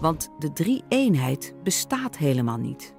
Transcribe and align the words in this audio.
Want 0.00 0.28
de 0.38 0.52
drie-eenheid 0.52 1.54
bestaat 1.62 2.16
helemaal 2.16 2.56
niet. 2.56 2.94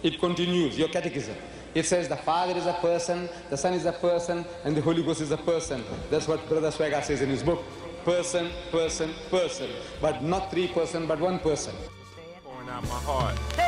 It 0.00 0.18
continues, 0.18 0.76
your 0.76 0.90
catechism. 0.90 1.34
It 1.72 1.86
says 1.86 2.08
the 2.08 2.16
Father 2.16 2.56
is 2.56 2.66
a 2.66 2.76
person, 2.80 3.28
the 3.48 3.56
Son 3.56 3.72
is 3.72 3.84
a 3.84 3.92
person, 3.92 4.44
and 4.64 4.74
the 4.74 4.82
Holy 4.82 5.02
Ghost 5.02 5.20
is 5.20 5.30
a 5.30 5.36
person. 5.36 5.82
That's 6.10 6.26
what 6.26 6.48
Brother 6.48 6.72
Swagger 6.72 7.02
says 7.02 7.20
in 7.20 7.28
his 7.28 7.42
book. 7.42 7.62
Person, 8.04 8.50
person, 8.70 9.10
person. 9.30 9.68
But 10.00 10.22
not 10.22 10.50
three 10.50 10.68
person, 10.68 11.06
but 11.06 11.20
one 11.20 11.38
person. 11.38 11.74
pouring 12.44 12.68
out 12.68 12.82
my 12.82 13.00
heart. 13.00 13.63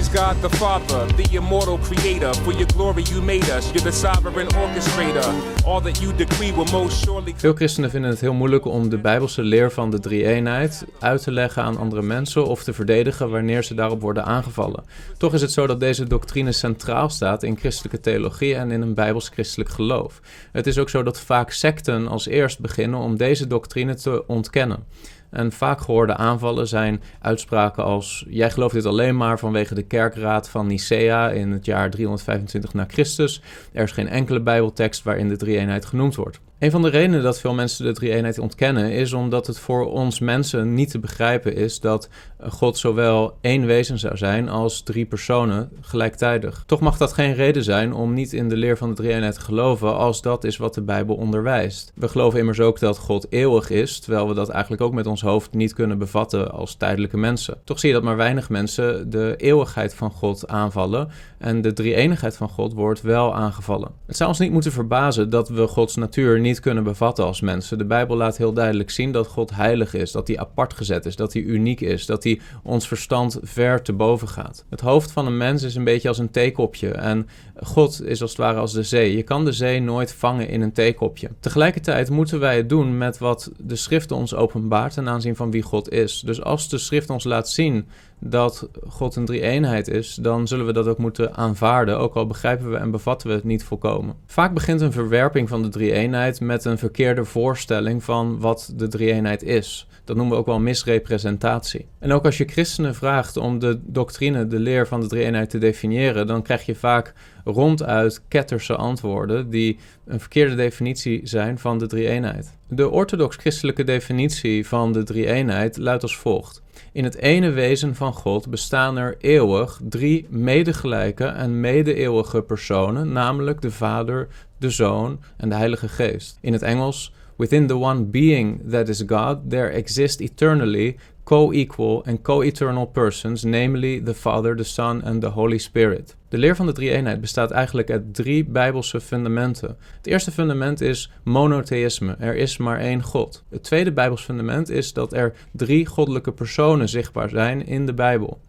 God 0.00 0.40
the 0.40 0.56
Father, 0.56 1.06
the 1.16 1.36
immortal 1.36 1.78
creator. 1.78 2.34
For 2.34 2.52
your 2.52 2.66
glory 2.66 3.02
you 3.02 3.22
made 3.22 3.50
us. 3.56 3.70
You're 3.72 3.82
the 3.82 3.92
sovereign 3.92 4.48
orchestrator. 4.54 5.34
All 5.66 5.80
that 5.82 5.98
you 6.00 6.14
decree 6.16 6.52
most 6.52 7.04
surely 7.04 7.34
Veel 7.36 7.54
christenen 7.54 7.90
vinden 7.90 8.10
het 8.10 8.20
heel 8.20 8.32
moeilijk 8.34 8.64
om 8.64 8.88
de 8.88 8.98
Bijbelse 8.98 9.42
leer 9.42 9.72
van 9.72 9.90
de 9.90 10.00
drie-eenheid 10.00 10.84
uit 11.00 11.22
te 11.22 11.32
leggen 11.32 11.62
aan 11.62 11.76
andere 11.76 12.02
mensen 12.02 12.46
of 12.46 12.64
te 12.64 12.72
verdedigen 12.72 13.30
wanneer 13.30 13.64
ze 13.64 13.74
daarop 13.74 14.00
worden 14.00 14.24
aangevallen. 14.24 14.84
Toch 15.18 15.34
is 15.34 15.40
het 15.40 15.52
zo 15.52 15.66
dat 15.66 15.80
deze 15.80 16.06
doctrine 16.06 16.52
centraal 16.52 17.08
staat 17.08 17.42
in 17.42 17.58
christelijke 17.58 18.00
theologie 18.00 18.54
en 18.54 18.70
in 18.70 18.82
een 18.82 18.94
bijbels-christelijk 18.94 19.70
geloof. 19.70 20.20
Het 20.52 20.66
is 20.66 20.78
ook 20.78 20.88
zo 20.88 21.02
dat 21.02 21.20
vaak 21.20 21.50
secten 21.50 22.08
als 22.08 22.26
eerst 22.26 22.60
beginnen 22.60 23.00
om 23.00 23.16
deze 23.16 23.46
doctrine 23.46 23.94
te 23.94 24.26
ontkennen. 24.26 24.84
En 25.32 25.52
vaak 25.52 25.80
gehoorde 25.80 26.16
aanvallen 26.16 26.68
zijn 26.68 27.02
uitspraken 27.20 27.84
als: 27.84 28.26
Jij 28.28 28.50
gelooft 28.50 28.74
dit 28.74 28.86
alleen 28.86 29.16
maar 29.16 29.38
vanwege 29.38 29.74
de 29.74 29.82
kerkraad 29.82 30.48
van 30.48 30.66
Nicea 30.66 31.30
in 31.30 31.50
het 31.50 31.64
jaar 31.64 31.90
325 31.90 32.74
na 32.74 32.84
Christus. 32.88 33.42
Er 33.72 33.82
is 33.82 33.92
geen 33.92 34.08
enkele 34.08 34.40
Bijbeltekst 34.40 35.02
waarin 35.02 35.28
de 35.28 35.36
drie-eenheid 35.36 35.84
genoemd 35.84 36.14
wordt. 36.14 36.40
Een 36.62 36.70
van 36.70 36.82
de 36.82 36.88
redenen 36.88 37.22
dat 37.22 37.40
veel 37.40 37.54
mensen 37.54 37.84
de 37.84 37.92
drie-eenheid 37.92 38.38
ontkennen 38.38 38.92
is 38.92 39.12
omdat 39.12 39.46
het 39.46 39.58
voor 39.58 39.90
ons 39.90 40.20
mensen 40.20 40.74
niet 40.74 40.90
te 40.90 40.98
begrijpen 40.98 41.56
is 41.56 41.80
dat 41.80 42.08
God 42.48 42.78
zowel 42.78 43.36
één 43.40 43.66
wezen 43.66 43.98
zou 43.98 44.16
zijn 44.16 44.48
als 44.48 44.82
drie 44.82 45.06
personen 45.06 45.70
gelijktijdig. 45.80 46.62
Toch 46.66 46.80
mag 46.80 46.96
dat 46.96 47.12
geen 47.12 47.34
reden 47.34 47.64
zijn 47.64 47.92
om 47.92 48.14
niet 48.14 48.32
in 48.32 48.48
de 48.48 48.56
leer 48.56 48.76
van 48.76 48.88
de 48.88 48.94
drie-eenheid 48.94 49.34
te 49.34 49.40
geloven 49.40 49.96
als 49.96 50.22
dat 50.22 50.44
is 50.44 50.56
wat 50.56 50.74
de 50.74 50.82
Bijbel 50.82 51.14
onderwijst. 51.14 51.92
We 51.94 52.08
geloven 52.08 52.38
immers 52.38 52.60
ook 52.60 52.78
dat 52.78 52.98
God 52.98 53.26
eeuwig 53.30 53.70
is, 53.70 54.00
terwijl 54.00 54.28
we 54.28 54.34
dat 54.34 54.48
eigenlijk 54.48 54.82
ook 54.82 54.92
met 54.92 55.06
ons 55.06 55.22
hoofd 55.22 55.52
niet 55.52 55.74
kunnen 55.74 55.98
bevatten 55.98 56.52
als 56.52 56.74
tijdelijke 56.74 57.16
mensen. 57.16 57.58
Toch 57.64 57.78
zie 57.78 57.88
je 57.88 57.94
dat 57.94 58.04
maar 58.04 58.16
weinig 58.16 58.48
mensen 58.48 59.10
de 59.10 59.34
eeuwigheid 59.36 59.94
van 59.94 60.10
God 60.10 60.48
aanvallen 60.48 61.08
en 61.38 61.60
de 61.60 61.72
drie-eenigheid 61.72 62.36
van 62.36 62.48
God 62.48 62.72
wordt 62.72 63.00
wel 63.00 63.34
aangevallen. 63.34 63.90
Het 64.06 64.16
zou 64.16 64.28
ons 64.28 64.38
niet 64.38 64.52
moeten 64.52 64.72
verbazen 64.72 65.30
dat 65.30 65.48
we 65.48 65.66
Gods 65.66 65.96
natuur 65.96 66.40
niet 66.40 66.50
kunnen 66.60 66.84
bevatten 66.84 67.24
als 67.24 67.40
mensen. 67.40 67.78
De 67.78 67.84
Bijbel 67.84 68.16
laat 68.16 68.36
heel 68.36 68.52
duidelijk 68.52 68.90
zien 68.90 69.12
dat 69.12 69.26
God 69.26 69.54
heilig 69.54 69.94
is, 69.94 70.12
dat 70.12 70.28
hij 70.28 70.38
apart 70.38 70.74
gezet 70.74 71.06
is, 71.06 71.16
dat 71.16 71.32
hij 71.32 71.42
uniek 71.42 71.80
is, 71.80 72.06
dat 72.06 72.24
hij 72.24 72.40
ons 72.62 72.88
verstand 72.88 73.38
ver 73.42 73.82
te 73.82 73.92
boven 73.92 74.28
gaat. 74.28 74.64
Het 74.70 74.80
hoofd 74.80 75.12
van 75.12 75.26
een 75.26 75.36
mens 75.36 75.62
is 75.62 75.74
een 75.74 75.84
beetje 75.84 76.08
als 76.08 76.18
een 76.18 76.30
theekopje 76.30 76.90
en 76.90 77.28
God 77.62 78.02
is 78.04 78.20
als 78.20 78.30
het 78.30 78.40
ware 78.40 78.58
als 78.58 78.72
de 78.72 78.82
zee. 78.82 79.16
Je 79.16 79.22
kan 79.22 79.44
de 79.44 79.52
zee 79.52 79.80
nooit 79.80 80.12
vangen 80.12 80.48
in 80.48 80.60
een 80.60 80.72
theekopje. 80.72 81.30
Tegelijkertijd 81.40 82.10
moeten 82.10 82.40
wij 82.40 82.56
het 82.56 82.68
doen 82.68 82.98
met 82.98 83.18
wat 83.18 83.50
de 83.58 83.76
schrift 83.76 84.12
ons 84.12 84.34
openbaart 84.34 84.94
ten 84.94 85.08
aanzien 85.08 85.36
van 85.36 85.50
wie 85.50 85.62
God 85.62 85.90
is. 85.90 86.22
Dus 86.24 86.42
als 86.42 86.68
de 86.68 86.78
schrift 86.78 87.10
ons 87.10 87.24
laat 87.24 87.48
zien 87.48 87.86
dat 88.24 88.68
God 88.88 89.16
een 89.16 89.24
drie-eenheid 89.24 89.88
is, 89.88 90.14
dan 90.14 90.48
zullen 90.48 90.66
we 90.66 90.72
dat 90.72 90.86
ook 90.86 90.98
moeten 90.98 91.34
aanvaarden, 91.34 91.98
ook 91.98 92.14
al 92.14 92.26
begrijpen 92.26 92.70
we 92.70 92.76
en 92.76 92.90
bevatten 92.90 93.28
we 93.28 93.34
het 93.34 93.44
niet 93.44 93.64
volkomen. 93.64 94.14
Vaak 94.26 94.54
begint 94.54 94.80
een 94.80 94.92
verwerping 94.92 95.48
van 95.48 95.62
de 95.62 95.68
drie-eenheid 95.68 96.40
met 96.40 96.64
een 96.64 96.78
verkeerde 96.78 97.24
voorstelling 97.24 98.04
van 98.04 98.40
wat 98.40 98.72
de 98.76 98.88
drie-eenheid 98.88 99.42
is. 99.42 99.86
Dat 100.04 100.16
noemen 100.16 100.34
we 100.34 100.40
ook 100.40 100.46
wel 100.46 100.60
misrepresentatie. 100.60 101.86
En 101.98 102.12
ook 102.12 102.24
als 102.24 102.38
je 102.38 102.44
christenen 102.44 102.94
vraagt 102.94 103.36
om 103.36 103.58
de 103.58 103.80
doctrine, 103.84 104.46
de 104.46 104.58
leer 104.58 104.86
van 104.86 105.00
de 105.00 105.06
drie-eenheid 105.06 105.50
te 105.50 105.58
definiëren, 105.58 106.26
dan 106.26 106.42
krijg 106.42 106.66
je 106.66 106.74
vaak 106.74 107.14
ronduit 107.44 108.22
ketterse 108.28 108.76
antwoorden 108.76 109.50
die 109.50 109.78
een 110.06 110.20
verkeerde 110.20 110.54
definitie 110.54 111.20
zijn 111.24 111.58
van 111.58 111.78
de 111.78 111.86
drie-eenheid. 111.86 112.56
De 112.68 112.90
orthodox-christelijke 112.90 113.84
definitie 113.84 114.66
van 114.66 114.92
de 114.92 115.02
drie-eenheid 115.02 115.76
luidt 115.76 116.02
als 116.02 116.16
volgt. 116.16 116.62
In 116.92 117.04
het 117.04 117.16
ene 117.16 117.50
wezen 117.50 117.94
van 117.94 118.12
God 118.12 118.48
bestaan 118.48 118.98
er 118.98 119.16
eeuwig 119.20 119.80
drie 119.88 120.26
medegelijke 120.28 121.24
en 121.24 121.60
mede-eeuwige 121.60 122.42
personen, 122.42 123.12
namelijk 123.12 123.60
de 123.60 123.70
Vader, 123.70 124.28
de 124.58 124.70
Zoon 124.70 125.20
en 125.36 125.48
de 125.48 125.54
Heilige 125.54 125.88
Geest. 125.88 126.38
In 126.40 126.52
het 126.52 126.62
Engels, 126.62 127.12
within 127.36 127.66
the 127.66 127.78
one 127.78 128.04
being 128.04 128.70
that 128.70 128.88
is 128.88 129.02
God, 129.06 129.38
there 129.48 129.68
exist 129.68 130.20
eternally 130.20 130.96
co-equal 131.32 132.04
and 132.06 132.22
co-eternal 132.22 132.86
persons, 132.86 133.42
namely 133.42 134.02
the 134.02 134.14
Father, 134.14 134.56
the 134.56 134.64
Son 134.64 135.02
and 135.04 135.20
the 135.20 135.28
Holy 135.28 135.58
Spirit. 135.58 136.16
De 136.28 136.38
leer 136.38 136.56
van 136.56 136.66
de 136.66 136.72
drie-eenheid 136.72 137.20
bestaat 137.20 137.50
eigenlijk 137.50 137.90
uit 137.90 138.14
drie 138.14 138.44
bijbelse 138.44 139.00
fundamenten. 139.00 139.76
Het 139.96 140.06
eerste 140.06 140.30
fundament 140.30 140.80
is 140.80 141.10
monotheïsme, 141.22 142.16
er 142.18 142.36
is 142.36 142.56
maar 142.56 142.78
één 142.78 143.02
God. 143.02 143.44
Het 143.50 143.62
tweede 143.62 143.92
bijbels 143.92 144.24
fundament 144.24 144.68
is 144.68 144.92
dat 144.92 145.12
er 145.12 145.34
drie 145.52 145.86
goddelijke 145.86 146.32
personen 146.32 146.88
zichtbaar 146.88 147.28
zijn 147.28 147.66
in 147.66 147.86
de 147.86 147.94
Bijbel. 147.94 148.40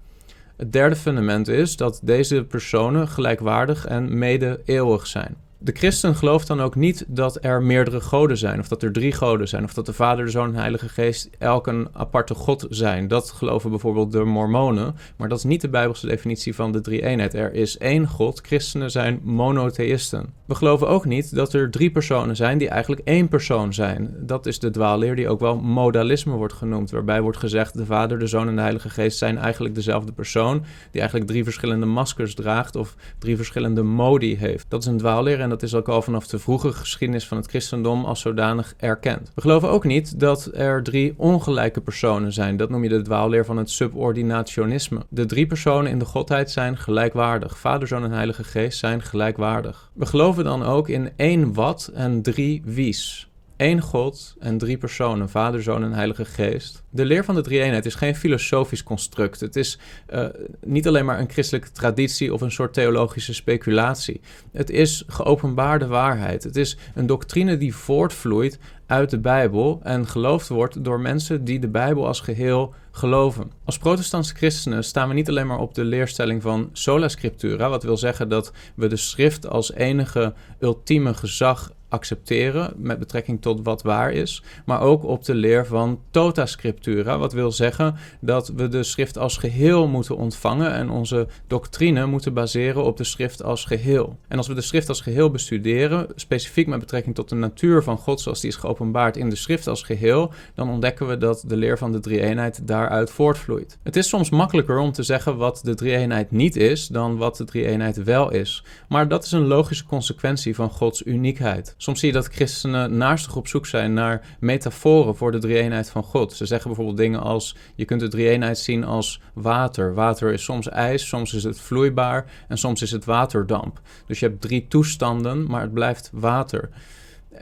Het 0.58 0.72
derde 0.72 0.96
fundament 0.96 1.48
is 1.48 1.78
dat 1.78 2.00
deze 2.04 2.44
personen 2.44 3.08
gelijkwaardig 3.08 3.86
en 3.86 4.18
mede-eeuwig 4.18 5.08
zijn. 5.08 5.36
De 5.64 5.72
christen 5.72 6.16
gelooft 6.16 6.48
dan 6.48 6.62
ook 6.62 6.76
niet 6.76 7.06
dat 7.08 7.38
er 7.42 7.62
meerdere 7.62 8.02
goden 8.02 8.38
zijn, 8.38 8.60
of 8.60 8.68
dat 8.68 8.84
er 8.84 8.92
drie 8.92 9.12
goden 9.12 9.48
zijn, 9.48 9.64
of 9.64 9.74
dat 9.74 9.86
de 9.86 9.94
Vader, 9.94 10.26
de 10.26 10.32
Zoon 10.32 10.46
en 10.46 10.52
de 10.52 10.58
Heilige 10.58 10.90
Geest 10.90 11.30
elk 11.40 11.68
een 11.68 11.88
aparte 11.94 12.34
God 12.34 12.66
zijn. 12.70 13.08
Dat 13.08 13.32
geloven 13.32 13.70
bijvoorbeeld 13.70 14.12
de 14.12 14.24
Mormonen, 14.24 14.96
maar 15.16 15.30
dat 15.30 15.38
is 15.38 15.44
niet 15.44 15.62
de 15.62 15.70
Bijbelse 15.70 16.08
definitie 16.08 16.56
van 16.56 16.72
de 16.72 16.82
drie-eenheid. 16.82 17.34
Er 17.34 17.54
is 17.54 17.78
één 17.78 18.08
God, 18.08 18.42
christenen 18.42 18.92
zijn 18.92 19.20
monotheïsten. 19.24 20.34
We 20.54 20.60
geloven 20.60 20.88
ook 20.88 21.06
niet 21.06 21.36
dat 21.36 21.54
er 21.54 21.72
drie 21.72 21.92
personen 21.92 22.36
zijn 22.36 22.58
die 22.58 22.70
eigenlijk 22.70 23.02
één 23.06 23.28
persoon 23.28 23.74
zijn. 23.74 24.16
Dat 24.20 24.46
is 24.46 24.60
de 24.60 24.70
dwaalleer 24.70 25.16
die 25.16 25.30
ook 25.30 25.40
wel 25.40 25.58
modalisme 25.58 26.36
wordt 26.36 26.54
genoemd, 26.54 26.92
waarbij 26.92 27.22
wordt 27.22 27.38
gezegd 27.38 27.78
de 27.78 27.86
Vader, 27.86 28.20
de 28.20 28.28
Zoon 28.28 28.48
en 28.48 28.56
de 28.56 28.62
Heilige 28.62 28.90
Geest 28.90 29.18
zijn 29.18 29.38
eigenlijk 29.38 29.76
dezelfde 29.76 30.12
persoon, 30.12 30.64
die 30.92 31.00
eigenlijk 31.02 31.30
drie 31.30 31.44
verschillende 31.44 31.86
maskers 31.86 32.36
draagt 32.36 32.76
of 32.76 32.96
drie 33.20 33.36
verschillende 33.36 33.84
modi 33.84 34.38
heeft. 34.38 34.66
Dat 34.70 34.82
is 34.82 34.88
een 34.88 34.98
dwaalleer 34.98 35.40
en 35.40 35.50
dat 35.50 35.64
is 35.64 35.76
ook 35.76 35.88
al 35.88 36.02
vanaf 36.02 36.28
de 36.28 36.40
vroege 36.40 36.74
geschiedenis 36.74 37.28
van 37.28 37.38
het 37.38 37.48
christendom 37.48 38.06
als 38.06 38.20
zodanig 38.20 38.74
erkend. 38.78 39.32
We 39.36 39.42
geloven 39.42 39.70
ook 39.70 39.84
niet 39.84 40.20
dat 40.20 40.50
er 40.54 40.84
drie 40.84 41.14
ongelijke 41.18 41.82
personen 41.82 42.34
zijn. 42.34 42.58
Dat 42.58 42.70
noem 42.70 42.84
je 42.84 42.90
de 42.90 43.02
dwaalleer 43.02 43.46
van 43.46 43.58
het 43.58 43.70
subordinationisme. 43.70 45.00
De 45.10 45.26
drie 45.26 45.48
personen 45.48 45.92
in 45.92 46.00
de 46.00 46.06
godheid 46.06 46.52
zijn 46.52 46.78
gelijkwaardig. 46.78 47.58
Vader, 47.58 47.88
Zoon 47.88 48.04
en 48.04 48.12
Heilige 48.12 48.44
Geest 48.44 48.80
zijn 48.80 49.02
gelijkwaardig. 49.02 49.92
We 49.94 50.06
geloven 50.06 50.43
dan 50.44 50.64
ook 50.64 50.90
in 50.90 51.12
één 51.16 51.54
wat 51.54 51.92
en 51.94 52.22
drie 52.22 52.62
wies. 52.66 53.28
Eén 53.58 53.82
God 53.82 54.36
en 54.40 54.58
drie 54.58 54.78
personen, 54.78 55.30
Vader, 55.30 55.64
Zoon 55.64 55.84
en 55.84 55.94
Heilige 55.94 56.26
Geest. 56.26 56.84
De 56.90 57.06
leer 57.06 57.24
van 57.24 57.36
de 57.36 57.42
drie-eenheid 57.42 57.86
is 57.86 57.96
geen 57.96 58.16
filosofisch 58.16 58.84
construct. 58.84 59.40
Het 59.40 59.56
is 59.56 59.80
uh, 60.14 60.26
niet 60.66 60.88
alleen 60.88 61.06
maar 61.06 61.20
een 61.20 61.30
christelijke 61.30 61.72
traditie 61.72 62.34
of 62.34 62.42
een 62.42 62.52
soort 62.52 62.74
theologische 62.74 63.34
speculatie. 63.34 64.22
Het 64.52 64.70
is 64.70 65.04
geopenbaarde 65.08 65.88
waarheid. 65.88 66.44
Het 66.44 66.56
is 66.56 66.78
een 66.96 67.06
doctrine 67.06 67.58
die 67.58 67.76
voortvloeit 67.76 68.60
uit 68.86 69.10
de 69.10 69.20
Bijbel 69.20 69.80
en 69.84 70.08
geloofd 70.08 70.48
wordt 70.48 70.84
door 70.84 71.00
mensen 71.00 71.44
die 71.44 71.60
de 71.60 71.70
Bijbel 71.70 72.08
als 72.08 72.20
geheel 72.20 72.74
geloven. 72.92 73.52
Als 73.66 73.78
protestantse 73.78 74.36
christenen 74.36 74.84
staan 74.84 75.08
we 75.08 75.14
niet 75.14 75.30
alleen 75.30 75.48
maar 75.48 75.60
op 75.60 75.74
de 75.74 75.84
leerstelling 75.84 76.42
van 76.42 76.70
sola 76.74 77.08
scriptura, 77.08 77.70
wat 77.70 77.84
wil 77.84 77.98
zeggen 77.98 78.30
dat 78.30 78.52
we 78.76 78.88
de 78.88 78.96
schrift 78.96 79.48
als 79.48 79.74
enige 79.74 80.34
ultieme 80.60 81.14
gezag 81.14 81.72
accepteren 81.94 82.74
met 82.78 83.00
betrekking 83.00 83.42
tot 83.42 83.64
wat 83.64 83.82
waar 83.82 84.12
is, 84.12 84.44
maar 84.66 84.82
ook 84.82 85.04
op 85.04 85.26
de 85.26 85.36
leer 85.36 85.66
van 85.66 86.00
tota 86.12 86.46
scriptura, 86.46 87.18
wat 87.18 87.34
wil 87.34 87.52
zeggen 87.52 87.96
dat 88.22 88.48
we 88.48 88.68
de 88.68 88.84
schrift 88.84 89.18
als 89.18 89.38
geheel 89.38 89.88
moeten 89.88 90.18
ontvangen 90.18 90.72
en 90.74 90.90
onze 90.90 91.28
doctrine 91.48 92.06
moeten 92.06 92.34
baseren 92.34 92.84
op 92.84 92.98
de 92.98 93.04
schrift 93.04 93.44
als 93.44 93.66
geheel. 93.66 94.18
En 94.28 94.38
als 94.38 94.48
we 94.48 94.54
de 94.54 94.62
schrift 94.62 94.90
als 94.90 95.02
geheel 95.02 95.32
bestuderen, 95.32 96.08
specifiek 96.16 96.68
met 96.68 96.80
betrekking 96.80 97.16
tot 97.16 97.30
de 97.30 97.36
natuur 97.36 97.84
van 97.84 97.98
God 97.98 98.22
zoals 98.22 98.42
die 98.42 98.50
is 98.50 98.56
geopenbaard 98.56 99.18
in 99.18 99.30
de 99.30 99.36
schrift 99.36 99.68
als 99.68 99.84
geheel, 99.84 100.32
dan 100.54 100.70
ontdekken 100.70 101.08
we 101.08 101.18
dat 101.18 101.44
de 101.48 101.58
leer 101.58 101.78
van 101.78 101.92
de 101.92 102.00
drie-eenheid 102.00 102.68
daaruit 102.68 103.12
voortvloeit. 103.12 103.53
Het 103.84 103.96
is 103.96 104.10
soms 104.10 104.30
makkelijker 104.30 104.80
om 104.80 104.92
te 104.92 105.04
zeggen 105.04 105.38
wat 105.38 105.60
de 105.64 105.74
drie-eenheid 105.76 106.32
niet 106.32 106.56
is 106.56 106.88
dan 106.88 107.18
wat 107.18 107.38
de 107.38 107.44
drie-eenheid 107.44 108.04
wel 108.04 108.32
is, 108.32 108.64
maar 108.88 109.08
dat 109.08 109.26
is 109.26 109.32
een 109.32 109.48
logische 109.48 109.86
consequentie 109.86 110.56
van 110.56 110.70
Gods 110.70 111.06
uniekheid. 111.06 111.76
Soms 111.78 112.00
zie 112.00 112.08
je 112.08 112.14
dat 112.14 112.28
christenen 112.28 112.98
naastig 112.98 113.36
op 113.36 113.48
zoek 113.48 113.66
zijn 113.66 113.94
naar 113.94 114.38
metaforen 114.40 115.16
voor 115.16 115.32
de 115.32 115.38
drie-eenheid 115.38 115.90
van 115.90 116.04
God. 116.04 116.34
Ze 116.34 116.46
zeggen 116.46 116.68
bijvoorbeeld 116.68 116.98
dingen 116.98 117.22
als: 117.22 117.56
je 117.76 117.86
kunt 117.86 118.00
de 118.00 118.08
drie-eenheid 118.08 118.58
zien 118.58 118.84
als 118.84 119.22
water. 119.34 119.94
Water 119.94 120.34
is 120.34 120.44
soms 120.44 120.70
ijs, 120.70 121.08
soms 121.08 121.34
is 121.34 121.44
het 121.44 121.60
vloeibaar 121.60 122.26
en 122.48 122.58
soms 122.58 122.82
is 122.82 122.92
het 122.92 123.06
waterdamp. 123.06 123.82
Dus 124.06 124.20
je 124.20 124.28
hebt 124.28 124.42
drie 124.42 124.66
toestanden, 124.68 125.46
maar 125.46 125.62
het 125.62 125.74
blijft 125.74 126.10
water. 126.14 126.70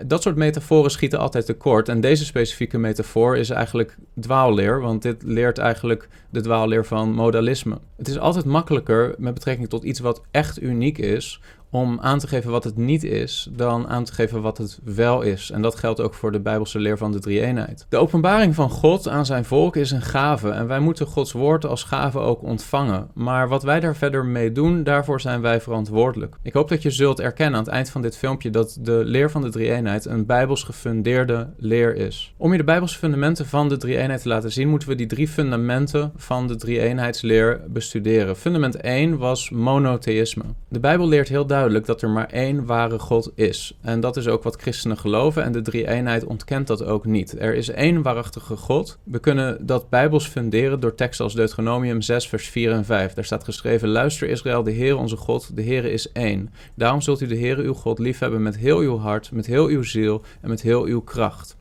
Dat 0.05 0.21
soort 0.21 0.35
metaforen 0.35 0.91
schieten 0.91 1.19
altijd 1.19 1.45
tekort. 1.45 1.89
En 1.89 2.01
deze 2.01 2.25
specifieke 2.25 2.77
metafoor 2.77 3.37
is 3.37 3.49
eigenlijk 3.49 3.97
dwaalleer, 4.19 4.81
want 4.81 5.01
dit 5.01 5.23
leert 5.23 5.57
eigenlijk 5.57 6.07
de 6.29 6.41
dwaalleer 6.41 6.85
van 6.85 7.13
modalisme. 7.13 7.77
Het 7.97 8.07
is 8.07 8.19
altijd 8.19 8.45
makkelijker 8.45 9.15
met 9.17 9.33
betrekking 9.33 9.69
tot 9.69 9.83
iets 9.83 9.99
wat 9.99 10.21
echt 10.31 10.61
uniek 10.61 10.97
is, 10.97 11.41
om 11.71 11.99
aan 11.99 12.19
te 12.19 12.27
geven 12.27 12.51
wat 12.51 12.63
het 12.63 12.77
niet 12.77 13.03
is, 13.03 13.49
dan 13.51 13.87
aan 13.87 14.03
te 14.03 14.13
geven 14.13 14.41
wat 14.41 14.57
het 14.57 14.79
wel 14.83 15.21
is. 15.21 15.51
En 15.51 15.61
dat 15.61 15.75
geldt 15.75 15.99
ook 15.99 16.13
voor 16.13 16.31
de 16.31 16.39
Bijbelse 16.39 16.79
leer 16.79 16.97
van 16.97 17.11
de 17.11 17.19
drie-eenheid. 17.19 17.85
De 17.89 17.97
openbaring 17.97 18.55
van 18.55 18.69
God 18.69 19.07
aan 19.07 19.25
zijn 19.25 19.45
volk 19.45 19.75
is 19.75 19.91
een 19.91 20.01
gave 20.01 20.49
en 20.49 20.67
wij 20.67 20.79
moeten 20.79 21.07
Gods 21.07 21.31
woord 21.31 21.65
als 21.65 21.83
gave 21.83 22.19
ook 22.19 22.43
ontvangen. 22.43 23.07
Maar 23.13 23.47
wat 23.47 23.63
wij 23.63 23.79
daar 23.79 23.95
verder 23.95 24.25
mee 24.25 24.51
doen, 24.51 24.83
daarvoor 24.83 25.21
zijn 25.21 25.41
wij 25.41 25.61
verantwoordelijk. 25.61 26.35
Ik 26.41 26.53
hoop 26.53 26.69
dat 26.69 26.81
je 26.81 26.91
zult 26.91 27.19
erkennen 27.19 27.59
aan 27.59 27.65
het 27.65 27.73
eind 27.73 27.89
van 27.89 28.01
dit 28.01 28.17
filmpje 28.17 28.49
dat 28.49 28.77
de 28.79 29.01
leer 29.05 29.31
van 29.31 29.41
de 29.41 29.49
drie-eenheid 29.49 30.05
een 30.05 30.25
Bijbels 30.25 30.63
gefundeerde 30.63 31.49
leer 31.57 31.95
is. 31.95 32.33
Om 32.37 32.51
je 32.51 32.57
de 32.57 32.63
Bijbelse 32.63 32.97
fundamenten 32.97 33.45
van 33.45 33.69
de 33.69 33.77
drie-eenheid 33.77 34.21
te 34.21 34.27
laten 34.27 34.51
zien, 34.51 34.69
moeten 34.69 34.87
we 34.89 34.95
die 34.95 35.07
drie 35.07 35.27
fundamenten 35.27 36.11
van 36.15 36.47
de 36.47 36.55
drie-eenheidsleer 36.55 37.61
bestuderen. 37.67 38.37
Fundament 38.37 38.75
1 38.75 39.17
was 39.17 39.49
monotheïsme. 39.49 40.43
De 40.67 40.79
Bijbel 40.79 41.07
leert 41.07 41.27
heel 41.27 41.45
duidelijk 41.45 41.60
dat 41.69 42.01
er 42.01 42.09
maar 42.09 42.29
één 42.29 42.65
ware 42.65 42.99
God 42.99 43.31
is. 43.35 43.77
En 43.81 43.99
dat 43.99 44.17
is 44.17 44.27
ook 44.27 44.43
wat 44.43 44.61
christenen 44.61 44.97
geloven 44.97 45.43
en 45.43 45.51
de 45.51 45.61
drie-eenheid 45.61 46.23
ontkent 46.23 46.67
dat 46.67 46.83
ook 46.83 47.05
niet. 47.05 47.39
Er 47.39 47.53
is 47.53 47.69
één 47.69 48.01
waarachtige 48.01 48.55
God. 48.55 48.97
We 49.03 49.19
kunnen 49.19 49.65
dat 49.65 49.89
bijbels 49.89 50.27
funderen 50.27 50.79
door 50.79 50.95
teksten 50.95 51.25
als 51.25 51.35
Deuteronomium 51.35 52.01
6 52.01 52.27
vers 52.27 52.49
4 52.49 52.71
en 52.71 52.85
5. 52.85 53.13
Daar 53.13 53.25
staat 53.25 53.43
geschreven, 53.43 53.89
luister 53.89 54.29
Israël, 54.29 54.63
de 54.63 54.71
Heer 54.71 54.97
onze 54.97 55.17
God, 55.17 55.55
de 55.55 55.61
Heer 55.61 55.85
is 55.85 56.11
één. 56.11 56.53
Daarom 56.75 57.01
zult 57.01 57.21
u 57.21 57.27
de 57.27 57.35
Heer 57.35 57.57
uw 57.57 57.73
God 57.73 57.99
liefhebben 57.99 58.41
met 58.41 58.57
heel 58.57 58.79
uw 58.79 58.97
hart, 58.97 59.31
met 59.31 59.45
heel 59.45 59.67
uw 59.67 59.83
ziel 59.83 60.21
en 60.41 60.49
met 60.49 60.61
heel 60.61 60.83
uw 60.83 61.01
kracht. 61.01 61.59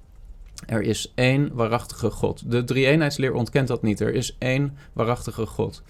Er 0.67 0.82
is 0.82 1.12
één 1.14 1.50
waarachtige 1.53 2.11
God. 2.11 2.50
De 2.50 2.64
drie-eenheidsleer 2.64 3.32
ontkent 3.32 3.69
dat 3.69 3.82
niet. 3.82 4.00
Er 4.00 4.14
is 4.14 4.37
één 4.38 4.76
waarachtige 4.93 5.46
God. 5.46 5.82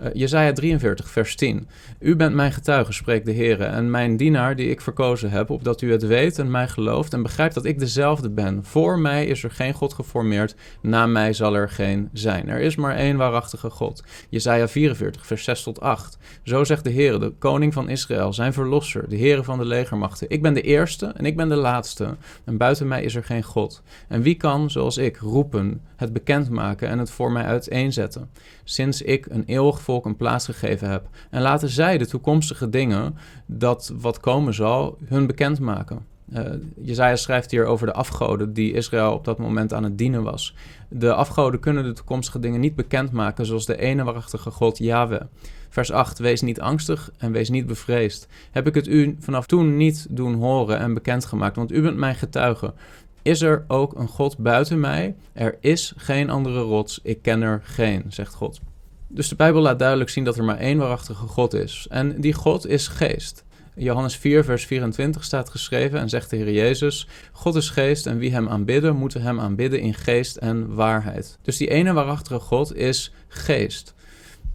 Uh, 0.00 0.08
Jezaja 0.12 0.52
43, 0.52 1.10
vers 1.10 1.36
10. 1.36 1.68
U 1.98 2.16
bent 2.16 2.34
mijn 2.34 2.52
getuige, 2.52 2.92
spreekt 2.92 3.26
de 3.26 3.32
Heer, 3.32 3.60
en 3.60 3.90
mijn 3.90 4.16
dienaar 4.16 4.56
die 4.56 4.70
ik 4.70 4.80
verkozen 4.80 5.30
heb, 5.30 5.50
opdat 5.50 5.80
u 5.80 5.92
het 5.92 6.06
weet 6.06 6.38
en 6.38 6.50
mij 6.50 6.68
gelooft 6.68 7.12
en 7.12 7.22
begrijpt 7.22 7.54
dat 7.54 7.64
ik 7.64 7.78
dezelfde 7.78 8.30
ben. 8.30 8.64
Voor 8.64 8.98
mij 8.98 9.26
is 9.26 9.42
er 9.42 9.50
geen 9.50 9.72
God 9.72 9.94
geformeerd, 9.94 10.54
na 10.82 11.06
mij 11.06 11.32
zal 11.32 11.54
er 11.54 11.68
geen 11.68 12.08
zijn. 12.12 12.48
Er 12.48 12.60
is 12.60 12.76
maar 12.76 12.96
één 12.96 13.16
waarachtige 13.16 13.70
God. 13.70 14.02
Jezaja 14.28 14.68
44, 14.68 15.26
vers 15.26 15.44
6 15.44 15.62
tot 15.62 15.80
8. 15.80 16.18
Zo 16.42 16.64
zegt 16.64 16.84
de 16.84 16.90
Heer, 16.90 17.20
de 17.20 17.32
koning 17.38 17.72
van 17.72 17.88
Israël, 17.88 18.32
zijn 18.32 18.52
verlosser, 18.52 19.08
de 19.08 19.16
Heer 19.16 19.44
van 19.44 19.58
de 19.58 19.64
legermachten. 19.64 20.30
Ik 20.30 20.42
ben 20.42 20.54
de 20.54 20.62
eerste 20.62 21.06
en 21.06 21.24
ik 21.24 21.36
ben 21.36 21.48
de 21.48 21.54
laatste, 21.54 22.16
en 22.44 22.56
buiten 22.56 22.88
mij 22.88 23.02
is 23.02 23.14
er 23.14 23.24
geen 23.24 23.42
God. 23.42 23.82
En 24.08 24.22
wie 24.22 24.34
kan, 24.34 24.70
zoals 24.70 24.96
ik, 24.96 25.16
roepen, 25.16 25.80
het 25.96 26.12
bekendmaken 26.12 26.88
en 26.88 26.98
het 26.98 27.10
voor 27.10 27.32
mij 27.32 27.44
uiteenzetten? 27.44 28.30
Sinds 28.64 29.02
ik 29.02 29.26
een 29.26 29.44
eeuwig 29.46 29.80
volk 29.86 30.04
een 30.04 30.16
plaats 30.16 30.44
gegeven 30.44 30.90
heb. 30.90 31.08
En 31.30 31.42
laten 31.42 31.68
zij 31.68 31.98
de 31.98 32.06
toekomstige 32.06 32.68
dingen, 32.68 33.16
dat 33.46 33.92
wat 33.98 34.20
komen 34.20 34.54
zal, 34.54 34.98
hun 35.04 35.26
bekendmaken. 35.26 36.06
Uh, 36.32 36.40
Jezaja 36.82 37.16
schrijft 37.16 37.50
hier 37.50 37.64
over 37.64 37.86
de 37.86 37.92
afgoden 37.92 38.52
die 38.52 38.72
Israël 38.72 39.12
op 39.12 39.24
dat 39.24 39.38
moment 39.38 39.72
aan 39.72 39.84
het 39.84 39.98
dienen 39.98 40.22
was. 40.22 40.54
De 40.88 41.14
afgoden 41.14 41.60
kunnen 41.60 41.84
de 41.84 41.92
toekomstige 41.92 42.38
dingen 42.38 42.60
niet 42.60 42.74
bekendmaken 42.74 43.46
zoals 43.46 43.66
de 43.66 43.78
ene 43.78 44.04
waarachtige 44.04 44.50
God 44.50 44.78
Yahweh. 44.78 45.20
Vers 45.68 45.92
8, 45.92 46.18
wees 46.18 46.40
niet 46.40 46.60
angstig 46.60 47.10
en 47.18 47.32
wees 47.32 47.50
niet 47.50 47.66
bevreesd. 47.66 48.28
Heb 48.50 48.66
ik 48.66 48.74
het 48.74 48.86
u 48.86 49.16
vanaf 49.20 49.46
toen 49.46 49.76
niet 49.76 50.06
doen 50.10 50.34
horen 50.34 50.78
en 50.78 50.94
bekendgemaakt, 50.94 51.56
want 51.56 51.72
u 51.72 51.82
bent 51.82 51.96
mijn 51.96 52.14
getuige. 52.14 52.74
Is 53.22 53.42
er 53.42 53.64
ook 53.68 53.98
een 53.98 54.08
God 54.08 54.38
buiten 54.38 54.80
mij? 54.80 55.14
Er 55.32 55.56
is 55.60 55.92
geen 55.96 56.30
andere 56.30 56.60
rots, 56.60 57.00
ik 57.02 57.22
ken 57.22 57.42
er 57.42 57.60
geen, 57.64 58.04
zegt 58.08 58.34
God. 58.34 58.60
Dus 59.08 59.28
de 59.28 59.36
Bijbel 59.36 59.60
laat 59.60 59.78
duidelijk 59.78 60.10
zien 60.10 60.24
dat 60.24 60.36
er 60.36 60.44
maar 60.44 60.58
één 60.58 60.78
waarachtige 60.78 61.26
God 61.26 61.54
is. 61.54 61.86
En 61.90 62.20
die 62.20 62.32
God 62.32 62.66
is 62.66 62.88
geest. 62.88 63.44
Johannes 63.78 64.16
4, 64.16 64.44
vers 64.44 64.66
24 64.66 65.24
staat 65.24 65.50
geschreven 65.50 66.00
en 66.00 66.08
zegt 66.08 66.30
de 66.30 66.36
Heer 66.36 66.52
Jezus: 66.52 67.08
God 67.32 67.54
is 67.54 67.70
geest 67.70 68.06
en 68.06 68.18
wie 68.18 68.32
hem 68.32 68.48
aanbidden, 68.48 68.96
moeten 68.96 69.22
hem 69.22 69.40
aanbidden 69.40 69.80
in 69.80 69.94
geest 69.94 70.36
en 70.36 70.74
waarheid. 70.74 71.38
Dus 71.42 71.56
die 71.56 71.68
ene 71.68 71.92
waarachtige 71.92 72.38
God 72.38 72.76
is 72.76 73.12
geest. 73.28 73.94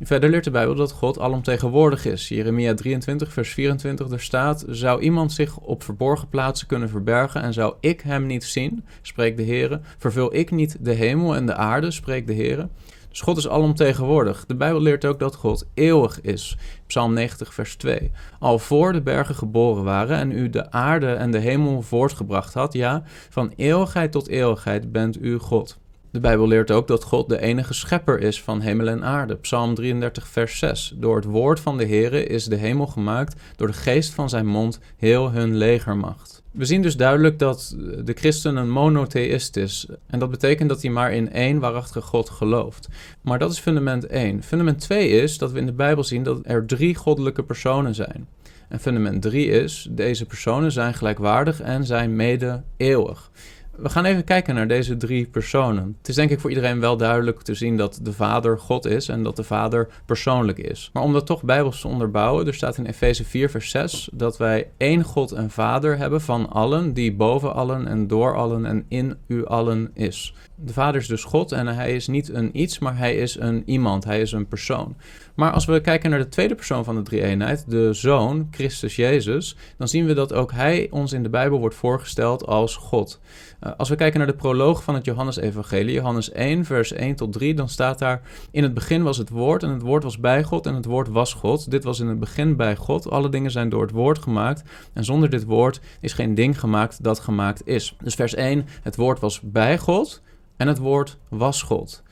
Verder 0.03 0.29
leert 0.29 0.43
de 0.43 0.51
Bijbel 0.51 0.75
dat 0.75 0.91
God 0.91 1.19
alomtegenwoordig 1.19 2.05
is. 2.05 2.27
Jeremia 2.27 2.73
23, 2.73 3.33
vers 3.33 3.53
24, 3.53 4.11
er 4.11 4.21
staat: 4.21 4.65
Zou 4.67 5.01
iemand 5.01 5.31
zich 5.31 5.57
op 5.57 5.83
verborgen 5.83 6.29
plaatsen 6.29 6.67
kunnen 6.67 6.89
verbergen 6.89 7.41
en 7.41 7.53
zou 7.53 7.75
ik 7.79 8.01
hem 8.01 8.25
niet 8.25 8.43
zien, 8.43 8.85
spreekt 9.01 9.37
de 9.37 9.43
Heer. 9.43 9.79
Vervul 9.97 10.35
ik 10.35 10.51
niet 10.51 10.77
de 10.79 10.93
hemel 10.93 11.35
en 11.35 11.45
de 11.45 11.55
aarde, 11.55 11.91
spreekt 11.91 12.27
de 12.27 12.33
Heer. 12.33 12.67
Dus 13.11 13.21
God 13.21 13.37
is 13.37 13.49
alomtegenwoordig. 13.49 14.45
De 14.45 14.55
Bijbel 14.55 14.81
leert 14.81 15.05
ook 15.05 15.19
dat 15.19 15.35
God 15.35 15.65
eeuwig 15.73 16.21
is. 16.21 16.57
Psalm 16.87 17.13
90, 17.13 17.53
vers 17.53 17.75
2. 17.75 18.11
Al 18.39 18.59
voor 18.59 18.93
de 18.93 19.01
bergen 19.01 19.35
geboren 19.35 19.83
waren 19.83 20.17
en 20.17 20.31
u 20.31 20.49
de 20.49 20.71
aarde 20.71 21.11
en 21.11 21.31
de 21.31 21.39
hemel 21.39 21.81
voortgebracht 21.81 22.53
had, 22.53 22.73
ja, 22.73 23.03
van 23.29 23.53
eeuwigheid 23.55 24.11
tot 24.11 24.27
eeuwigheid 24.27 24.91
bent 24.91 25.21
u 25.21 25.37
God. 25.37 25.79
De 26.11 26.19
Bijbel 26.19 26.47
leert 26.47 26.71
ook 26.71 26.87
dat 26.87 27.03
God 27.03 27.29
de 27.29 27.41
enige 27.41 27.73
schepper 27.73 28.19
is 28.19 28.41
van 28.41 28.61
hemel 28.61 28.87
en 28.87 29.03
aarde. 29.03 29.35
Psalm 29.35 29.75
33, 29.75 30.27
vers 30.27 30.59
6. 30.59 30.93
Door 30.95 31.15
het 31.15 31.25
woord 31.25 31.59
van 31.59 31.77
de 31.77 31.85
Heere 31.85 32.25
is 32.25 32.45
de 32.45 32.55
hemel 32.55 32.87
gemaakt, 32.87 33.41
door 33.55 33.67
de 33.67 33.73
geest 33.73 34.13
van 34.13 34.29
zijn 34.29 34.45
mond 34.45 34.79
heel 34.97 35.31
hun 35.31 35.57
legermacht. 35.57 36.40
We 36.51 36.65
zien 36.65 36.81
dus 36.81 36.97
duidelijk 36.97 37.39
dat 37.39 37.75
de 38.03 38.13
christen 38.13 38.55
een 38.55 38.69
monotheïst 38.69 39.57
is. 39.57 39.87
En 40.07 40.19
dat 40.19 40.29
betekent 40.29 40.69
dat 40.69 40.81
hij 40.81 40.91
maar 40.91 41.13
in 41.13 41.31
één 41.31 41.59
waarachtige 41.59 42.07
God 42.07 42.29
gelooft. 42.29 42.87
Maar 43.21 43.39
dat 43.39 43.51
is 43.51 43.59
fundament 43.59 44.07
1. 44.07 44.43
Fundament 44.43 44.79
2 44.79 45.09
is 45.09 45.37
dat 45.37 45.51
we 45.51 45.59
in 45.59 45.65
de 45.65 45.73
Bijbel 45.73 46.03
zien 46.03 46.23
dat 46.23 46.39
er 46.43 46.65
drie 46.65 46.95
goddelijke 46.95 47.43
personen 47.43 47.95
zijn. 47.95 48.27
En 48.69 48.79
fundament 48.79 49.21
3 49.21 49.47
is, 49.47 49.87
deze 49.91 50.25
personen 50.25 50.71
zijn 50.71 50.93
gelijkwaardig 50.93 51.61
en 51.61 51.85
zijn 51.85 52.15
mede 52.15 52.63
eeuwig. 52.77 53.31
We 53.81 53.89
gaan 53.89 54.05
even 54.05 54.23
kijken 54.23 54.55
naar 54.55 54.67
deze 54.67 54.97
drie 54.97 55.27
personen. 55.27 55.95
Het 55.97 56.07
is 56.07 56.15
denk 56.15 56.29
ik 56.29 56.39
voor 56.39 56.49
iedereen 56.49 56.79
wel 56.79 56.97
duidelijk 56.97 57.41
te 57.41 57.53
zien 57.53 57.77
dat 57.77 57.99
de 58.01 58.13
Vader 58.13 58.59
God 58.59 58.85
is 58.85 59.07
en 59.07 59.23
dat 59.23 59.35
de 59.35 59.43
Vader 59.43 59.87
persoonlijk 60.05 60.57
is. 60.57 60.89
Maar 60.93 61.03
om 61.03 61.13
dat 61.13 61.25
toch 61.25 61.43
bijbels 61.43 61.81
te 61.81 61.87
onderbouwen, 61.87 62.47
er 62.47 62.53
staat 62.53 62.77
in 62.77 62.85
Efeze 62.85 63.23
4 63.23 63.49
vers 63.49 63.69
6 63.69 64.09
dat 64.13 64.37
wij 64.37 64.69
één 64.77 65.03
God 65.03 65.31
en 65.31 65.49
Vader 65.49 65.97
hebben 65.97 66.21
van 66.21 66.49
allen, 66.49 66.93
die 66.93 67.13
boven 67.13 67.53
allen 67.53 67.87
en 67.87 68.07
door 68.07 68.35
allen 68.35 68.65
en 68.65 68.85
in 68.87 69.17
u 69.27 69.45
allen 69.45 69.91
is. 69.93 70.33
De 70.63 70.73
Vader 70.73 71.01
is 71.01 71.07
dus 71.07 71.23
God 71.23 71.51
en 71.51 71.67
hij 71.67 71.95
is 71.95 72.07
niet 72.07 72.29
een 72.29 72.49
iets, 72.59 72.79
maar 72.79 72.97
hij 72.97 73.15
is 73.15 73.39
een 73.39 73.63
iemand, 73.65 74.03
hij 74.03 74.21
is 74.21 74.31
een 74.31 74.47
persoon. 74.47 74.95
Maar 75.35 75.51
als 75.51 75.65
we 75.65 75.81
kijken 75.81 76.09
naar 76.09 76.19
de 76.19 76.27
tweede 76.27 76.55
persoon 76.55 76.83
van 76.83 76.95
de 76.95 77.01
drie-eenheid, 77.01 77.63
de 77.67 77.93
Zoon, 77.93 78.47
Christus 78.51 78.95
Jezus, 78.95 79.55
dan 79.77 79.87
zien 79.87 80.05
we 80.05 80.13
dat 80.13 80.33
ook 80.33 80.51
hij 80.51 80.87
ons 80.91 81.13
in 81.13 81.23
de 81.23 81.29
Bijbel 81.29 81.59
wordt 81.59 81.75
voorgesteld 81.75 82.45
als 82.45 82.75
God. 82.75 83.19
Uh, 83.63 83.71
als 83.77 83.89
we 83.89 83.95
kijken 83.95 84.19
naar 84.19 84.27
de 84.27 84.35
proloog 84.35 84.83
van 84.83 84.95
het 84.95 85.05
Johannesevangelie, 85.05 85.93
Johannes 85.93 86.31
1, 86.31 86.65
vers 86.65 86.91
1 86.91 87.15
tot 87.15 87.33
3, 87.33 87.53
dan 87.53 87.69
staat 87.69 87.99
daar: 87.99 88.21
In 88.51 88.63
het 88.63 88.73
begin 88.73 89.03
was 89.03 89.17
het 89.17 89.29
woord 89.29 89.63
en 89.63 89.69
het 89.69 89.81
woord 89.81 90.03
was 90.03 90.19
bij 90.19 90.43
God 90.43 90.65
en 90.65 90.75
het 90.75 90.85
woord 90.85 91.07
was 91.07 91.33
God. 91.33 91.71
Dit 91.71 91.83
was 91.83 91.99
in 91.99 92.07
het 92.07 92.19
begin 92.19 92.55
bij 92.55 92.75
God. 92.75 93.09
Alle 93.09 93.29
dingen 93.29 93.51
zijn 93.51 93.69
door 93.69 93.81
het 93.81 93.91
woord 93.91 94.19
gemaakt 94.19 94.63
en 94.93 95.03
zonder 95.03 95.29
dit 95.29 95.43
woord 95.43 95.79
is 96.01 96.13
geen 96.13 96.35
ding 96.35 96.59
gemaakt 96.59 97.03
dat 97.03 97.19
gemaakt 97.19 97.67
is. 97.67 97.95
Dus 98.03 98.15
vers 98.15 98.33
1, 98.33 98.65
het 98.81 98.95
woord 98.95 99.19
was 99.19 99.41
bij 99.41 99.77
God 99.77 100.21
en 100.61 100.67
het 100.67 100.77
woord 100.77 101.17
was 101.29 101.61
God. 101.61 102.03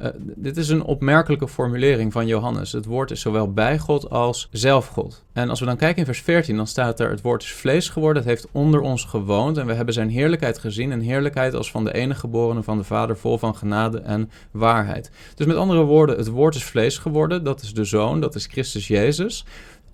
Uh, 0.00 0.08
dit 0.18 0.56
is 0.56 0.68
een 0.68 0.82
opmerkelijke 0.82 1.48
formulering 1.48 2.12
van 2.12 2.26
Johannes. 2.26 2.72
Het 2.72 2.84
woord 2.84 3.10
is 3.10 3.20
zowel 3.20 3.52
bij 3.52 3.78
God 3.78 4.10
als 4.10 4.48
zelf 4.50 4.86
God. 4.86 5.24
En 5.32 5.48
als 5.50 5.60
we 5.60 5.66
dan 5.66 5.76
kijken 5.76 5.98
in 5.98 6.04
vers 6.04 6.20
14, 6.20 6.56
dan 6.56 6.66
staat 6.66 7.00
er: 7.00 7.10
Het 7.10 7.20
woord 7.20 7.42
is 7.42 7.52
vlees 7.52 7.88
geworden, 7.88 8.22
het 8.22 8.30
heeft 8.30 8.48
onder 8.52 8.80
ons 8.80 9.04
gewoond. 9.04 9.56
En 9.56 9.66
we 9.66 9.72
hebben 9.72 9.94
zijn 9.94 10.08
heerlijkheid 10.08 10.58
gezien. 10.58 10.90
Een 10.90 11.00
heerlijkheid 11.00 11.54
als 11.54 11.70
van 11.70 11.84
de 11.84 11.94
enige 11.94 12.20
geborene 12.20 12.62
van 12.62 12.78
de 12.78 12.84
Vader, 12.84 13.16
vol 13.16 13.38
van 13.38 13.56
genade 13.56 13.98
en 13.98 14.30
waarheid. 14.50 15.10
Dus 15.34 15.46
met 15.46 15.56
andere 15.56 15.82
woorden, 15.82 16.16
het 16.16 16.28
woord 16.28 16.54
is 16.54 16.64
vlees 16.64 16.98
geworden. 16.98 17.44
Dat 17.44 17.62
is 17.62 17.74
de 17.74 17.84
zoon, 17.84 18.20
dat 18.20 18.34
is 18.34 18.46
Christus 18.46 18.88
Jezus. 18.88 19.44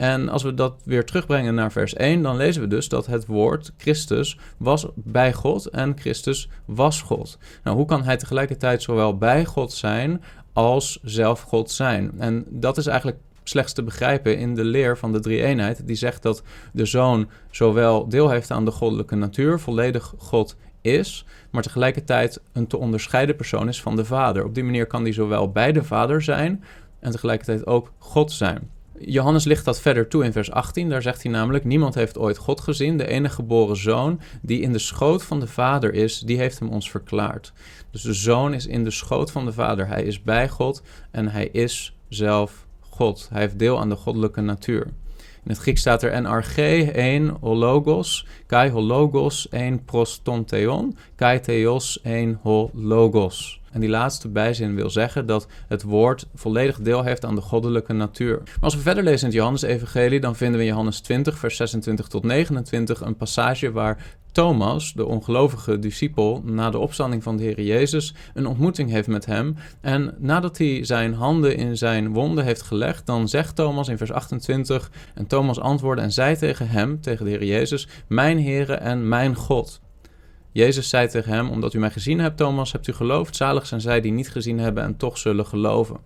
En 0.02 0.28
als 0.28 0.42
we 0.42 0.54
dat 0.54 0.74
weer 0.84 1.04
terugbrengen 1.04 1.54
naar 1.54 1.72
vers 1.72 1.94
1, 1.94 2.22
dan 2.22 2.36
lezen 2.36 2.62
we 2.62 2.68
dus 2.68 2.88
dat 2.88 3.06
het 3.06 3.26
woord 3.26 3.72
Christus 3.76 4.38
was 4.56 4.86
bij 4.94 5.32
God 5.32 5.66
en 5.66 5.98
Christus 5.98 6.48
was 6.64 7.02
God. 7.02 7.38
Nou, 7.64 7.76
hoe 7.76 7.86
kan 7.86 8.04
hij 8.04 8.16
tegelijkertijd 8.16 8.82
zowel 8.82 9.18
bij 9.18 9.44
God 9.44 9.72
zijn 9.72 10.22
als 10.52 10.98
zelf 11.02 11.40
God 11.40 11.70
zijn? 11.70 12.12
En 12.18 12.44
dat 12.48 12.76
is 12.76 12.86
eigenlijk 12.86 13.18
slechts 13.42 13.72
te 13.72 13.82
begrijpen 13.82 14.38
in 14.38 14.54
de 14.54 14.64
leer 14.64 14.98
van 14.98 15.12
de 15.12 15.20
drie-eenheid, 15.20 15.86
die 15.86 15.96
zegt 15.96 16.22
dat 16.22 16.42
de 16.72 16.84
zoon 16.84 17.28
zowel 17.50 18.08
deel 18.08 18.30
heeft 18.30 18.50
aan 18.50 18.64
de 18.64 18.70
goddelijke 18.70 19.16
natuur, 19.16 19.60
volledig 19.60 20.14
God 20.18 20.56
is, 20.80 21.24
maar 21.50 21.62
tegelijkertijd 21.62 22.40
een 22.52 22.66
te 22.66 22.78
onderscheiden 22.78 23.36
persoon 23.36 23.68
is 23.68 23.82
van 23.82 23.96
de 23.96 24.04
vader. 24.04 24.44
Op 24.44 24.54
die 24.54 24.64
manier 24.64 24.86
kan 24.86 25.02
hij 25.02 25.12
zowel 25.12 25.50
bij 25.50 25.72
de 25.72 25.84
vader 25.84 26.22
zijn 26.22 26.64
en 27.00 27.10
tegelijkertijd 27.10 27.66
ook 27.66 27.92
God 27.98 28.32
zijn. 28.32 28.70
Johannes 28.98 29.44
ligt 29.44 29.64
dat 29.64 29.80
verder 29.80 30.08
toe 30.08 30.24
in 30.24 30.32
vers 30.32 30.50
18. 30.50 30.88
Daar 30.88 31.02
zegt 31.02 31.22
hij 31.22 31.32
namelijk: 31.32 31.64
Niemand 31.64 31.94
heeft 31.94 32.18
ooit 32.18 32.36
God 32.36 32.60
gezien. 32.60 32.96
De 32.96 33.06
enige 33.06 33.34
geboren 33.34 33.76
zoon 33.76 34.20
die 34.42 34.60
in 34.60 34.72
de 34.72 34.78
schoot 34.78 35.22
van 35.22 35.40
de 35.40 35.46
Vader 35.46 35.94
is, 35.94 36.18
die 36.18 36.38
heeft 36.38 36.58
hem 36.58 36.68
ons 36.68 36.90
verklaard. 36.90 37.52
Dus 37.90 38.02
de 38.02 38.12
zoon 38.12 38.54
is 38.54 38.66
in 38.66 38.84
de 38.84 38.90
schoot 38.90 39.30
van 39.30 39.44
de 39.44 39.52
Vader. 39.52 39.86
Hij 39.86 40.02
is 40.02 40.22
bij 40.22 40.48
God 40.48 40.82
en 41.10 41.28
hij 41.28 41.46
is 41.46 41.96
zelf 42.08 42.66
God. 42.80 43.28
Hij 43.32 43.40
heeft 43.40 43.58
deel 43.58 43.80
aan 43.80 43.88
de 43.88 43.96
goddelijke 43.96 44.40
natuur. 44.40 44.86
In 45.44 45.50
het 45.50 45.58
Grieks 45.58 45.80
staat 45.80 46.02
er 46.02 46.22
NRG 46.22 46.56
1 46.56 47.36
hologos, 47.40 48.26
kai 48.52 48.70
hologos 48.70 49.46
1 49.50 49.84
prostontheon, 49.84 50.96
kai 51.16 51.40
theos 51.40 52.00
1 52.02 52.38
hologos. 52.42 53.60
En 53.70 53.80
die 53.80 53.88
laatste 53.88 54.28
bijzin 54.28 54.74
wil 54.74 54.90
zeggen 54.90 55.26
dat 55.26 55.46
het 55.68 55.82
woord 55.82 56.28
volledig 56.34 56.80
deel 56.80 57.02
heeft 57.02 57.24
aan 57.24 57.34
de 57.34 57.40
goddelijke 57.40 57.92
natuur. 57.92 58.36
Maar 58.44 58.54
als 58.60 58.74
we 58.74 58.80
verder 58.80 59.04
lezen 59.04 59.20
in 59.20 59.26
het 59.26 59.34
Johannes-evangelie, 59.34 60.20
dan 60.20 60.36
vinden 60.36 60.58
we 60.58 60.64
in 60.64 60.70
Johannes 60.70 61.00
20, 61.00 61.38
vers 61.38 61.56
26 61.56 62.06
tot 62.06 62.24
29 62.24 63.00
een 63.00 63.16
passage 63.16 63.72
waar 63.72 64.18
Thomas, 64.32 64.92
de 64.92 65.06
ongelovige 65.06 65.78
discipel, 65.78 66.42
na 66.44 66.70
de 66.70 66.78
opstanding 66.78 67.22
van 67.22 67.36
de 67.36 67.42
Heer 67.42 67.60
Jezus, 67.60 68.14
een 68.34 68.46
ontmoeting 68.46 68.90
heeft 68.90 69.08
met 69.08 69.26
hem. 69.26 69.56
En 69.80 70.14
nadat 70.18 70.58
hij 70.58 70.84
zijn 70.84 71.14
handen 71.14 71.56
in 71.56 71.76
zijn 71.76 72.12
wonden 72.12 72.44
heeft 72.44 72.62
gelegd, 72.62 73.06
dan 73.06 73.28
zegt 73.28 73.56
Thomas 73.56 73.88
in 73.88 73.98
vers 73.98 74.12
28, 74.12 74.90
en 75.14 75.26
Thomas 75.26 75.60
antwoordde 75.60 76.02
en 76.02 76.12
zei 76.12 76.36
tegen 76.36 76.68
hem, 76.68 77.00
tegen 77.00 77.24
de 77.24 77.30
Heer 77.30 77.44
Jezus, 77.44 77.88
Mijn 78.06 78.38
Heere 78.42 78.74
en 78.74 79.08
mijn 79.08 79.34
God. 79.34 79.80
Jezus 80.52 80.88
zei 80.88 81.08
tegen 81.08 81.32
hem, 81.32 81.50
omdat 81.50 81.74
u 81.74 81.78
mij 81.78 81.90
gezien 81.90 82.18
hebt, 82.18 82.36
Thomas, 82.36 82.72
hebt 82.72 82.86
u 82.86 82.92
geloofd. 82.92 83.36
Zalig 83.36 83.66
zijn 83.66 83.80
zij 83.80 84.00
die 84.00 84.12
niet 84.12 84.30
gezien 84.30 84.58
hebben 84.58 84.82
en 84.82 84.96
toch 84.96 85.18
zullen 85.18 85.46
geloven. 85.46 85.96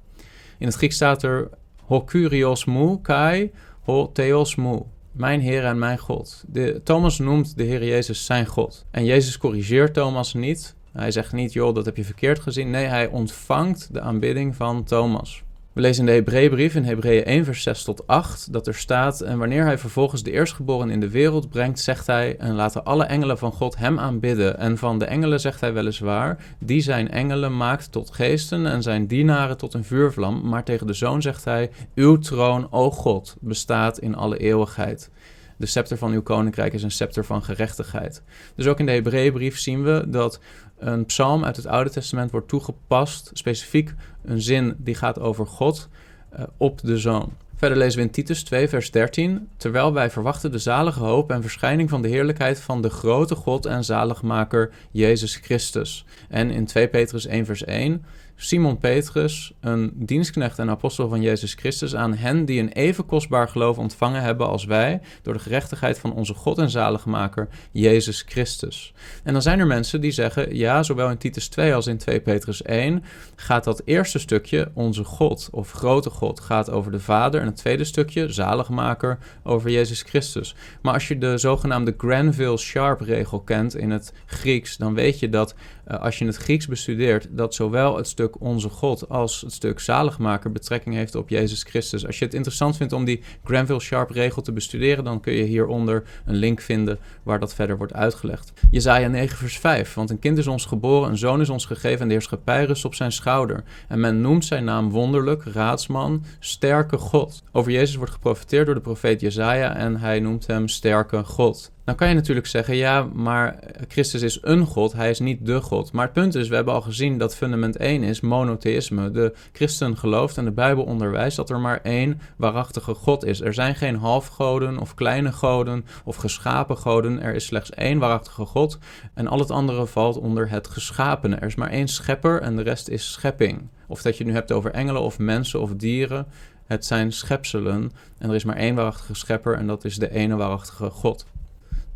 In 0.58 0.66
het 0.66 0.76
Grieks 0.76 0.94
staat 0.94 1.22
er 1.22 1.50
ho 1.84 2.00
kurios 2.00 2.64
mu 2.64 2.98
kai 3.02 3.52
ho 3.80 4.12
theos 4.12 4.54
mu. 4.54 4.78
Mijn 5.12 5.40
Heer 5.40 5.64
en 5.64 5.78
mijn 5.78 5.98
God. 5.98 6.44
De, 6.46 6.80
Thomas 6.84 7.18
noemt 7.18 7.56
de 7.56 7.62
Heer 7.62 7.84
Jezus 7.84 8.24
zijn 8.24 8.46
God. 8.46 8.86
En 8.90 9.04
Jezus 9.04 9.38
corrigeert 9.38 9.94
Thomas 9.94 10.34
niet. 10.34 10.74
Hij 10.92 11.10
zegt 11.10 11.32
niet, 11.32 11.52
joh, 11.52 11.74
dat 11.74 11.84
heb 11.84 11.96
je 11.96 12.04
verkeerd 12.04 12.38
gezien. 12.38 12.70
Nee, 12.70 12.86
hij 12.86 13.06
ontvangt 13.06 13.88
de 13.92 14.00
aanbidding 14.00 14.56
van 14.56 14.84
Thomas. 14.84 15.44
We 15.76 15.82
lezen 15.82 16.00
in 16.00 16.06
de 16.06 16.12
Hebreeënbrief 16.12 16.74
in 16.74 16.84
Hebreeën 16.84 17.24
1 17.24 17.44
vers 17.44 17.62
6 17.62 17.82
tot 17.82 18.06
8 18.06 18.52
dat 18.52 18.66
er 18.66 18.74
staat 18.74 19.20
en 19.20 19.38
wanneer 19.38 19.64
hij 19.64 19.78
vervolgens 19.78 20.22
de 20.22 20.30
eerstgeboren 20.30 20.90
in 20.90 21.00
de 21.00 21.10
wereld 21.10 21.48
brengt, 21.48 21.80
zegt 21.80 22.06
hij 22.06 22.36
en 22.36 22.54
laten 22.54 22.84
alle 22.84 23.04
engelen 23.04 23.38
van 23.38 23.52
God 23.52 23.76
hem 23.76 23.98
aanbidden. 23.98 24.58
En 24.58 24.78
van 24.78 24.98
de 24.98 25.04
engelen 25.04 25.40
zegt 25.40 25.60
hij 25.60 25.72
weliswaar, 25.72 26.44
die 26.58 26.80
zijn 26.80 27.10
engelen 27.10 27.56
maakt 27.56 27.92
tot 27.92 28.10
geesten 28.10 28.66
en 28.66 28.82
zijn 28.82 29.06
dienaren 29.06 29.56
tot 29.56 29.74
een 29.74 29.84
vuurvlam, 29.84 30.48
maar 30.48 30.64
tegen 30.64 30.86
de 30.86 30.92
zoon 30.92 31.22
zegt 31.22 31.44
hij, 31.44 31.70
uw 31.94 32.18
troon, 32.18 32.72
o 32.72 32.90
God, 32.90 33.36
bestaat 33.40 33.98
in 33.98 34.14
alle 34.14 34.36
eeuwigheid. 34.36 35.10
De 35.58 35.66
scepter 35.66 35.98
van 35.98 36.12
uw 36.12 36.22
koninkrijk 36.22 36.72
is 36.72 36.82
een 36.82 36.90
scepter 36.90 37.24
van 37.24 37.42
gerechtigheid. 37.42 38.22
Dus 38.54 38.66
ook 38.66 38.78
in 38.78 38.86
de 38.86 38.92
Hebreeënbrief 38.92 39.58
zien 39.58 39.82
we 39.82 40.04
dat 40.08 40.40
een 40.78 41.06
psalm 41.06 41.44
uit 41.44 41.56
het 41.56 41.66
Oude 41.66 41.90
Testament 41.90 42.30
wordt 42.30 42.48
toegepast, 42.48 43.30
specifiek 43.32 43.94
een 44.24 44.42
zin 44.42 44.74
die 44.78 44.94
gaat 44.94 45.18
over 45.20 45.46
God, 45.46 45.88
uh, 46.32 46.42
op 46.56 46.80
de 46.80 46.98
zoon. 46.98 47.32
Verder 47.56 47.78
lezen 47.78 47.98
we 47.98 48.04
in 48.04 48.12
Titus 48.12 48.42
2, 48.42 48.68
vers 48.68 48.90
13. 48.90 49.48
Terwijl 49.56 49.92
wij 49.92 50.10
verwachten 50.10 50.52
de 50.52 50.58
zalige 50.58 51.00
hoop 51.00 51.30
en 51.30 51.42
verschijning 51.42 51.90
van 51.90 52.02
de 52.02 52.08
heerlijkheid 52.08 52.60
van 52.60 52.82
de 52.82 52.90
grote 52.90 53.34
God 53.34 53.66
en 53.66 53.84
zaligmaker 53.84 54.70
Jezus 54.90 55.36
Christus. 55.36 56.04
En 56.28 56.50
in 56.50 56.66
2 56.66 56.88
Petrus 56.88 57.26
1, 57.26 57.44
vers 57.44 57.64
1. 57.64 58.04
Simon 58.38 58.78
Petrus, 58.78 59.52
een 59.60 59.92
dienstknecht 59.94 60.58
en 60.58 60.70
apostel 60.70 61.08
van 61.08 61.22
Jezus 61.22 61.54
Christus, 61.54 61.94
aan 61.94 62.14
hen 62.14 62.44
die 62.44 62.60
een 62.60 62.72
even 62.72 63.06
kostbaar 63.06 63.48
geloof 63.48 63.78
ontvangen 63.78 64.22
hebben 64.22 64.48
als 64.48 64.64
wij, 64.64 65.00
door 65.22 65.34
de 65.34 65.40
gerechtigheid 65.40 65.98
van 65.98 66.12
onze 66.12 66.34
God 66.34 66.58
en 66.58 66.70
zaligmaker, 66.70 67.48
Jezus 67.72 68.24
Christus. 68.28 68.92
En 69.24 69.32
dan 69.32 69.42
zijn 69.42 69.58
er 69.58 69.66
mensen 69.66 70.00
die 70.00 70.10
zeggen, 70.10 70.56
ja, 70.56 70.82
zowel 70.82 71.10
in 71.10 71.18
Titus 71.18 71.48
2 71.48 71.74
als 71.74 71.86
in 71.86 71.98
2 71.98 72.20
Petrus 72.20 72.62
1 72.62 73.04
gaat 73.36 73.64
dat 73.64 73.82
eerste 73.84 74.18
stukje, 74.18 74.70
onze 74.74 75.04
God 75.04 75.48
of 75.52 75.72
grote 75.72 76.10
God, 76.10 76.40
gaat 76.40 76.70
over 76.70 76.92
de 76.92 77.00
Vader, 77.00 77.40
en 77.40 77.46
het 77.46 77.56
tweede 77.56 77.84
stukje, 77.84 78.32
zaligmaker, 78.32 79.18
over 79.42 79.70
Jezus 79.70 80.02
Christus. 80.02 80.54
Maar 80.82 80.94
als 80.94 81.08
je 81.08 81.18
de 81.18 81.38
zogenaamde 81.38 81.94
Granville-Sharp-regel 81.96 83.40
kent 83.40 83.76
in 83.76 83.90
het 83.90 84.12
Grieks, 84.26 84.76
dan 84.76 84.94
weet 84.94 85.18
je 85.18 85.28
dat 85.28 85.54
uh, 85.88 86.00
als 86.00 86.18
je 86.18 86.26
het 86.26 86.36
Grieks 86.36 86.66
bestudeert, 86.66 87.28
dat 87.30 87.54
zowel 87.54 87.96
het 87.96 88.06
stuk 88.06 88.40
onze 88.40 88.68
God 88.68 89.08
als 89.08 89.40
het 89.40 89.52
stuk 89.52 89.80
zaligmaker 89.80 90.52
betrekking 90.52 90.94
heeft 90.94 91.14
op 91.14 91.28
Jezus 91.28 91.62
Christus. 91.62 92.06
Als 92.06 92.18
je 92.18 92.24
het 92.24 92.34
interessant 92.34 92.76
vindt 92.76 92.92
om 92.92 93.04
die 93.04 93.22
Granville-Sharp-regel 93.44 94.42
te 94.42 94.52
bestuderen, 94.52 95.04
dan 95.04 95.20
kun 95.20 95.32
je 95.32 95.42
hieronder 95.42 96.02
een 96.24 96.34
link 96.34 96.60
vinden 96.60 96.98
waar 97.22 97.38
dat 97.38 97.54
verder 97.54 97.76
wordt 97.76 97.92
uitgelegd. 97.92 98.52
Jezaja 98.70 99.08
9 99.08 99.36
vers 99.36 99.58
5, 99.58 99.94
want 99.94 100.10
een 100.10 100.18
kind 100.18 100.38
is 100.38 100.46
ons 100.46 100.64
geboren, 100.64 101.10
een 101.10 101.18
zoon 101.18 101.40
is 101.40 101.48
ons 101.48 101.64
gegeven 101.64 102.00
en 102.00 102.06
de 102.06 102.12
heerschappij 102.12 102.64
rust 102.64 102.84
op 102.84 102.94
zijn 102.94 103.12
schouder. 103.12 103.64
En 103.88 104.00
men 104.00 104.20
noemt 104.20 104.44
zijn 104.44 104.64
naam 104.64 104.90
wonderlijk, 104.90 105.44
raadsman, 105.44 106.24
sterke 106.38 106.98
God. 106.98 107.42
Over 107.52 107.72
Jezus 107.72 107.96
wordt 107.96 108.12
geprofiteerd 108.12 108.66
door 108.66 108.74
de 108.74 108.80
profeet 108.80 109.20
Jezaja 109.20 109.76
en 109.76 109.96
hij 109.96 110.20
noemt 110.20 110.46
hem 110.46 110.68
sterke 110.68 111.24
God. 111.24 111.74
Dan 111.86 111.94
kan 111.94 112.08
je 112.08 112.14
natuurlijk 112.14 112.46
zeggen, 112.46 112.76
ja, 112.76 113.08
maar 113.12 113.58
Christus 113.88 114.22
is 114.22 114.38
een 114.42 114.66
God, 114.66 114.92
hij 114.92 115.10
is 115.10 115.18
niet 115.18 115.46
de 115.46 115.60
God. 115.60 115.92
Maar 115.92 116.04
het 116.04 116.12
punt 116.12 116.34
is, 116.34 116.48
we 116.48 116.54
hebben 116.54 116.74
al 116.74 116.80
gezien 116.80 117.18
dat 117.18 117.36
fundament 117.36 117.76
1 117.76 118.02
is 118.02 118.20
monotheïsme. 118.20 119.10
De 119.10 119.34
christen 119.52 119.96
gelooft 119.96 120.38
en 120.38 120.44
de 120.44 120.52
Bijbel 120.52 120.84
onderwijst 120.84 121.36
dat 121.36 121.50
er 121.50 121.60
maar 121.60 121.80
één 121.82 122.20
waarachtige 122.36 122.94
God 122.94 123.24
is. 123.24 123.40
Er 123.40 123.54
zijn 123.54 123.74
geen 123.74 123.96
halfgoden 123.96 124.78
of 124.78 124.94
kleine 124.94 125.32
goden 125.32 125.84
of 126.04 126.16
geschapen 126.16 126.76
goden. 126.76 127.22
Er 127.22 127.34
is 127.34 127.44
slechts 127.44 127.70
één 127.70 127.98
waarachtige 127.98 128.44
God 128.44 128.78
en 129.14 129.26
al 129.26 129.38
het 129.38 129.50
andere 129.50 129.86
valt 129.86 130.16
onder 130.16 130.50
het 130.50 130.68
geschapene. 130.68 131.36
Er 131.36 131.46
is 131.46 131.54
maar 131.54 131.70
één 131.70 131.88
schepper 131.88 132.40
en 132.40 132.56
de 132.56 132.62
rest 132.62 132.88
is 132.88 133.12
schepping. 133.12 133.68
Of 133.86 134.02
dat 134.02 134.16
je 134.16 134.22
het 134.22 134.32
nu 134.32 134.38
hebt 134.38 134.52
over 134.52 134.70
engelen 134.70 135.02
of 135.02 135.18
mensen 135.18 135.60
of 135.60 135.74
dieren. 135.74 136.26
Het 136.64 136.84
zijn 136.84 137.12
schepselen 137.12 137.92
en 138.18 138.28
er 138.28 138.34
is 138.34 138.44
maar 138.44 138.56
één 138.56 138.74
waarachtige 138.74 139.14
schepper 139.14 139.54
en 139.54 139.66
dat 139.66 139.84
is 139.84 139.96
de 139.96 140.10
ene 140.10 140.36
waarachtige 140.36 140.90
God. 140.90 141.26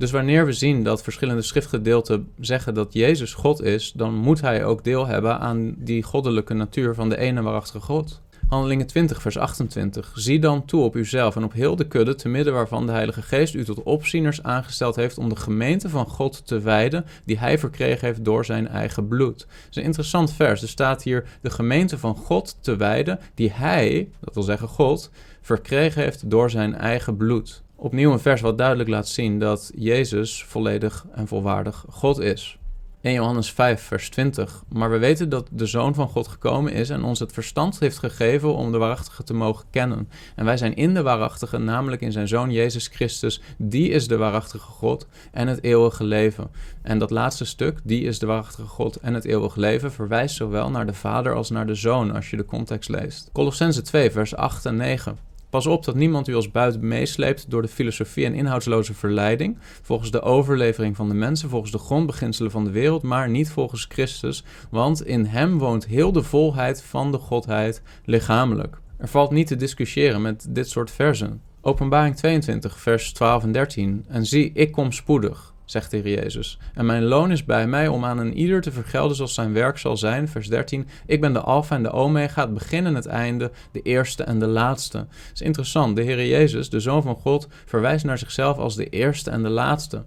Dus 0.01 0.11
wanneer 0.11 0.47
we 0.47 0.53
zien 0.53 0.83
dat 0.83 1.03
verschillende 1.03 1.43
schriftgedeelten 1.43 2.29
zeggen 2.39 2.75
dat 2.75 2.93
Jezus 2.93 3.35
God 3.35 3.63
is, 3.63 3.93
dan 3.93 4.15
moet 4.15 4.41
hij 4.41 4.65
ook 4.65 4.85
deel 4.85 5.07
hebben 5.07 5.39
aan 5.39 5.75
die 5.79 6.03
goddelijke 6.03 6.55
natuur 6.55 6.95
van 6.95 7.09
de 7.09 7.17
ene 7.17 7.43
waarachtige 7.43 7.81
God. 7.85 8.23
Handelingen 8.49 8.87
20, 8.87 9.23
vers 9.23 9.39
28. 9.39 10.13
Zie 10.15 10.39
dan 10.39 10.65
toe 10.65 10.83
op 10.83 10.97
uzelf 10.97 11.37
en 11.37 11.45
op 11.45 11.53
heel 11.53 11.77
de 11.77 11.87
kudde, 11.87 12.15
te 12.15 12.29
midden 12.29 12.53
waarvan 12.53 12.87
de 12.87 12.93
Heilige 12.93 13.23
Geest 13.23 13.55
u 13.55 13.65
tot 13.65 13.83
opzieners 13.83 14.43
aangesteld 14.43 14.97
heeft 14.97 15.19
om 15.19 15.29
de 15.29 15.37
gemeente 15.37 15.89
van 15.89 16.07
God 16.07 16.47
te 16.47 16.61
wijden, 16.61 17.05
die 17.25 17.39
hij 17.39 17.59
verkregen 17.59 18.07
heeft 18.07 18.25
door 18.25 18.45
zijn 18.45 18.69
eigen 18.69 19.09
bloed. 19.09 19.39
Dat 19.39 19.71
is 19.71 19.77
een 19.77 19.83
interessant 19.83 20.33
vers. 20.33 20.63
Er 20.63 20.69
staat 20.69 21.03
hier 21.03 21.25
de 21.43 21.51
gemeente 21.51 21.99
van 21.99 22.17
God 22.17 22.57
te 22.61 22.77
wijden, 22.77 23.19
die 23.35 23.51
hij, 23.53 24.09
dat 24.21 24.35
wil 24.35 24.43
zeggen 24.43 24.69
God, 24.69 25.11
verkregen 25.41 26.03
heeft 26.03 26.31
door 26.31 26.51
zijn 26.51 26.75
eigen 26.75 27.17
bloed 27.17 27.63
opnieuw 27.81 28.13
een 28.13 28.21
vers 28.21 28.41
wat 28.41 28.59
duidelijk 28.59 28.89
laat 28.89 29.09
zien 29.09 29.39
dat 29.39 29.71
Jezus 29.75 30.45
volledig 30.45 31.07
en 31.15 31.27
volwaardig 31.27 31.85
God 31.89 32.19
is. 32.19 32.59
1 33.01 33.15
Johannes 33.15 33.53
5, 33.53 33.83
vers 33.83 34.11
20. 34.11 34.63
Maar 34.69 34.91
we 34.91 34.99
weten 34.99 35.29
dat 35.29 35.49
de 35.51 35.67
Zoon 35.67 35.95
van 35.95 36.09
God 36.09 36.29
gekomen 36.29 36.73
is 36.73 36.91
en 36.91 37.05
ons 37.05 37.19
het 37.19 37.33
verstand 37.33 37.79
heeft 37.79 37.99
gegeven 37.99 38.55
om 38.55 38.73
de 38.73 38.79
waarachtige 38.79 39.23
te 39.23 39.35
mogen 39.35 39.65
kennen. 39.71 40.09
En 40.37 40.45
wij 40.45 40.57
zijn 40.57 40.75
in 40.75 40.95
de 40.95 41.03
waarachtige, 41.03 41.59
namelijk 41.59 42.03
in 42.03 42.13
zijn 42.13 42.29
Zoon 42.29 42.51
Jezus 42.51 42.87
Christus. 42.87 43.41
Die 43.59 43.89
is 43.89 44.09
de 44.09 44.17
waarachtige 44.17 44.67
God 44.67 45.07
en 45.33 45.49
het 45.49 45.63
eeuwige 45.63 46.05
leven. 46.05 46.51
En 46.83 46.99
dat 46.99 47.11
laatste 47.11 47.45
stuk, 47.45 47.79
die 47.85 48.03
is 48.03 48.19
de 48.19 48.27
waarachtige 48.27 48.69
God 48.69 48.97
en 48.97 49.15
het 49.15 49.25
eeuwige 49.25 49.61
leven, 49.61 49.93
verwijst 49.93 50.37
zowel 50.37 50.71
naar 50.71 50.87
de 50.87 50.95
Vader 50.95 51.35
als 51.35 51.51
naar 51.51 51.67
de 51.67 51.75
Zoon 51.75 52.15
als 52.15 52.31
je 52.31 52.37
de 52.37 52.45
context 52.45 52.89
leest. 52.89 53.31
Colossense 53.33 53.83
2, 53.83 54.11
vers 54.11 54.35
8 54.35 54.67
en 54.67 54.77
9. 54.77 55.30
Pas 55.51 55.67
op 55.67 55.85
dat 55.85 55.95
niemand 55.95 56.29
u 56.29 56.35
als 56.35 56.51
buiten 56.51 56.89
meesleept 56.89 57.51
door 57.51 57.63
de 57.63 57.69
filosofie 57.69 58.25
en 58.25 58.35
inhoudsloze 58.35 58.95
verleiding, 58.95 59.59
volgens 59.83 60.11
de 60.11 60.21
overlevering 60.21 60.97
van 60.97 61.09
de 61.09 61.15
mensen, 61.15 61.49
volgens 61.49 61.73
de 61.73 61.79
grondbeginselen 61.79 62.51
van 62.51 62.65
de 62.65 62.71
wereld, 62.71 63.03
maar 63.03 63.31
niet 63.31 63.51
volgens 63.51 63.87
Christus, 63.89 64.45
want 64.71 65.07
in 65.07 65.25
hem 65.25 65.59
woont 65.59 65.87
heel 65.87 66.13
de 66.13 66.23
volheid 66.23 66.83
van 66.83 67.13
de 67.13 67.19
Godheid 67.19 67.83
lichamelijk. 68.05 68.81
Er 68.97 69.09
valt 69.09 69.31
niet 69.31 69.47
te 69.47 69.57
discussiëren 69.57 70.23
met 70.23 70.47
dit 70.51 70.69
soort 70.69 70.91
versen. 70.91 71.43
Openbaring 71.61 72.17
22, 72.17 72.79
vers 72.79 73.13
12 73.13 73.43
en 73.43 73.53
13. 73.53 74.05
En 74.09 74.27
zie, 74.27 74.53
ik 74.53 74.73
kom 74.73 74.93
spoedig 74.93 75.55
zegt 75.71 75.91
de 75.91 75.97
Heer 75.97 76.23
Jezus. 76.23 76.59
En 76.75 76.87
mijn 76.87 77.05
loon 77.05 77.31
is 77.31 77.45
bij 77.45 77.67
mij 77.67 77.89
om 77.89 78.05
aan 78.05 78.19
een 78.19 78.35
ieder 78.35 78.61
te 78.61 78.73
vergelden 78.73 79.17
zoals 79.17 79.35
zijn 79.35 79.53
werk 79.53 79.79
zal 79.79 79.97
zijn. 79.97 80.29
Vers 80.29 80.49
13. 80.49 80.89
Ik 81.07 81.21
ben 81.21 81.33
de 81.33 81.41
Alpha 81.41 81.77
en 81.77 81.83
de 81.83 81.91
Omega, 81.91 82.43
het 82.43 82.55
begin 82.55 82.87
en 82.87 82.95
het 82.95 83.07
einde, 83.07 83.51
de 83.73 83.83
eerste 83.83 84.23
en 84.23 84.39
de 84.39 84.47
laatste. 84.47 85.07
Is 85.33 85.41
interessant. 85.41 85.97
De 85.97 86.03
Heer 86.03 86.27
Jezus, 86.27 86.71
de 86.71 86.81
Zoon 86.81 87.03
van 87.03 87.17
God, 87.17 87.49
verwijst 87.65 88.05
naar 88.05 88.19
zichzelf 88.19 88.59
als 88.59 88.77
de 88.77 88.89
eerste 88.89 89.31
en 89.31 89.43
de 89.43 89.49
laatste. 89.49 90.05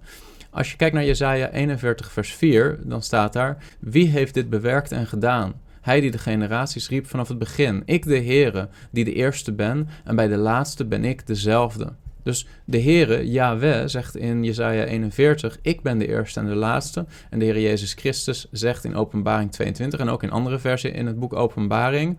Als 0.50 0.70
je 0.70 0.76
kijkt 0.76 0.94
naar 0.94 1.04
Jesaja 1.04 1.50
41, 1.50 2.12
vers 2.12 2.32
4, 2.32 2.78
dan 2.82 3.02
staat 3.02 3.32
daar: 3.32 3.64
Wie 3.80 4.08
heeft 4.08 4.34
dit 4.34 4.50
bewerkt 4.50 4.92
en 4.92 5.06
gedaan? 5.06 5.54
Hij 5.80 6.00
die 6.00 6.10
de 6.10 6.18
generaties 6.18 6.88
riep 6.88 7.06
vanaf 7.06 7.28
het 7.28 7.38
begin. 7.38 7.82
Ik 7.84 8.04
de 8.04 8.22
Heere, 8.22 8.68
die 8.90 9.04
de 9.04 9.12
eerste 9.12 9.52
ben, 9.52 9.88
en 10.04 10.16
bij 10.16 10.28
de 10.28 10.36
laatste 10.36 10.84
ben 10.84 11.04
ik 11.04 11.26
dezelfde. 11.26 11.92
Dus 12.24 12.46
de 12.64 12.80
Heere, 12.80 13.30
Yahweh, 13.30 13.86
zegt 13.86 14.16
in 14.16 14.44
Jesaja 14.44 14.84
41, 14.84 15.58
ik 15.62 15.82
ben 15.82 15.98
de 15.98 16.08
eerste 16.08 16.40
en 16.40 16.46
de 16.46 16.54
laatste. 16.54 17.06
En 17.30 17.38
de 17.38 17.44
Heer 17.44 17.60
Jezus 17.60 17.92
Christus 17.92 18.46
zegt 18.50 18.84
in 18.84 18.96
Openbaring 18.96 19.52
22 19.52 20.00
en 20.00 20.08
ook 20.08 20.22
in 20.22 20.30
andere 20.30 20.58
versen 20.58 20.94
in 20.94 21.06
het 21.06 21.18
boek 21.18 21.32
Openbaring, 21.32 22.18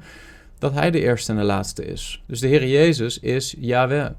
dat 0.60 0.74
hij 0.74 0.92
de 0.92 1.00
eerste 1.00 1.32
en 1.32 1.38
de 1.38 1.44
laatste 1.44 1.86
is. 1.86 2.24
Dus 2.28 2.40
de 2.40 2.48
Heer 2.48 2.68
Jezus 2.68 3.20
is 3.20 3.56
Yahweh. 3.60 4.10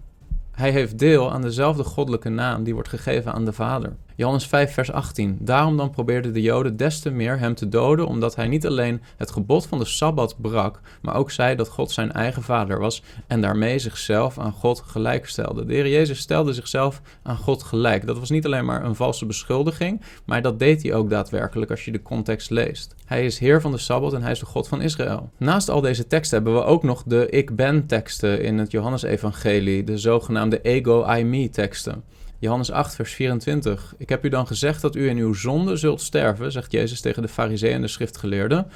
Hij 0.53 0.71
heeft 0.71 0.99
deel 0.99 1.33
aan 1.33 1.43
dezelfde 1.43 1.85
goddelijke 1.85 2.29
naam 2.29 2.65
die 2.65 2.75
wordt 2.75 2.89
gegeven 2.89 3.33
aan 3.33 3.45
de 3.45 3.53
Vader. 3.53 3.93
Johannes 4.17 4.47
5, 4.47 4.73
vers 4.73 4.93
18. 4.93 5.39
Daarom 5.41 5.77
dan 5.77 5.91
probeerden 5.91 6.33
de 6.33 6.43
Joden 6.43 6.77
des 6.77 7.01
te 7.01 7.11
meer 7.11 7.39
hem 7.39 7.55
te 7.55 7.69
doden, 7.69 8.07
omdat 8.07 8.37
hij 8.37 8.49
niet 8.49 8.67
alleen 8.67 9.03
het 9.17 9.31
gebod 9.31 9.67
van 9.67 9.79
de 9.79 9.85
Sabbat 9.85 10.37
brak, 10.41 10.81
maar 11.03 11.15
ook 11.15 11.31
zei 11.31 11.57
dat 11.57 11.69
God 11.69 11.91
zijn 11.91 12.13
eigen 12.13 12.43
vader 12.43 12.79
was 12.79 13.03
en 13.27 13.41
daarmee 13.41 13.79
zichzelf 13.79 14.39
aan 14.39 14.53
God 14.53 14.83
gelijk 14.87 15.29
stelde. 15.29 15.65
De 15.65 15.73
Heer 15.73 15.89
Jezus 15.89 16.19
stelde 16.19 16.53
zichzelf 16.53 17.01
aan 17.23 17.37
God 17.37 17.63
gelijk. 17.63 18.07
Dat 18.07 18.19
was 18.19 18.31
niet 18.31 18.47
alleen 18.47 18.65
maar 18.65 18.85
een 18.85 18.95
valse 18.95 19.27
beschuldiging, 19.27 20.01
maar 20.25 20.43
dat 20.43 20.59
deed 20.59 20.83
hij 20.83 20.95
ook 20.95 21.11
daadwerkelijk 21.11 21.71
als 21.71 21.85
je 21.85 21.93
de 21.93 22.03
context 22.03 22.51
leest. 22.51 22.95
Hij 23.05 23.25
is 23.25 23.39
Heer 23.39 23.61
van 23.61 23.71
de 23.71 23.79
Sabbat 23.79 24.13
en 24.13 24.23
hij 24.23 24.33
is 24.33 24.39
de 24.39 24.47
God 24.47 24.69
van 24.69 24.81
Israël. 24.81 25.31
Naast 25.37 25.69
al 25.69 25.81
deze 25.81 26.07
teksten 26.07 26.37
hebben 26.37 26.55
we 26.55 26.69
ook 26.69 26.83
nog 26.83 27.03
de 27.07 27.29
Ik 27.31 27.57
Ben 27.57 27.87
teksten 27.87 28.43
in 28.43 28.59
het 28.59 28.71
Johannesevangelie, 28.71 29.85
de 29.85 29.99
zogenaamde 29.99 30.61
Ego 30.61 31.07
I 31.17 31.25
Me 31.25 31.49
teksten. 31.51 32.03
Johannes 32.47 32.71
8, 32.71 32.95
vers 32.95 33.13
24. 33.13 33.95
Ik 33.99 34.09
heb 34.09 34.25
u 34.25 34.29
dan 34.29 34.47
gezegd 34.47 34.81
dat 34.81 34.97
u 34.97 35.09
in 35.09 35.17
uw 35.17 35.33
zonde 35.33 35.77
zult 35.77 36.01
sterven, 36.01 36.53
zegt 36.53 36.73
Jezus 36.73 37.01
tegen 37.01 37.23
de 37.23 37.29
fariseeën 37.29 37.75
en 37.75 37.81
de 37.81 37.89
schriftgeleerden. 37.89 38.67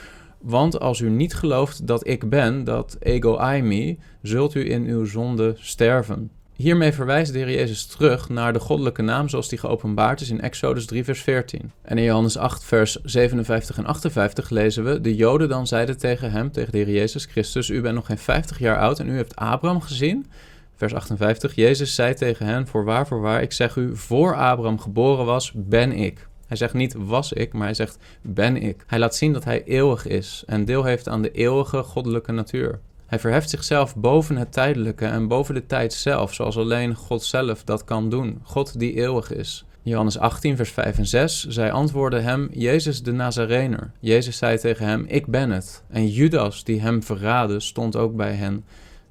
Want 0.41 0.81
als 0.81 1.01
u 1.01 1.11
niet 1.11 1.35
gelooft 1.35 1.87
dat 1.87 2.07
ik 2.07 2.29
ben, 2.29 2.65
dat 2.65 2.97
ego 3.01 3.53
I 3.55 3.63
me, 3.63 3.97
zult 4.23 4.55
u 4.55 4.71
in 4.71 4.85
uw 4.85 5.05
zonde 5.05 5.55
sterven. 5.59 6.31
Hiermee 6.53 6.93
verwijst 6.93 7.33
de 7.33 7.39
Heer 7.39 7.51
Jezus 7.51 7.87
terug 7.87 8.29
naar 8.29 8.53
de 8.53 8.59
goddelijke 8.59 9.03
naam 9.03 9.29
zoals 9.29 9.49
die 9.49 9.59
geopenbaard 9.59 10.21
is 10.21 10.31
in 10.31 10.41
Exodus 10.41 10.87
3 10.87 11.05
vers 11.05 11.21
14. 11.21 11.73
En 11.83 11.99
in 11.99 12.05
Johannes 12.05 12.37
8 12.37 12.65
vers 12.65 12.99
57 13.03 13.79
en 13.79 13.87
58 13.87 14.51
lezen 14.51 14.85
we, 14.85 15.01
de 15.01 15.15
Joden 15.15 15.49
dan 15.49 15.67
zeiden 15.67 15.99
tegen 15.99 16.31
hem, 16.31 16.53
tegen 16.53 16.73
de 16.73 16.79
Heer 16.79 16.91
Jezus 16.91 17.25
Christus, 17.25 17.69
u 17.69 17.81
bent 17.81 17.95
nog 17.95 18.07
geen 18.07 18.19
50 18.19 18.59
jaar 18.59 18.79
oud 18.79 18.99
en 18.99 19.09
u 19.09 19.17
hebt 19.17 19.37
Abraham 19.37 19.81
gezien. 19.81 20.27
Vers 20.81 20.95
58. 20.95 21.55
Jezus 21.55 21.95
zei 21.95 22.15
tegen 22.15 22.47
hen: 22.47 22.67
Voorwaar, 22.67 23.07
voorwaar, 23.07 23.43
ik 23.43 23.53
zeg 23.53 23.77
u, 23.77 23.97
voor 23.97 24.37
Abraham 24.37 24.79
geboren 24.79 25.25
was, 25.25 25.53
ben 25.55 25.93
ik. 25.93 26.29
Hij 26.47 26.57
zegt 26.57 26.75
niet 26.75 26.95
was 26.99 27.33
ik, 27.33 27.53
maar 27.53 27.65
hij 27.65 27.75
zegt 27.75 27.99
ben 28.23 28.57
ik. 28.57 28.85
Hij 28.87 28.99
laat 28.99 29.17
zien 29.17 29.33
dat 29.33 29.45
hij 29.45 29.65
eeuwig 29.65 30.07
is 30.07 30.43
en 30.47 30.65
deel 30.65 30.85
heeft 30.85 31.09
aan 31.09 31.23
de 31.23 31.31
eeuwige 31.31 31.83
goddelijke 31.83 32.33
natuur. 32.33 32.81
Hij 33.07 33.19
verheft 33.19 33.51
zichzelf 33.51 33.97
boven 33.97 34.37
het 34.37 34.53
tijdelijke 34.53 35.07
en 35.07 35.29
boven 35.29 35.55
de 35.55 35.67
tijd 35.67 35.93
zelf, 35.93 36.35
zoals 36.35 36.57
alleen 36.57 36.95
God 36.95 37.23
zelf 37.23 37.65
dat 37.65 37.85
kan 37.85 38.11
doen. 38.11 38.41
God 38.43 38.79
die 38.79 38.95
eeuwig 38.95 39.33
is. 39.33 39.65
Johannes 39.83 40.19
18, 40.19 40.57
vers 40.57 40.71
5 40.71 40.99
en 40.99 41.07
6. 41.07 41.47
Zij 41.47 41.73
antwoordden 41.73 42.23
hem, 42.23 42.49
Jezus 42.53 43.03
de 43.03 43.13
Nazarener. 43.13 43.91
Jezus 43.99 44.37
zei 44.37 44.59
tegen 44.59 44.87
hem, 44.87 45.05
ik 45.09 45.27
ben 45.27 45.51
het. 45.51 45.83
En 45.89 46.09
Judas, 46.09 46.65
die 46.65 46.81
hem 46.81 47.03
verraadde, 47.03 47.61
stond 47.61 47.97
ook 47.97 48.17
bij 48.17 48.33
hen. 48.33 48.65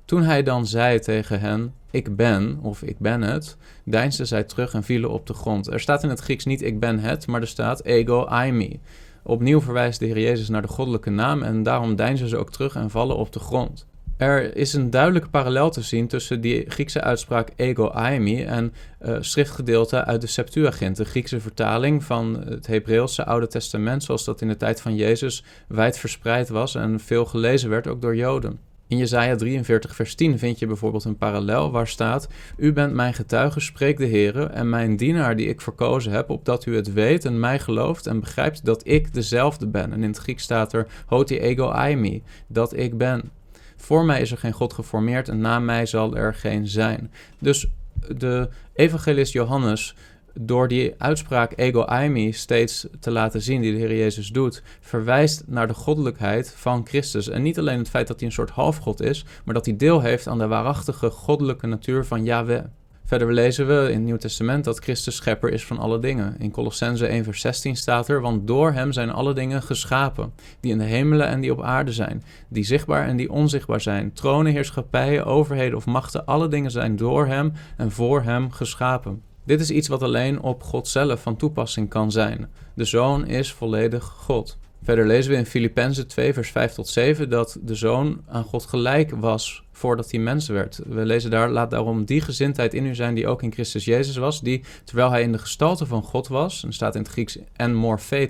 Toen 0.10 0.24
hij 0.24 0.44
dan 0.44 0.68
zei 0.68 1.00
tegen 1.00 1.40
hen: 1.40 1.74
Ik 1.92 2.16
ben, 2.16 2.60
of 2.62 2.82
ik 2.82 3.00
ben 3.00 3.22
het, 3.22 3.58
deinsden 3.84 4.28
zij 4.28 4.44
terug 4.44 4.74
en 4.74 4.84
vielen 4.84 5.10
op 5.10 5.28
de 5.28 5.34
grond. 5.34 5.72
Er 5.72 5.80
staat 5.80 6.04
in 6.04 6.10
het 6.10 6.20
Grieks 6.20 6.46
niet 6.46 6.62
ik 6.62 6.80
ben 6.80 7.00
het, 7.00 7.28
maar 7.28 7.42
er 7.42 7.48
staat 7.48 7.84
ego 7.84 8.28
I 8.46 8.52
me. 8.52 8.80
Opnieuw 9.24 9.62
verwijst 9.62 10.00
de 10.00 10.06
Heer 10.06 10.20
Jezus 10.20 10.50
naar 10.50 10.62
de 10.62 10.68
goddelijke 10.68 11.10
naam 11.10 11.44
en 11.44 11.64
daarom 11.64 11.96
deinzen 11.96 12.28
ze 12.28 12.38
ook 12.38 12.52
terug 12.52 12.76
en 12.76 12.90
vallen 12.90 13.16
op 13.16 13.34
de 13.34 13.40
grond. 13.40 13.86
Er 14.18 14.56
is 14.56 14.74
een 14.74 14.90
duidelijke 14.90 15.30
parallel 15.30 15.70
te 15.70 15.82
zien 15.82 16.08
tussen 16.08 16.42
die 16.42 16.70
Griekse 16.70 17.02
uitspraak 17.02 17.50
ego 17.56 17.92
I 18.12 18.20
me 18.20 18.46
en 18.46 18.74
uh, 19.02 19.18
schriftgedeelte 19.20 20.06
uit 20.06 20.22
de 20.22 20.28
Septuagint, 20.28 20.98
de 20.98 21.06
Griekse 21.06 21.40
vertaling 21.40 22.04
van 22.04 22.44
het 22.48 22.68
Hebreeuwse 22.68 23.26
Oude 23.26 23.48
Testament, 23.48 24.04
zoals 24.04 24.26
dat 24.26 24.42
in 24.42 24.48
de 24.48 24.58
tijd 24.58 24.82
van 24.82 24.96
Jezus 24.96 25.44
wijd 25.68 25.98
verspreid 26.00 26.50
was 26.50 26.76
en 26.76 27.00
veel 27.00 27.26
gelezen 27.26 27.70
werd, 27.70 27.88
ook 27.88 28.02
door 28.02 28.16
Joden. 28.16 28.69
In 28.90 28.98
Jesaja 28.98 29.36
43, 29.36 29.96
vers 29.96 30.16
10 30.16 30.40
vind 30.40 30.60
je 30.60 30.68
bijvoorbeeld 30.68 31.04
een 31.04 31.18
parallel 31.18 31.72
waar 31.72 31.88
staat: 31.88 32.28
U 32.58 32.74
bent 32.74 32.94
mijn 32.94 33.14
getuige, 33.14 33.60
spreekt 33.60 34.00
de 34.00 34.06
Heer, 34.06 34.50
en 34.50 34.70
mijn 34.70 34.98
dienaar 34.98 35.36
die 35.36 35.48
ik 35.48 35.62
verkozen 35.62 36.12
heb, 36.12 36.30
opdat 36.30 36.66
u 36.66 36.76
het 36.76 36.94
weet 36.94 37.26
en 37.26 37.40
mij 37.40 37.60
gelooft 37.60 38.08
en 38.08 38.20
begrijpt 38.20 38.66
dat 38.66 38.88
ik 38.88 39.14
dezelfde 39.14 39.68
ben. 39.68 39.94
En 39.94 40.04
in 40.04 40.10
het 40.10 40.18
Grieks 40.18 40.44
staat 40.44 40.74
er: 40.74 40.88
Hoti 41.06 41.40
ego 41.40 41.68
aimi, 41.68 42.24
dat 42.48 42.78
ik 42.78 42.98
ben. 42.98 43.32
Voor 43.76 44.06
mij 44.06 44.22
is 44.22 44.32
er 44.32 44.38
geen 44.38 44.52
God 44.52 44.74
geformeerd 44.74 45.30
en 45.30 45.40
na 45.40 45.60
mij 45.60 45.86
zal 45.86 46.16
er 46.16 46.34
geen 46.34 46.68
zijn. 46.68 47.12
Dus 47.40 47.68
de 48.18 48.50
evangelist 48.74 49.34
Johannes 49.34 49.96
door 50.34 50.68
die 50.68 50.94
uitspraak 50.98 51.54
ego 51.56 51.84
eimi 51.84 52.32
steeds 52.32 52.88
te 53.00 53.12
laten 53.12 53.42
zien, 53.42 53.62
die 53.62 53.72
de 53.72 53.78
Heer 53.78 53.96
Jezus 53.96 54.28
doet, 54.28 54.64
verwijst 54.80 55.44
naar 55.48 55.68
de 55.68 55.74
goddelijkheid 55.74 56.54
van 56.56 56.86
Christus. 56.88 57.30
En 57.30 57.42
niet 57.42 57.60
alleen 57.60 57.78
het 57.78 57.90
feit 57.90 58.08
dat 58.08 58.20
hij 58.20 58.28
een 58.28 58.34
soort 58.34 58.50
halfgod 58.50 59.02
is, 59.02 59.26
maar 59.46 59.54
dat 59.54 59.66
hij 59.66 59.76
deel 59.76 60.02
heeft 60.02 60.28
aan 60.28 60.38
de 60.38 60.48
waarachtige 60.48 61.10
goddelijke 61.10 61.68
natuur 61.68 62.06
van 62.06 62.24
Yahweh. 62.24 62.64
Verder 63.10 63.34
lezen 63.34 63.68
we 63.68 63.88
in 63.88 63.96
het 63.96 64.04
Nieuw 64.04 64.18
Testament 64.18 64.64
dat 64.64 64.80
Christus 64.80 65.16
schepper 65.16 65.52
is 65.52 65.66
van 65.66 65.78
alle 65.78 66.00
dingen. 66.00 66.36
In 66.40 66.52
Colossense 66.52 67.08
1 67.08 67.24
vers 67.24 67.42
16 67.42 67.76
staat 67.76 68.08
er, 68.08 68.22
want 68.22 68.48
door 68.48 68.72
hem 68.72 68.92
zijn 68.92 69.10
alle 69.10 69.34
dingen 69.34 69.62
geschapen, 69.62 70.34
die 70.60 70.72
in 70.72 70.78
de 70.78 70.84
hemelen 70.84 71.28
en 71.28 71.42
die 71.42 71.52
op 71.52 71.62
aarde 71.62 71.94
zijn, 71.94 72.24
die 72.48 72.64
zichtbaar 72.64 73.08
en 73.08 73.18
die 73.18 73.32
onzichtbaar 73.32 73.82
zijn, 73.82 74.14
tronen, 74.14 74.52
heerschappijen, 74.52 75.26
overheden 75.26 75.78
of 75.78 75.86
machten, 75.86 76.26
alle 76.26 76.48
dingen 76.48 76.72
zijn 76.72 76.96
door 76.96 77.26
hem 77.26 77.54
en 77.78 77.92
voor 77.92 78.22
hem 78.22 78.52
geschapen. 78.52 79.22
Dit 79.50 79.60
is 79.60 79.72
iets 79.72 79.88
wat 79.88 80.04
alleen 80.04 80.42
op 80.42 80.64
God 80.64 80.88
zelf 80.88 81.22
van 81.22 81.36
toepassing 81.36 81.90
kan 81.90 82.12
zijn. 82.12 82.50
De 82.74 82.86
Zoon 82.86 83.28
is 83.28 83.54
volledig 83.54 84.04
God. 84.04 84.58
Verder 84.84 85.08
lezen 85.08 85.32
we 85.32 85.38
in 85.38 85.46
Filippenzen 85.46 86.08
2, 86.08 86.34
vers 86.34 86.50
5 86.52 86.74
tot 86.74 86.88
7 86.88 87.30
dat 87.30 87.58
de 87.62 87.76
Zoon 87.76 88.22
aan 88.28 88.44
God 88.44 88.66
gelijk 88.66 89.12
was 89.12 89.64
voordat 89.72 90.12
hij 90.12 90.20
mens 90.20 90.48
werd. 90.48 90.80
We 90.88 91.06
lezen 91.06 91.32
daar, 91.32 91.50
laat 91.50 91.72
daarom 91.72 92.06
die 92.06 92.22
gezindheid 92.22 92.74
in 92.74 92.86
u 92.86 92.96
zijn 92.96 93.16
die 93.16 93.28
ook 93.28 93.44
in 93.44 93.52
Christus 93.52 93.86
Jezus 93.86 94.16
was, 94.16 94.42
die 94.42 94.64
terwijl 94.84 95.10
hij 95.10 95.22
in 95.22 95.32
de 95.32 95.38
gestalte 95.38 95.86
van 95.86 96.04
God 96.04 96.28
was, 96.28 96.64
en 96.64 96.74
staat 96.74 96.96
in 96.96 97.02
het 97.02 97.12
Grieks 97.12 97.38
en 97.56 97.76
morphe 97.76 98.28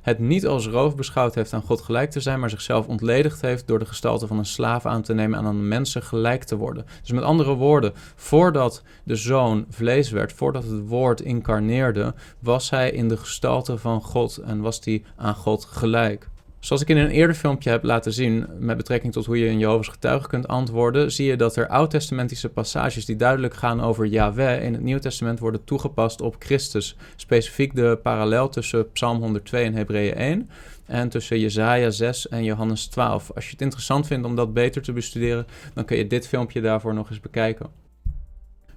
het 0.00 0.18
niet 0.18 0.46
als 0.46 0.66
roof 0.66 0.96
beschouwd 0.96 1.34
heeft 1.34 1.52
aan 1.52 1.62
God 1.62 1.80
gelijk 1.80 2.10
te 2.10 2.20
zijn, 2.20 2.40
maar 2.40 2.50
zichzelf 2.50 2.86
ontledigd 2.86 3.40
heeft 3.40 3.66
door 3.66 3.78
de 3.78 3.86
gestalte 3.86 4.26
van 4.26 4.38
een 4.38 4.44
slaaf 4.44 4.86
aan 4.86 5.02
te 5.02 5.14
nemen 5.14 5.38
en 5.38 5.44
aan 5.44 5.68
mensen 5.68 6.02
gelijk 6.02 6.44
te 6.44 6.56
worden. 6.56 6.86
Dus 7.00 7.12
met 7.12 7.24
andere 7.24 7.54
woorden, 7.54 7.92
voordat 8.16 8.82
de 9.04 9.16
zoon 9.16 9.66
vlees 9.70 10.10
werd, 10.10 10.32
voordat 10.32 10.64
het 10.64 10.86
woord 10.88 11.20
incarneerde, 11.20 12.14
was 12.38 12.70
hij 12.70 12.90
in 12.90 13.08
de 13.08 13.16
gestalte 13.16 13.78
van 13.78 14.02
God 14.02 14.36
en 14.36 14.60
was 14.60 14.80
hij 14.84 15.02
aan 15.16 15.34
God 15.34 15.64
gelijk. 15.64 16.28
Zoals 16.60 16.82
ik 16.82 16.88
in 16.88 16.96
een 16.96 17.10
eerder 17.10 17.36
filmpje 17.36 17.70
heb 17.70 17.84
laten 17.84 18.12
zien 18.12 18.46
met 18.58 18.76
betrekking 18.76 19.12
tot 19.12 19.26
hoe 19.26 19.38
je 19.38 19.46
in 19.46 19.58
Jehovah's 19.58 19.88
getuigen 19.88 20.28
kunt 20.28 20.48
antwoorden, 20.48 21.12
zie 21.12 21.26
je 21.26 21.36
dat 21.36 21.56
er 21.56 21.68
oud-testamentische 21.68 22.48
passages 22.48 23.04
die 23.04 23.16
duidelijk 23.16 23.54
gaan 23.54 23.80
over 23.80 24.06
Yahweh 24.06 24.64
in 24.64 24.72
het 24.72 24.82
Nieuw 24.82 24.98
Testament 24.98 25.38
worden 25.38 25.64
toegepast 25.64 26.20
op 26.20 26.36
Christus. 26.38 26.96
Specifiek 27.16 27.74
de 27.74 27.98
parallel 28.02 28.48
tussen 28.48 28.92
Psalm 28.92 29.18
102 29.18 29.64
en 29.64 29.74
Hebreeën 29.74 30.14
1 30.14 30.50
en 30.86 31.08
tussen 31.08 31.40
Jesaja 31.40 31.90
6 31.90 32.28
en 32.28 32.44
Johannes 32.44 32.86
12. 32.86 33.30
Als 33.34 33.44
je 33.44 33.50
het 33.50 33.62
interessant 33.62 34.06
vindt 34.06 34.26
om 34.26 34.36
dat 34.36 34.54
beter 34.54 34.82
te 34.82 34.92
bestuderen, 34.92 35.46
dan 35.74 35.84
kun 35.84 35.96
je 35.96 36.06
dit 36.06 36.28
filmpje 36.28 36.60
daarvoor 36.60 36.94
nog 36.94 37.10
eens 37.10 37.20
bekijken. 37.20 37.89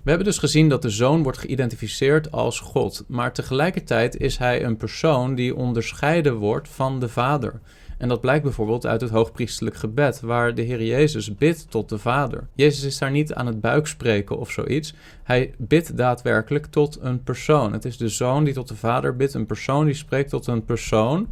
We 0.04 0.10
hebben 0.10 0.28
dus 0.28 0.38
gezien 0.38 0.70
dat 0.70 0.82
de 0.82 0.89
zoon 0.89 1.24
wordt 1.24 1.38
geïdentificeerd 1.38 2.32
als 2.32 2.60
God, 2.60 3.04
maar 3.08 3.34
tegelijkertijd 3.34 4.18
is 4.18 4.38
hij 4.38 4.63
een 4.63 4.78
persoon 4.78 5.36
die 5.36 5.56
onderscheiden 5.56 6.36
wordt 6.36 6.70
van 6.70 7.00
de 7.00 7.10
Vader. 7.10 7.60
En 7.98 8.08
dat 8.08 8.22
blijkt 8.22 8.44
bijvoorbeeld 8.44 8.86
uit 8.86 9.02
het 9.02 9.10
hoogpriestelijk 9.10 9.76
gebed, 9.76 10.20
waar 10.20 10.56
de 10.56 10.62
Heer 10.62 10.84
Jezus 10.84 11.36
bidt 11.36 11.66
tot 11.70 11.89
de 11.89 11.98
Vader. 11.98 12.48
Jezus 12.56 12.84
is 12.84 12.98
daar 12.98 13.12
niet 13.12 13.34
aan 13.34 13.46
het 13.46 13.62
buikspreken 13.62 14.38
of 14.38 14.52
zoiets. 14.52 14.94
Hij 15.24 15.54
bidt 15.58 15.98
daadwerkelijk 15.98 16.66
tot 16.66 16.98
een 17.02 17.24
persoon. 17.24 17.74
Het 17.74 17.86
is 17.86 17.98
de 17.98 18.10
zoon 18.10 18.44
die 18.44 18.54
tot 18.54 18.68
de 18.68 18.76
Vader 18.76 19.16
bidt, 19.16 19.34
een 19.34 19.46
persoon 19.46 19.86
die 19.86 19.94
spreekt 19.94 20.30
tot 20.30 20.48
een 20.48 20.66
persoon. 20.66 21.28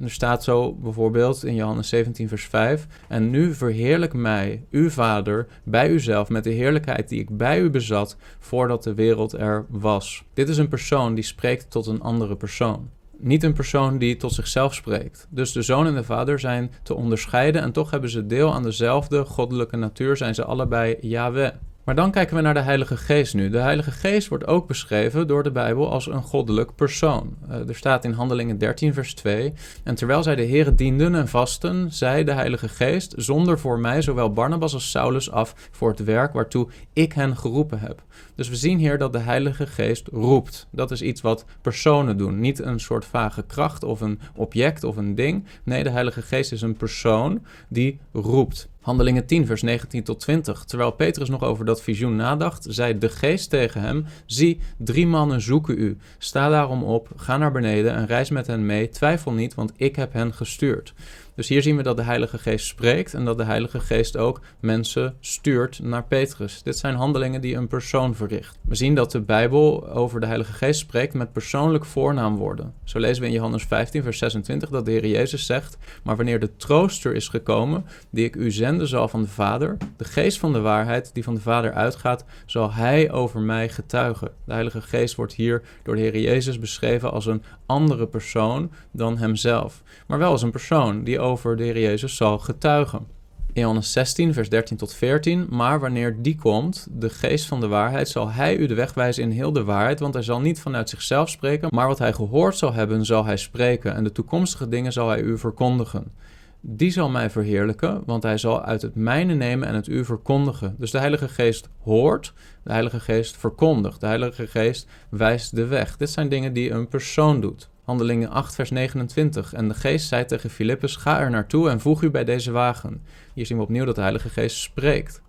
Er 0.00 0.10
staat 0.10 0.44
zo 0.44 0.72
bijvoorbeeld 0.72 1.44
in 1.44 1.54
Johannes 1.54 1.88
17, 1.88 2.28
vers 2.28 2.44
5: 2.44 2.86
En 3.08 3.30
nu 3.30 3.54
verheerlijk 3.54 4.12
mij, 4.12 4.64
uw 4.70 4.90
Vader, 4.90 5.46
bij 5.64 5.90
uzelf 5.90 6.28
met 6.28 6.44
de 6.44 6.50
heerlijkheid 6.50 7.08
die 7.08 7.20
ik 7.20 7.36
bij 7.36 7.60
u 7.60 7.70
bezat 7.70 8.16
voordat 8.38 8.82
de 8.82 8.94
wereld 8.94 9.32
er 9.32 9.66
was. 9.68 10.24
Dit 10.34 10.48
is 10.48 10.56
een 10.56 10.68
persoon 10.68 11.14
die 11.14 11.24
spreekt 11.24 11.70
tot 11.70 11.86
een 11.86 12.00
andere 12.02 12.36
persoon. 12.36 12.88
Niet 13.18 13.42
een 13.42 13.52
persoon 13.52 13.98
die 13.98 14.16
tot 14.16 14.32
zichzelf 14.32 14.74
spreekt. 14.74 15.26
Dus 15.30 15.52
de 15.52 15.62
zoon 15.62 15.86
en 15.86 15.94
de 15.94 16.04
vader 16.04 16.38
zijn 16.38 16.72
te 16.82 16.94
onderscheiden 16.94 17.62
en 17.62 17.72
toch 17.72 17.90
hebben 17.90 18.10
ze 18.10 18.26
deel 18.26 18.54
aan 18.54 18.62
dezelfde 18.62 19.24
goddelijke 19.24 19.76
natuur, 19.76 20.16
zijn 20.16 20.34
ze 20.34 20.44
allebei 20.44 20.96
Yahweh. 21.00 21.52
Maar 21.84 21.94
dan 21.94 22.10
kijken 22.10 22.36
we 22.36 22.42
naar 22.42 22.54
de 22.54 22.60
Heilige 22.60 22.96
Geest 22.96 23.34
nu. 23.34 23.50
De 23.50 23.58
Heilige 23.58 23.90
Geest 23.90 24.28
wordt 24.28 24.46
ook 24.46 24.66
beschreven 24.66 25.26
door 25.26 25.42
de 25.42 25.50
Bijbel 25.50 25.90
als 25.90 26.06
een 26.06 26.22
goddelijk 26.22 26.74
persoon. 26.74 27.36
Uh, 27.48 27.68
er 27.68 27.74
staat 27.74 28.04
in 28.04 28.12
Handelingen 28.12 28.58
13, 28.58 28.94
vers 28.94 29.14
2. 29.14 29.52
En 29.82 29.94
terwijl 29.94 30.22
zij 30.22 30.34
de 30.34 30.42
Heren 30.42 30.76
dienden 30.76 31.14
en 31.14 31.28
vasten, 31.28 31.92
zei 31.92 32.24
de 32.24 32.32
Heilige 32.32 32.68
Geest: 32.68 33.14
Zonder 33.16 33.58
voor 33.58 33.78
mij 33.78 34.02
zowel 34.02 34.32
Barnabas 34.32 34.74
als 34.74 34.90
Saulus 34.90 35.30
af 35.30 35.54
voor 35.70 35.90
het 35.90 36.04
werk 36.04 36.32
waartoe 36.32 36.68
ik 36.92 37.12
hen 37.12 37.36
geroepen 37.36 37.78
heb. 37.78 38.02
Dus 38.34 38.48
we 38.48 38.56
zien 38.56 38.78
hier 38.78 38.98
dat 38.98 39.12
de 39.12 39.18
Heilige 39.18 39.66
Geest 39.66 40.08
roept. 40.12 40.66
Dat 40.70 40.90
is 40.90 41.02
iets 41.02 41.20
wat 41.20 41.44
personen 41.60 42.16
doen. 42.16 42.40
Niet 42.40 42.58
een 42.58 42.80
soort 42.80 43.04
vage 43.04 43.42
kracht 43.42 43.84
of 43.84 44.00
een 44.00 44.20
object 44.34 44.84
of 44.84 44.96
een 44.96 45.14
ding. 45.14 45.44
Nee, 45.62 45.82
de 45.82 45.90
Heilige 45.90 46.22
Geest 46.22 46.52
is 46.52 46.62
een 46.62 46.76
persoon 46.76 47.44
die 47.68 47.98
roept. 48.12 48.68
Handelingen 48.84 49.26
10, 49.26 49.46
vers 49.46 49.62
19 49.62 50.02
tot 50.02 50.20
20. 50.20 50.64
Terwijl 50.64 50.90
Petrus 50.90 51.28
nog 51.28 51.42
over 51.42 51.64
dat 51.64 51.82
visioen 51.82 52.16
nadacht, 52.16 52.66
zei 52.68 52.98
de 52.98 53.08
geest 53.08 53.50
tegen 53.50 53.80
hem: 53.80 54.04
Zie, 54.26 54.60
drie 54.76 55.06
mannen 55.06 55.40
zoeken 55.40 55.78
u. 55.78 55.96
Sta 56.18 56.48
daarom 56.48 56.82
op, 56.82 57.08
ga 57.16 57.36
naar 57.36 57.52
beneden 57.52 57.94
en 57.94 58.06
reis 58.06 58.30
met 58.30 58.46
hen 58.46 58.66
mee. 58.66 58.88
Twijfel 58.88 59.32
niet, 59.32 59.54
want 59.54 59.72
ik 59.76 59.96
heb 59.96 60.12
hen 60.12 60.34
gestuurd. 60.34 60.94
Dus 61.34 61.48
hier 61.48 61.62
zien 61.62 61.76
we 61.76 61.82
dat 61.82 61.96
de 61.96 62.02
Heilige 62.02 62.38
Geest 62.38 62.66
spreekt 62.66 63.14
en 63.14 63.24
dat 63.24 63.38
de 63.38 63.44
Heilige 63.44 63.80
Geest 63.80 64.16
ook 64.16 64.40
mensen 64.60 65.16
stuurt 65.20 65.80
naar 65.82 66.04
Petrus. 66.04 66.62
Dit 66.62 66.78
zijn 66.78 66.94
handelingen 66.94 67.40
die 67.40 67.56
een 67.56 67.66
persoon 67.66 68.14
verricht. 68.14 68.58
We 68.60 68.74
zien 68.74 68.94
dat 68.94 69.10
de 69.10 69.20
Bijbel 69.20 69.88
over 69.88 70.20
de 70.20 70.26
Heilige 70.26 70.52
Geest 70.52 70.80
spreekt 70.80 71.14
met 71.14 71.32
persoonlijk 71.32 71.84
voornaamwoorden. 71.84 72.74
Zo 72.84 72.98
lezen 72.98 73.22
we 73.22 73.28
in 73.28 73.34
Johannes 73.34 73.64
15, 73.64 74.02
vers 74.02 74.18
26 74.18 74.68
dat 74.68 74.84
de 74.84 74.90
Heer 74.90 75.06
Jezus 75.06 75.46
zegt: 75.46 75.78
Maar 76.02 76.16
wanneer 76.16 76.40
de 76.40 76.56
trooster 76.56 77.14
is 77.14 77.28
gekomen, 77.28 77.86
die 78.10 78.24
ik 78.24 78.36
u 78.36 78.50
zenden 78.50 78.88
zal 78.88 79.08
van 79.08 79.22
de 79.22 79.28
Vader, 79.28 79.76
de 79.96 80.04
Geest 80.04 80.38
van 80.38 80.52
de 80.52 80.60
waarheid 80.60 81.10
die 81.14 81.24
van 81.24 81.34
de 81.34 81.40
Vader 81.40 81.72
uitgaat, 81.72 82.24
zal 82.46 82.72
Hij 82.72 83.10
over 83.12 83.40
mij 83.40 83.68
getuigen. 83.68 84.30
De 84.44 84.52
Heilige 84.52 84.80
Geest 84.80 85.14
wordt 85.14 85.32
hier 85.32 85.62
door 85.82 85.94
de 85.94 86.00
Heer 86.00 86.18
Jezus 86.18 86.58
beschreven 86.58 87.12
als 87.12 87.26
een 87.26 87.42
andere 87.66 88.06
persoon 88.06 88.70
dan 88.90 89.18
Hemzelf, 89.18 89.82
maar 90.06 90.18
wel 90.18 90.30
als 90.30 90.42
een 90.42 90.50
persoon 90.50 91.04
die 91.04 91.20
over 91.24 91.56
de 91.56 91.62
Heer 91.62 91.80
Jezus 91.80 92.16
zal 92.16 92.38
getuigen. 92.38 93.06
In 93.52 93.60
Johannes 93.60 93.92
16, 93.92 94.32
vers 94.32 94.48
13 94.48 94.76
tot 94.76 94.94
14. 94.94 95.46
Maar 95.50 95.80
wanneer 95.80 96.22
die 96.22 96.36
komt, 96.36 96.86
de 96.90 97.10
geest 97.10 97.46
van 97.46 97.60
de 97.60 97.68
waarheid, 97.68 98.08
zal 98.08 98.30
hij 98.30 98.56
u 98.56 98.66
de 98.66 98.74
weg 98.74 98.94
wijzen 98.94 99.22
in 99.22 99.30
heel 99.30 99.52
de 99.52 99.64
waarheid. 99.64 100.00
Want 100.00 100.14
hij 100.14 100.22
zal 100.22 100.40
niet 100.40 100.60
vanuit 100.60 100.88
zichzelf 100.88 101.28
spreken, 101.28 101.68
maar 101.72 101.86
wat 101.86 101.98
hij 101.98 102.12
gehoord 102.12 102.56
zal 102.56 102.72
hebben, 102.72 103.04
zal 103.04 103.24
hij 103.24 103.36
spreken. 103.36 103.94
En 103.94 104.04
de 104.04 104.12
toekomstige 104.12 104.68
dingen 104.68 104.92
zal 104.92 105.08
hij 105.08 105.20
u 105.20 105.38
verkondigen. 105.38 106.12
Die 106.60 106.90
zal 106.90 107.08
mij 107.08 107.30
verheerlijken, 107.30 108.02
want 108.06 108.22
hij 108.22 108.38
zal 108.38 108.62
uit 108.62 108.82
het 108.82 108.94
mijne 108.94 109.34
nemen 109.34 109.68
en 109.68 109.74
het 109.74 109.88
u 109.88 110.04
verkondigen. 110.04 110.74
Dus 110.78 110.90
de 110.90 110.98
Heilige 110.98 111.28
Geest 111.28 111.68
hoort, 111.82 112.32
de 112.62 112.72
Heilige 112.72 113.00
Geest 113.00 113.36
verkondigt, 113.36 114.00
de 114.00 114.06
Heilige 114.06 114.46
Geest 114.46 114.88
wijst 115.08 115.56
de 115.56 115.66
weg. 115.66 115.96
Dit 115.96 116.10
zijn 116.10 116.28
dingen 116.28 116.52
die 116.52 116.70
een 116.70 116.88
persoon 116.88 117.40
doet. 117.40 117.68
Handelingen 117.84 118.30
8, 118.30 118.54
vers 118.54 118.70
29. 118.70 119.52
En 119.52 119.68
de 119.68 119.74
geest 119.74 120.08
zei 120.08 120.24
tegen 120.24 120.50
Filippus, 120.50 120.96
ga 120.96 121.20
er 121.20 121.30
naartoe 121.30 121.70
en 121.70 121.80
voeg 121.80 122.02
u 122.02 122.10
bij 122.10 122.24
deze 122.24 122.50
wagen. 122.50 123.02
Hier 123.34 123.46
zien 123.46 123.56
we 123.56 123.62
opnieuw 123.62 123.84
dat 123.84 123.94
de 123.94 124.00
Heilige 124.00 124.28
Geest 124.28 124.56
spreekt. 124.56 125.22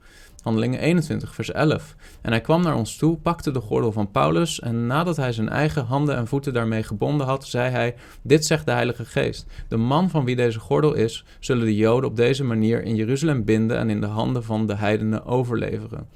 Handelingen 0.43 0.79
21, 0.79 1.35
vers 1.35 1.51
11. 1.51 1.95
En 2.21 2.31
hij 2.31 2.41
kwam 2.41 2.61
naar 2.61 2.75
ons 2.75 2.95
toe, 2.97 3.17
pakte 3.17 3.51
de 3.51 3.59
gordel 3.59 3.91
van 3.91 4.11
Paulus 4.11 4.59
en 4.59 4.87
nadat 4.87 5.17
hij 5.17 5.31
zijn 5.31 5.49
eigen 5.49 5.85
handen 5.85 6.15
en 6.15 6.27
voeten 6.27 6.53
daarmee 6.53 6.83
gebonden 6.83 7.27
had, 7.27 7.47
zei 7.47 7.69
hij, 7.69 7.95
dit 8.21 8.45
zegt 8.45 8.65
de 8.65 8.71
Heilige 8.71 9.05
Geest. 9.05 9.45
De 9.67 9.77
man 9.77 10.09
van 10.09 10.25
wie 10.25 10.35
deze 10.35 10.59
gordel 10.59 10.93
is, 10.93 11.25
zullen 11.39 11.65
de 11.65 11.75
Joden 11.75 12.09
op 12.09 12.15
deze 12.15 12.43
manier 12.43 12.83
in 12.83 12.95
Jeruzalem 12.95 13.43
binden 13.43 13.77
en 13.77 13.89
in 13.89 14.01
de 14.01 14.07
handen 14.07 14.43
van 14.43 14.67
de 14.67 14.75
heidenen 14.75 15.25
overleveren. 15.25 16.07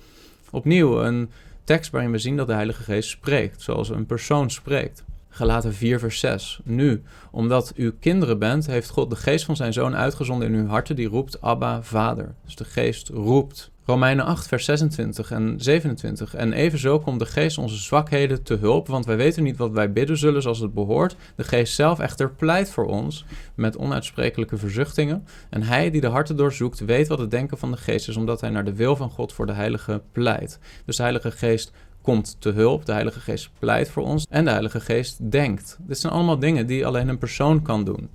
Opnieuw 0.51 1.01
een 1.01 1.29
tekst 1.63 1.91
waarin 1.91 2.11
we 2.11 2.17
zien 2.17 2.37
dat 2.37 2.47
de 2.47 2.53
Heilige 2.53 2.83
Geest 2.83 3.09
spreekt, 3.09 3.61
zoals 3.61 3.89
een 3.89 4.05
persoon 4.05 4.51
spreekt. 4.51 5.03
Galaten 5.29 5.73
4, 5.73 5.99
vers 5.99 6.19
6. 6.19 6.59
Nu, 6.63 7.03
omdat 7.31 7.73
u 7.75 7.93
kinderen 7.99 8.39
bent, 8.39 8.65
heeft 8.65 8.89
God 8.89 9.09
de 9.09 9.15
geest 9.15 9.45
van 9.45 9.55
zijn 9.55 9.73
zoon 9.73 9.95
uitgezonden 9.95 10.47
in 10.47 10.59
uw 10.59 10.67
harten, 10.67 10.95
die 10.95 11.07
roept 11.07 11.41
Abba, 11.41 11.81
Vader. 11.83 12.35
Dus 12.45 12.55
de 12.55 12.65
geest 12.65 13.09
roept. 13.09 13.71
Romeinen 13.89 14.25
8, 14.25 14.47
vers 14.47 14.65
26 14.65 15.31
en 15.31 15.55
27. 15.57 16.35
En 16.35 16.53
evenzo 16.53 16.99
komt 16.99 17.19
de 17.19 17.25
geest 17.25 17.57
onze 17.57 17.77
zwakheden 17.77 18.43
te 18.43 18.55
hulp, 18.55 18.87
want 18.87 19.05
wij 19.05 19.17
weten 19.17 19.43
niet 19.43 19.57
wat 19.57 19.71
wij 19.71 19.91
bidden 19.91 20.17
zullen 20.17 20.41
zoals 20.41 20.59
het 20.59 20.73
behoort. 20.73 21.15
De 21.35 21.43
geest 21.43 21.75
zelf 21.75 21.99
echter 21.99 22.31
pleit 22.31 22.69
voor 22.71 22.85
ons 22.85 23.25
met 23.55 23.77
onuitsprekelijke 23.77 24.57
verzuchtingen. 24.57 25.25
En 25.49 25.63
hij 25.63 25.91
die 25.91 26.01
de 26.01 26.07
harten 26.07 26.35
doorzoekt, 26.35 26.79
weet 26.79 27.07
wat 27.07 27.19
het 27.19 27.31
denken 27.31 27.57
van 27.57 27.71
de 27.71 27.77
geest 27.77 28.07
is, 28.07 28.17
omdat 28.17 28.41
hij 28.41 28.49
naar 28.49 28.65
de 28.65 28.75
wil 28.75 28.95
van 28.95 29.09
God 29.09 29.33
voor 29.33 29.45
de 29.45 29.53
heilige 29.53 30.01
pleit. 30.11 30.59
Dus 30.85 30.95
de 30.95 31.01
heilige 31.01 31.31
geest 31.31 31.71
komt 32.01 32.35
te 32.39 32.49
hulp. 32.49 32.85
De 32.85 32.91
Heilige 32.91 33.19
Geest 33.19 33.49
pleit 33.59 33.89
voor 33.89 34.03
ons 34.03 34.25
en 34.29 34.43
de 34.45 34.51
Heilige 34.51 34.79
Geest 34.79 35.31
denkt. 35.31 35.77
Dit 35.81 35.99
zijn 35.99 36.13
allemaal 36.13 36.39
dingen 36.39 36.67
die 36.67 36.85
alleen 36.85 37.07
een 37.07 37.17
persoon 37.17 37.61
kan 37.61 37.83
doen. 37.83 38.09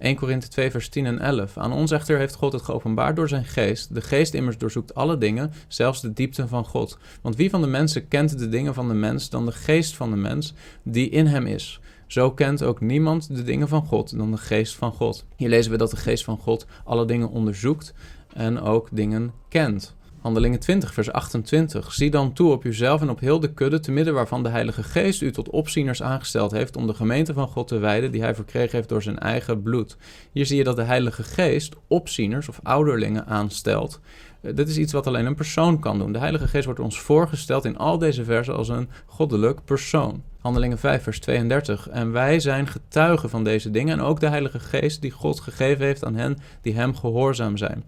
1 0.00 0.16
Korinthe 0.16 0.48
2 0.48 0.70
vers 0.70 0.88
10 0.88 1.06
en 1.06 1.18
11. 1.18 1.58
Aan 1.58 1.72
ons 1.72 1.90
echter 1.90 2.18
heeft 2.18 2.34
God 2.34 2.52
het 2.52 2.62
geopenbaard 2.62 3.16
door 3.16 3.28
zijn 3.28 3.44
geest. 3.44 3.94
De 3.94 4.00
geest 4.00 4.34
immers 4.34 4.58
doorzoekt 4.58 4.94
alle 4.94 5.18
dingen, 5.18 5.52
zelfs 5.68 6.00
de 6.00 6.12
diepten 6.12 6.48
van 6.48 6.64
God. 6.64 6.98
Want 7.22 7.36
wie 7.36 7.50
van 7.50 7.60
de 7.60 7.66
mensen 7.66 8.08
kent 8.08 8.38
de 8.38 8.48
dingen 8.48 8.74
van 8.74 8.88
de 8.88 8.94
mens 8.94 9.30
dan 9.30 9.46
de 9.46 9.52
geest 9.52 9.96
van 9.96 10.10
de 10.10 10.16
mens 10.16 10.54
die 10.82 11.08
in 11.08 11.26
hem 11.26 11.46
is? 11.46 11.80
Zo 12.06 12.30
kent 12.30 12.62
ook 12.62 12.80
niemand 12.80 13.36
de 13.36 13.42
dingen 13.42 13.68
van 13.68 13.86
God 13.86 14.16
dan 14.16 14.30
de 14.30 14.36
geest 14.36 14.74
van 14.74 14.92
God. 14.92 15.26
Hier 15.36 15.48
lezen 15.48 15.72
we 15.72 15.78
dat 15.78 15.90
de 15.90 15.96
geest 15.96 16.24
van 16.24 16.38
God 16.38 16.66
alle 16.84 17.04
dingen 17.04 17.30
onderzoekt 17.30 17.94
en 18.32 18.60
ook 18.60 18.88
dingen 18.92 19.32
kent. 19.48 19.94
Handelingen 20.20 20.60
20, 20.60 20.94
vers 20.94 21.12
28. 21.12 21.92
Zie 21.92 22.10
dan 22.10 22.32
toe 22.32 22.52
op 22.52 22.64
uzelf 22.64 23.00
en 23.00 23.10
op 23.10 23.20
heel 23.20 23.40
de 23.40 23.52
kudde, 23.52 23.80
te 23.80 23.92
midden 23.92 24.14
waarvan 24.14 24.42
de 24.42 24.48
Heilige 24.48 24.82
Geest 24.82 25.22
u 25.22 25.30
tot 25.30 25.50
opzieners 25.50 26.02
aangesteld 26.02 26.50
heeft 26.50 26.76
om 26.76 26.86
de 26.86 26.94
gemeente 26.94 27.32
van 27.32 27.48
God 27.48 27.68
te 27.68 27.78
wijden 27.78 28.12
die 28.12 28.22
hij 28.22 28.34
verkregen 28.34 28.76
heeft 28.76 28.88
door 28.88 29.02
zijn 29.02 29.18
eigen 29.18 29.62
bloed. 29.62 29.96
Hier 30.32 30.46
zie 30.46 30.56
je 30.56 30.64
dat 30.64 30.76
de 30.76 30.82
Heilige 30.82 31.22
Geest 31.22 31.74
opzieners 31.86 32.48
of 32.48 32.60
ouderlingen 32.62 33.26
aanstelt. 33.26 34.00
Eh, 34.40 34.54
dit 34.54 34.68
is 34.68 34.78
iets 34.78 34.92
wat 34.92 35.06
alleen 35.06 35.26
een 35.26 35.34
persoon 35.34 35.80
kan 35.80 35.98
doen. 35.98 36.12
De 36.12 36.18
Heilige 36.18 36.48
Geest 36.48 36.64
wordt 36.64 36.80
ons 36.80 37.00
voorgesteld 37.00 37.64
in 37.64 37.76
al 37.76 37.98
deze 37.98 38.24
versen 38.24 38.56
als 38.56 38.68
een 38.68 38.88
goddelijk 39.06 39.64
persoon. 39.64 40.22
Handelingen 40.40 40.78
5, 40.78 41.02
vers 41.02 41.20
32. 41.20 41.88
En 41.88 42.12
wij 42.12 42.40
zijn 42.40 42.66
getuigen 42.66 43.30
van 43.30 43.44
deze 43.44 43.70
dingen 43.70 43.98
en 43.98 44.04
ook 44.04 44.20
de 44.20 44.28
Heilige 44.28 44.58
Geest 44.58 45.00
die 45.00 45.10
God 45.10 45.40
gegeven 45.40 45.84
heeft 45.84 46.04
aan 46.04 46.14
hen 46.14 46.38
die 46.62 46.74
hem 46.74 46.96
gehoorzaam 46.96 47.56
zijn. 47.56 47.84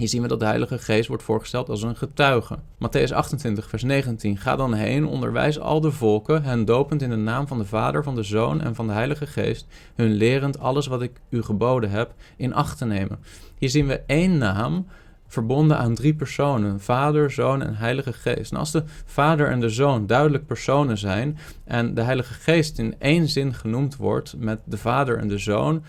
Hier 0.00 0.08
zien 0.08 0.22
we 0.22 0.28
dat 0.28 0.40
de 0.40 0.46
Heilige 0.46 0.78
Geest 0.78 1.08
wordt 1.08 1.22
voorgesteld 1.22 1.68
als 1.68 1.82
een 1.82 1.96
getuige. 1.96 2.58
Matthäus 2.58 3.12
28, 3.12 3.68
vers 3.68 3.82
19. 3.82 4.36
Ga 4.36 4.56
dan 4.56 4.74
heen, 4.74 5.06
onderwijs 5.06 5.58
al 5.58 5.80
de 5.80 5.92
volken, 5.92 6.42
hen 6.42 6.64
dopend 6.64 7.02
in 7.02 7.10
de 7.10 7.16
naam 7.16 7.46
van 7.46 7.58
de 7.58 7.64
Vader, 7.64 8.02
van 8.02 8.14
de 8.14 8.22
Zoon 8.22 8.60
en 8.60 8.74
van 8.74 8.86
de 8.86 8.92
Heilige 8.92 9.26
Geest, 9.26 9.66
hun 9.94 10.12
lerend 10.12 10.58
alles 10.58 10.86
wat 10.86 11.02
ik 11.02 11.20
u 11.28 11.42
geboden 11.42 11.90
heb 11.90 12.14
in 12.36 12.54
acht 12.54 12.78
te 12.78 12.84
nemen. 12.84 13.18
Hier 13.58 13.70
zien 13.70 13.86
we 13.86 14.00
één 14.06 14.38
naam 14.38 14.86
verbonden 15.26 15.78
aan 15.78 15.94
drie 15.94 16.14
personen: 16.14 16.80
Vader, 16.80 17.30
Zoon 17.30 17.62
en 17.62 17.74
Heilige 17.74 18.12
Geest. 18.12 18.52
En 18.52 18.58
als 18.58 18.70
de 18.70 18.82
Vader 19.04 19.50
en 19.50 19.60
de 19.60 19.68
Zoon 19.68 20.06
duidelijk 20.06 20.46
personen 20.46 20.98
zijn 20.98 21.38
en 21.64 21.94
de 21.94 22.02
Heilige 22.02 22.34
Geest 22.34 22.78
in 22.78 22.94
één 22.98 23.28
zin 23.28 23.54
genoemd 23.54 23.96
wordt 23.96 24.34
met 24.38 24.60
de 24.64 24.78
Vader 24.78 25.18
en 25.18 25.28
de 25.28 25.38
Zoon, 25.38 25.82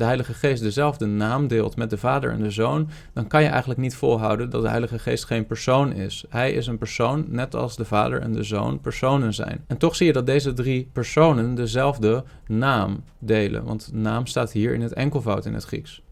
de 0.00 0.06
Heilige 0.06 0.34
Geest 0.34 0.62
dezelfde 0.62 1.06
naam 1.06 1.48
deelt 1.48 1.76
met 1.76 1.90
de 1.90 1.98
Vader 1.98 2.30
en 2.30 2.42
de 2.42 2.50
Zoon, 2.50 2.88
dan 3.12 3.26
kan 3.26 3.42
je 3.42 3.48
eigenlijk 3.48 3.80
niet 3.80 3.94
volhouden 3.94 4.50
dat 4.50 4.62
de 4.62 4.68
Heilige 4.68 4.98
Geest 4.98 5.24
geen 5.24 5.46
persoon 5.46 5.92
is. 5.92 6.24
Hij 6.28 6.52
is 6.52 6.66
een 6.66 6.78
persoon, 6.78 7.24
net 7.28 7.54
als 7.54 7.76
de 7.76 7.84
Vader 7.84 8.20
en 8.20 8.32
de 8.32 8.42
Zoon 8.42 8.80
personen 8.80 9.34
zijn. 9.34 9.64
En 9.66 9.76
toch 9.76 9.96
zie 9.96 10.06
je 10.06 10.12
dat 10.12 10.26
deze 10.26 10.52
drie 10.52 10.88
personen 10.92 11.54
dezelfde 11.54 12.24
naam 12.46 13.04
delen, 13.18 13.64
want 13.64 13.90
naam 13.92 14.26
staat 14.26 14.52
hier 14.52 14.74
in 14.74 14.80
het 14.80 14.92
enkelvoud 14.92 15.46
in 15.46 15.54
het 15.54 15.64
Grieks. 15.64 16.02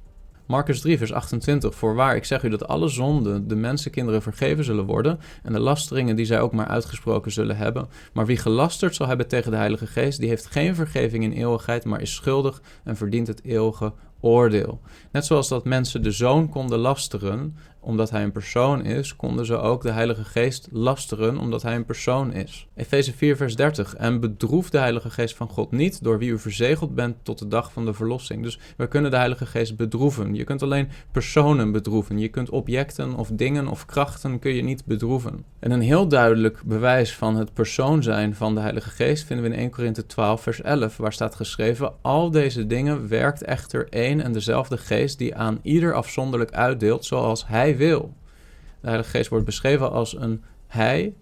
Marcus 0.48 0.80
3, 0.80 0.98
vers 0.98 1.12
28. 1.12 1.74
Voorwaar, 1.74 2.16
ik 2.16 2.24
zeg 2.24 2.42
u 2.42 2.48
dat 2.48 2.68
alle 2.68 2.88
zonden 2.88 3.48
de 3.48 3.56
mensenkinderen 3.56 4.22
vergeven 4.22 4.64
zullen 4.64 4.84
worden 4.84 5.18
en 5.42 5.52
de 5.52 5.58
lasteringen 5.58 6.16
die 6.16 6.24
zij 6.24 6.40
ook 6.40 6.52
maar 6.52 6.66
uitgesproken 6.66 7.32
zullen 7.32 7.56
hebben. 7.56 7.88
Maar 8.12 8.26
wie 8.26 8.36
gelasterd 8.36 8.94
zal 8.94 9.06
hebben 9.06 9.28
tegen 9.28 9.50
de 9.50 9.56
Heilige 9.56 9.86
Geest, 9.86 10.20
die 10.20 10.28
heeft 10.28 10.46
geen 10.46 10.74
vergeving 10.74 11.24
in 11.24 11.32
eeuwigheid, 11.32 11.84
maar 11.84 12.00
is 12.00 12.14
schuldig 12.14 12.62
en 12.84 12.96
verdient 12.96 13.26
het 13.26 13.44
eeuwige 13.44 13.92
oordeel. 14.20 14.80
Net 15.12 15.24
zoals 15.24 15.48
dat 15.48 15.64
mensen 15.64 16.02
de 16.02 16.10
zoon 16.10 16.48
konden 16.48 16.78
lasteren 16.78 17.56
omdat 17.80 18.10
hij 18.10 18.22
een 18.22 18.32
persoon 18.32 18.84
is, 18.84 19.16
konden 19.16 19.46
ze 19.46 19.56
ook 19.56 19.82
de 19.82 19.90
Heilige 19.90 20.24
Geest 20.24 20.68
lasteren 20.72 21.38
omdat 21.38 21.62
hij 21.62 21.74
een 21.74 21.84
persoon 21.84 22.32
is. 22.32 22.66
Efeze 22.74 23.12
4 23.12 23.36
vers 23.36 23.56
30. 23.56 23.94
En 23.94 24.20
bedroef 24.20 24.70
de 24.70 24.78
Heilige 24.78 25.10
Geest 25.10 25.36
van 25.36 25.48
God 25.48 25.70
niet, 25.70 26.02
door 26.02 26.18
wie 26.18 26.30
u 26.30 26.38
verzegeld 26.38 26.94
bent 26.94 27.16
tot 27.22 27.38
de 27.38 27.48
dag 27.48 27.72
van 27.72 27.84
de 27.84 27.94
verlossing. 27.94 28.42
Dus 28.42 28.58
we 28.76 28.88
kunnen 28.88 29.10
de 29.10 29.16
Heilige 29.16 29.46
Geest 29.46 29.76
bedroeven. 29.76 30.34
Je 30.34 30.44
kunt 30.44 30.62
alleen 30.62 30.88
personen 31.12 31.72
bedroeven. 31.72 32.18
Je 32.18 32.28
kunt 32.28 32.50
objecten 32.50 33.14
of 33.14 33.28
dingen 33.32 33.68
of 33.68 33.86
krachten 33.86 34.38
kun 34.38 34.54
je 34.54 34.62
niet 34.62 34.84
bedroeven. 34.84 35.44
En 35.58 35.70
een 35.70 35.80
heel 35.80 36.08
duidelijk 36.08 36.62
bewijs 36.64 37.14
van 37.14 37.36
het 37.36 37.54
persoon 37.54 38.02
zijn 38.02 38.34
van 38.34 38.54
de 38.54 38.60
Heilige 38.60 38.90
Geest 38.90 39.24
vinden 39.24 39.50
we 39.50 39.52
in 39.52 39.60
1 39.60 39.70
Korinthe 39.70 40.06
12 40.06 40.42
vers 40.42 40.62
11, 40.62 40.96
waar 40.96 41.12
staat 41.12 41.34
geschreven: 41.34 41.92
Al 42.02 42.30
deze 42.30 42.66
dingen 42.66 43.08
werkt 43.08 43.42
echter 43.42 43.86
één 43.88 44.20
en 44.20 44.32
dezelfde 44.32 44.76
Geest 44.76 45.18
die 45.18 45.34
aan 45.34 45.58
ieder 45.62 45.94
afzonderlijk 45.94 46.52
uitdeelt 46.52 47.04
zoals 47.04 47.46
hij 47.46 47.67
wil. 47.76 48.14
De 48.80 48.86
Heilige 48.86 49.10
Geest 49.10 49.28
wordt 49.28 49.44
beschreven 49.44 49.90
als 49.90 50.16
een 50.16 50.42
Hij 50.66 51.14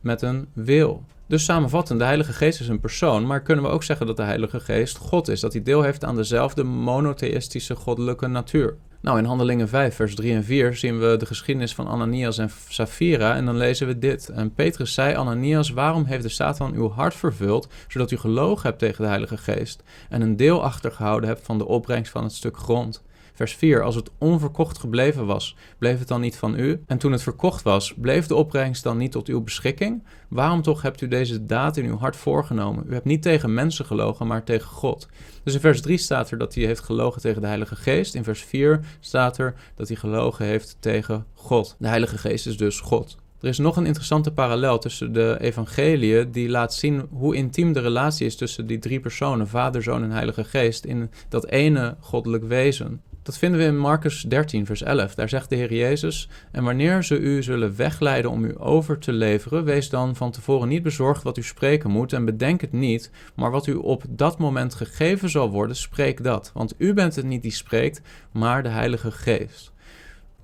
met 0.00 0.22
een 0.22 0.48
wil. 0.52 1.04
Dus 1.26 1.44
samenvattend, 1.44 1.98
de 1.98 2.04
Heilige 2.04 2.32
Geest 2.32 2.60
is 2.60 2.68
een 2.68 2.80
persoon, 2.80 3.26
maar 3.26 3.42
kunnen 3.42 3.64
we 3.64 3.70
ook 3.70 3.82
zeggen 3.82 4.06
dat 4.06 4.16
de 4.16 4.22
Heilige 4.22 4.60
Geest 4.60 4.96
God 4.96 5.28
is, 5.28 5.40
dat 5.40 5.52
hij 5.52 5.62
deel 5.62 5.82
heeft 5.82 6.04
aan 6.04 6.16
dezelfde 6.16 6.62
monotheïstische 6.62 7.74
goddelijke 7.74 8.26
natuur. 8.26 8.76
Nou, 9.00 9.18
in 9.18 9.24
Handelingen 9.24 9.68
5, 9.68 9.94
vers 9.94 10.14
3 10.14 10.34
en 10.34 10.44
4 10.44 10.76
zien 10.76 10.98
we 10.98 11.16
de 11.16 11.26
geschiedenis 11.26 11.74
van 11.74 11.86
Ananias 11.86 12.38
en 12.38 12.50
Safira 12.68 13.34
en 13.34 13.44
dan 13.44 13.56
lezen 13.56 13.86
we 13.86 13.98
dit. 13.98 14.28
En 14.28 14.54
Petrus 14.54 14.94
zei, 14.94 15.14
Ananias, 15.14 15.70
waarom 15.70 16.04
heeft 16.04 16.22
de 16.22 16.28
Satan 16.28 16.74
uw 16.74 16.90
hart 16.90 17.14
vervuld, 17.14 17.68
zodat 17.88 18.10
u 18.10 18.16
gelogen 18.16 18.66
hebt 18.66 18.78
tegen 18.78 19.02
de 19.02 19.08
Heilige 19.08 19.36
Geest 19.36 19.82
en 20.08 20.20
een 20.20 20.36
deel 20.36 20.62
achtergehouden 20.62 21.28
hebt 21.28 21.42
van 21.44 21.58
de 21.58 21.66
opbrengst 21.66 22.12
van 22.12 22.22
het 22.22 22.32
stuk 22.32 22.56
grond? 22.56 23.04
Vers 23.36 23.54
4. 23.54 23.82
Als 23.82 23.94
het 23.94 24.10
onverkocht 24.18 24.78
gebleven 24.78 25.26
was, 25.26 25.56
bleef 25.78 25.98
het 25.98 26.08
dan 26.08 26.20
niet 26.20 26.36
van 26.36 26.58
u? 26.58 26.82
En 26.86 26.98
toen 26.98 27.12
het 27.12 27.22
verkocht 27.22 27.62
was, 27.62 27.94
bleef 27.94 28.26
de 28.26 28.34
opbrengst 28.34 28.82
dan 28.82 28.96
niet 28.96 29.12
tot 29.12 29.28
uw 29.28 29.40
beschikking? 29.40 30.04
Waarom 30.28 30.62
toch 30.62 30.82
hebt 30.82 31.00
u 31.00 31.08
deze 31.08 31.46
daad 31.46 31.76
in 31.76 31.84
uw 31.84 31.98
hart 31.98 32.16
voorgenomen? 32.16 32.84
U 32.88 32.92
hebt 32.92 33.04
niet 33.04 33.22
tegen 33.22 33.54
mensen 33.54 33.84
gelogen, 33.84 34.26
maar 34.26 34.44
tegen 34.44 34.68
God. 34.68 35.08
Dus 35.42 35.54
in 35.54 35.60
vers 35.60 35.80
3 35.80 35.98
staat 35.98 36.30
er 36.30 36.38
dat 36.38 36.54
hij 36.54 36.64
heeft 36.64 36.84
gelogen 36.84 37.20
tegen 37.20 37.40
de 37.40 37.46
Heilige 37.46 37.76
Geest. 37.76 38.14
In 38.14 38.24
vers 38.24 38.42
4 38.44 38.80
staat 39.00 39.38
er 39.38 39.54
dat 39.74 39.88
hij 39.88 39.96
gelogen 39.96 40.44
heeft 40.44 40.76
tegen 40.80 41.26
God. 41.34 41.76
De 41.78 41.88
Heilige 41.88 42.18
Geest 42.18 42.46
is 42.46 42.56
dus 42.56 42.80
God. 42.80 43.16
Er 43.40 43.48
is 43.48 43.58
nog 43.58 43.76
een 43.76 43.86
interessante 43.86 44.32
parallel 44.32 44.78
tussen 44.78 45.12
de 45.12 45.36
evangeliën 45.40 46.30
die 46.30 46.48
laat 46.48 46.74
zien 46.74 47.08
hoe 47.10 47.36
intiem 47.36 47.72
de 47.72 47.80
relatie 47.80 48.26
is 48.26 48.36
tussen 48.36 48.66
die 48.66 48.78
drie 48.78 49.00
personen, 49.00 49.48
Vader, 49.48 49.82
Zoon 49.82 50.02
en 50.02 50.10
Heilige 50.10 50.44
Geest, 50.44 50.84
in 50.84 51.10
dat 51.28 51.46
ene 51.46 51.96
goddelijk 52.00 52.44
wezen. 52.44 53.02
Dat 53.26 53.38
vinden 53.38 53.60
we 53.60 53.66
in 53.66 53.78
Marcus 53.78 54.22
13, 54.22 54.66
vers 54.66 54.82
11. 54.82 55.14
Daar 55.14 55.28
zegt 55.28 55.48
de 55.48 55.56
Heer 55.56 55.74
Jezus: 55.74 56.28
En 56.52 56.64
wanneer 56.64 57.04
ze 57.04 57.18
u 57.18 57.42
zullen 57.42 57.76
wegleiden 57.76 58.30
om 58.30 58.44
u 58.44 58.54
over 58.58 58.98
te 58.98 59.12
leveren, 59.12 59.64
wees 59.64 59.90
dan 59.90 60.16
van 60.16 60.30
tevoren 60.30 60.68
niet 60.68 60.82
bezorgd 60.82 61.22
wat 61.22 61.36
u 61.36 61.42
spreken 61.42 61.90
moet, 61.90 62.12
en 62.12 62.24
bedenk 62.24 62.60
het 62.60 62.72
niet, 62.72 63.10
maar 63.34 63.50
wat 63.50 63.66
u 63.66 63.74
op 63.74 64.04
dat 64.08 64.38
moment 64.38 64.74
gegeven 64.74 65.30
zal 65.30 65.50
worden, 65.50 65.76
spreek 65.76 66.24
dat. 66.24 66.50
Want 66.54 66.74
u 66.78 66.94
bent 66.94 67.16
het 67.16 67.24
niet 67.24 67.42
die 67.42 67.52
spreekt, 67.52 68.00
maar 68.32 68.62
de 68.62 68.68
Heilige 68.68 69.10
Geest. 69.10 69.72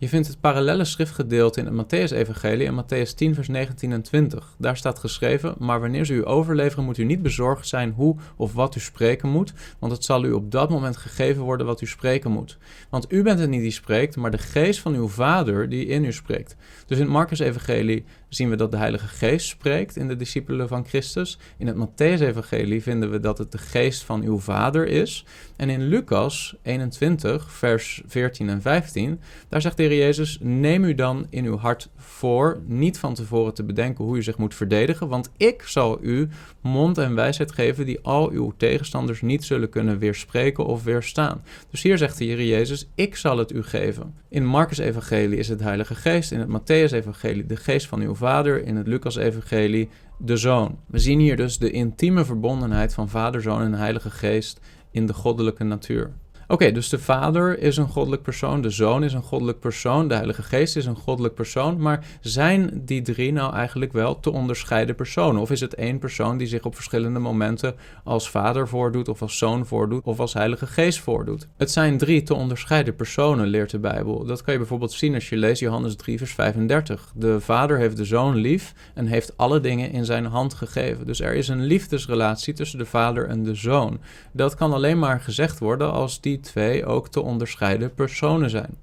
Je 0.02 0.08
vindt 0.08 0.28
het 0.28 0.40
parallelle 0.40 0.84
schriftgedeelte 0.84 1.60
in 1.60 1.66
het 1.66 1.74
Matthäus-evangelie 1.74 2.66
in 2.66 2.82
Matthäus 2.82 3.14
10, 3.14 3.34
vers 3.34 3.48
19 3.48 3.92
en 3.92 4.02
20. 4.02 4.54
Daar 4.58 4.76
staat 4.76 4.98
geschreven, 4.98 5.54
maar 5.58 5.80
wanneer 5.80 6.04
ze 6.04 6.14
u 6.14 6.26
overleveren, 6.26 6.84
moet 6.84 6.98
u 6.98 7.04
niet 7.04 7.22
bezorgd 7.22 7.68
zijn 7.68 7.92
hoe 7.96 8.16
of 8.36 8.52
wat 8.52 8.76
u 8.76 8.80
spreken 8.80 9.28
moet, 9.28 9.52
want 9.78 9.92
het 9.92 10.04
zal 10.04 10.24
u 10.24 10.32
op 10.32 10.50
dat 10.50 10.70
moment 10.70 10.96
gegeven 10.96 11.42
worden 11.42 11.66
wat 11.66 11.80
u 11.80 11.86
spreken 11.86 12.30
moet. 12.30 12.58
Want 12.90 13.12
u 13.12 13.22
bent 13.22 13.38
het 13.38 13.50
niet 13.50 13.60
die 13.60 13.70
spreekt, 13.70 14.16
maar 14.16 14.30
de 14.30 14.38
geest 14.38 14.80
van 14.80 14.94
uw 14.94 15.08
Vader 15.08 15.68
die 15.68 15.86
in 15.86 16.04
u 16.04 16.12
spreekt. 16.12 16.56
Dus 16.86 16.98
in 16.98 17.04
het 17.04 17.12
Marcus-evangelie 17.12 18.04
zien 18.34 18.50
we 18.50 18.56
dat 18.56 18.70
de 18.70 18.76
Heilige 18.76 19.06
Geest 19.06 19.46
spreekt 19.46 19.96
in 19.96 20.08
de 20.08 20.16
discipelen 20.16 20.68
van 20.68 20.86
Christus. 20.86 21.38
In 21.56 21.66
het 21.66 21.76
Matthäus-evangelie 21.76 22.82
vinden 22.82 23.10
we 23.10 23.20
dat 23.20 23.38
het 23.38 23.52
de 23.52 23.58
geest 23.58 24.02
van 24.02 24.22
uw 24.22 24.38
Vader 24.38 24.86
is. 24.86 25.24
En 25.56 25.70
in 25.70 25.82
Lucas 25.82 26.56
21, 26.62 27.50
vers 27.50 28.02
14 28.06 28.48
en 28.48 28.62
15, 28.62 29.20
daar 29.48 29.60
zegt 29.60 29.76
de 29.76 29.82
Heer 29.82 29.98
Jezus: 29.98 30.38
Neem 30.40 30.84
u 30.84 30.94
dan 30.94 31.26
in 31.30 31.44
uw 31.44 31.56
hart 31.56 31.88
voor 31.96 32.60
niet 32.66 32.98
van 32.98 33.14
tevoren 33.14 33.54
te 33.54 33.64
bedenken 33.64 34.04
hoe 34.04 34.16
u 34.16 34.22
zich 34.22 34.38
moet 34.38 34.54
verdedigen, 34.54 35.08
want 35.08 35.30
ik 35.36 35.62
zal 35.62 35.98
u 36.02 36.28
mond 36.60 36.98
en 36.98 37.14
wijsheid 37.14 37.52
geven 37.52 37.86
die 37.86 38.00
al 38.02 38.30
uw 38.30 38.52
tegenstanders 38.56 39.20
niet 39.20 39.44
zullen 39.44 39.68
kunnen 39.68 39.98
weerspreken 39.98 40.66
of 40.66 40.84
weerstaan. 40.84 41.42
Dus 41.70 41.82
hier 41.82 41.98
zegt 41.98 42.18
de 42.18 42.24
Heer 42.24 42.44
Jezus: 42.44 42.88
Ik 42.94 43.16
zal 43.16 43.38
het 43.38 43.52
u 43.52 43.62
geven. 43.62 44.14
In 44.28 44.46
Marcus-evangelie 44.46 45.38
is 45.38 45.48
het 45.48 45.60
Heilige 45.60 45.94
Geest, 45.94 46.32
in 46.32 46.40
het 46.40 46.48
Matthäus-evangelie 46.48 47.46
de 47.46 47.56
geest 47.56 47.86
van 47.86 48.00
uw 48.00 48.14
Vader, 48.14 48.21
in 48.64 48.76
het 48.76 48.86
Lucas-evangelie 48.86 49.88
de 50.18 50.36
Zoon. 50.36 50.78
We 50.86 50.98
zien 50.98 51.18
hier 51.18 51.36
dus 51.36 51.58
de 51.58 51.70
intieme 51.70 52.24
verbondenheid 52.24 52.94
van 52.94 53.08
Vader, 53.08 53.42
Zoon 53.42 53.62
en 53.62 53.74
Heilige 53.74 54.10
Geest 54.10 54.60
in 54.90 55.06
de 55.06 55.14
goddelijke 55.14 55.64
natuur. 55.64 56.12
Oké, 56.52 56.72
dus 56.72 56.88
de 56.88 56.98
Vader 56.98 57.58
is 57.58 57.76
een 57.76 57.88
goddelijk 57.88 58.22
persoon, 58.22 58.60
de 58.60 58.70
Zoon 58.70 59.04
is 59.04 59.12
een 59.12 59.22
goddelijk 59.22 59.60
persoon, 59.60 60.08
de 60.08 60.14
Heilige 60.14 60.42
Geest 60.42 60.76
is 60.76 60.86
een 60.86 60.96
goddelijk 60.96 61.34
persoon. 61.34 61.80
Maar 61.80 62.04
zijn 62.20 62.82
die 62.84 63.02
drie 63.02 63.32
nou 63.32 63.54
eigenlijk 63.54 63.92
wel 63.92 64.20
te 64.20 64.30
onderscheiden 64.30 64.94
personen? 64.94 65.40
Of 65.40 65.50
is 65.50 65.60
het 65.60 65.74
één 65.74 65.98
persoon 65.98 66.36
die 66.36 66.46
zich 66.46 66.64
op 66.64 66.74
verschillende 66.74 67.18
momenten 67.18 67.74
als 68.04 68.30
Vader 68.30 68.68
voordoet, 68.68 69.08
of 69.08 69.22
als 69.22 69.38
Zoon 69.38 69.66
voordoet, 69.66 70.04
of 70.04 70.20
als 70.20 70.32
Heilige 70.32 70.66
Geest 70.66 70.98
voordoet? 70.98 71.48
Het 71.56 71.70
zijn 71.70 71.98
drie 71.98 72.22
te 72.22 72.34
onderscheiden 72.34 72.96
personen, 72.96 73.46
leert 73.46 73.70
de 73.70 73.78
Bijbel. 73.78 74.24
Dat 74.24 74.42
kan 74.42 74.52
je 74.52 74.58
bijvoorbeeld 74.58 74.92
zien 74.92 75.14
als 75.14 75.28
je 75.28 75.36
leest 75.36 75.60
Johannes 75.60 75.96
3, 75.96 76.18
vers 76.18 76.32
35. 76.32 77.12
De 77.14 77.40
Vader 77.40 77.78
heeft 77.78 77.96
de 77.96 78.04
Zoon 78.04 78.34
lief 78.34 78.74
en 78.94 79.06
heeft 79.06 79.36
alle 79.36 79.60
dingen 79.60 79.90
in 79.90 80.04
zijn 80.04 80.24
hand 80.24 80.54
gegeven. 80.54 81.06
Dus 81.06 81.20
er 81.20 81.34
is 81.34 81.48
een 81.48 81.64
liefdesrelatie 81.64 82.54
tussen 82.54 82.78
de 82.78 82.86
Vader 82.86 83.28
en 83.28 83.42
de 83.42 83.54
Zoon. 83.54 84.00
Dat 84.32 84.54
kan 84.54 84.72
alleen 84.72 84.98
maar 84.98 85.20
gezegd 85.20 85.58
worden 85.58 85.92
als 85.92 86.20
die 86.20 86.40
twee 86.42 86.86
ook 86.86 87.08
te 87.08 87.20
onderscheiden 87.20 87.94
personen 87.94 88.50
zijn. 88.50 88.76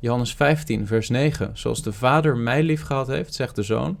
Johannes 0.00 0.34
15, 0.34 0.86
vers 0.86 1.08
9. 1.08 1.50
Zoals 1.52 1.82
de 1.82 1.92
Vader 1.92 2.36
mij 2.36 2.62
lief 2.62 2.82
gehad 2.82 3.06
heeft, 3.06 3.34
zegt 3.34 3.56
de 3.56 3.62
Zoon, 3.62 3.98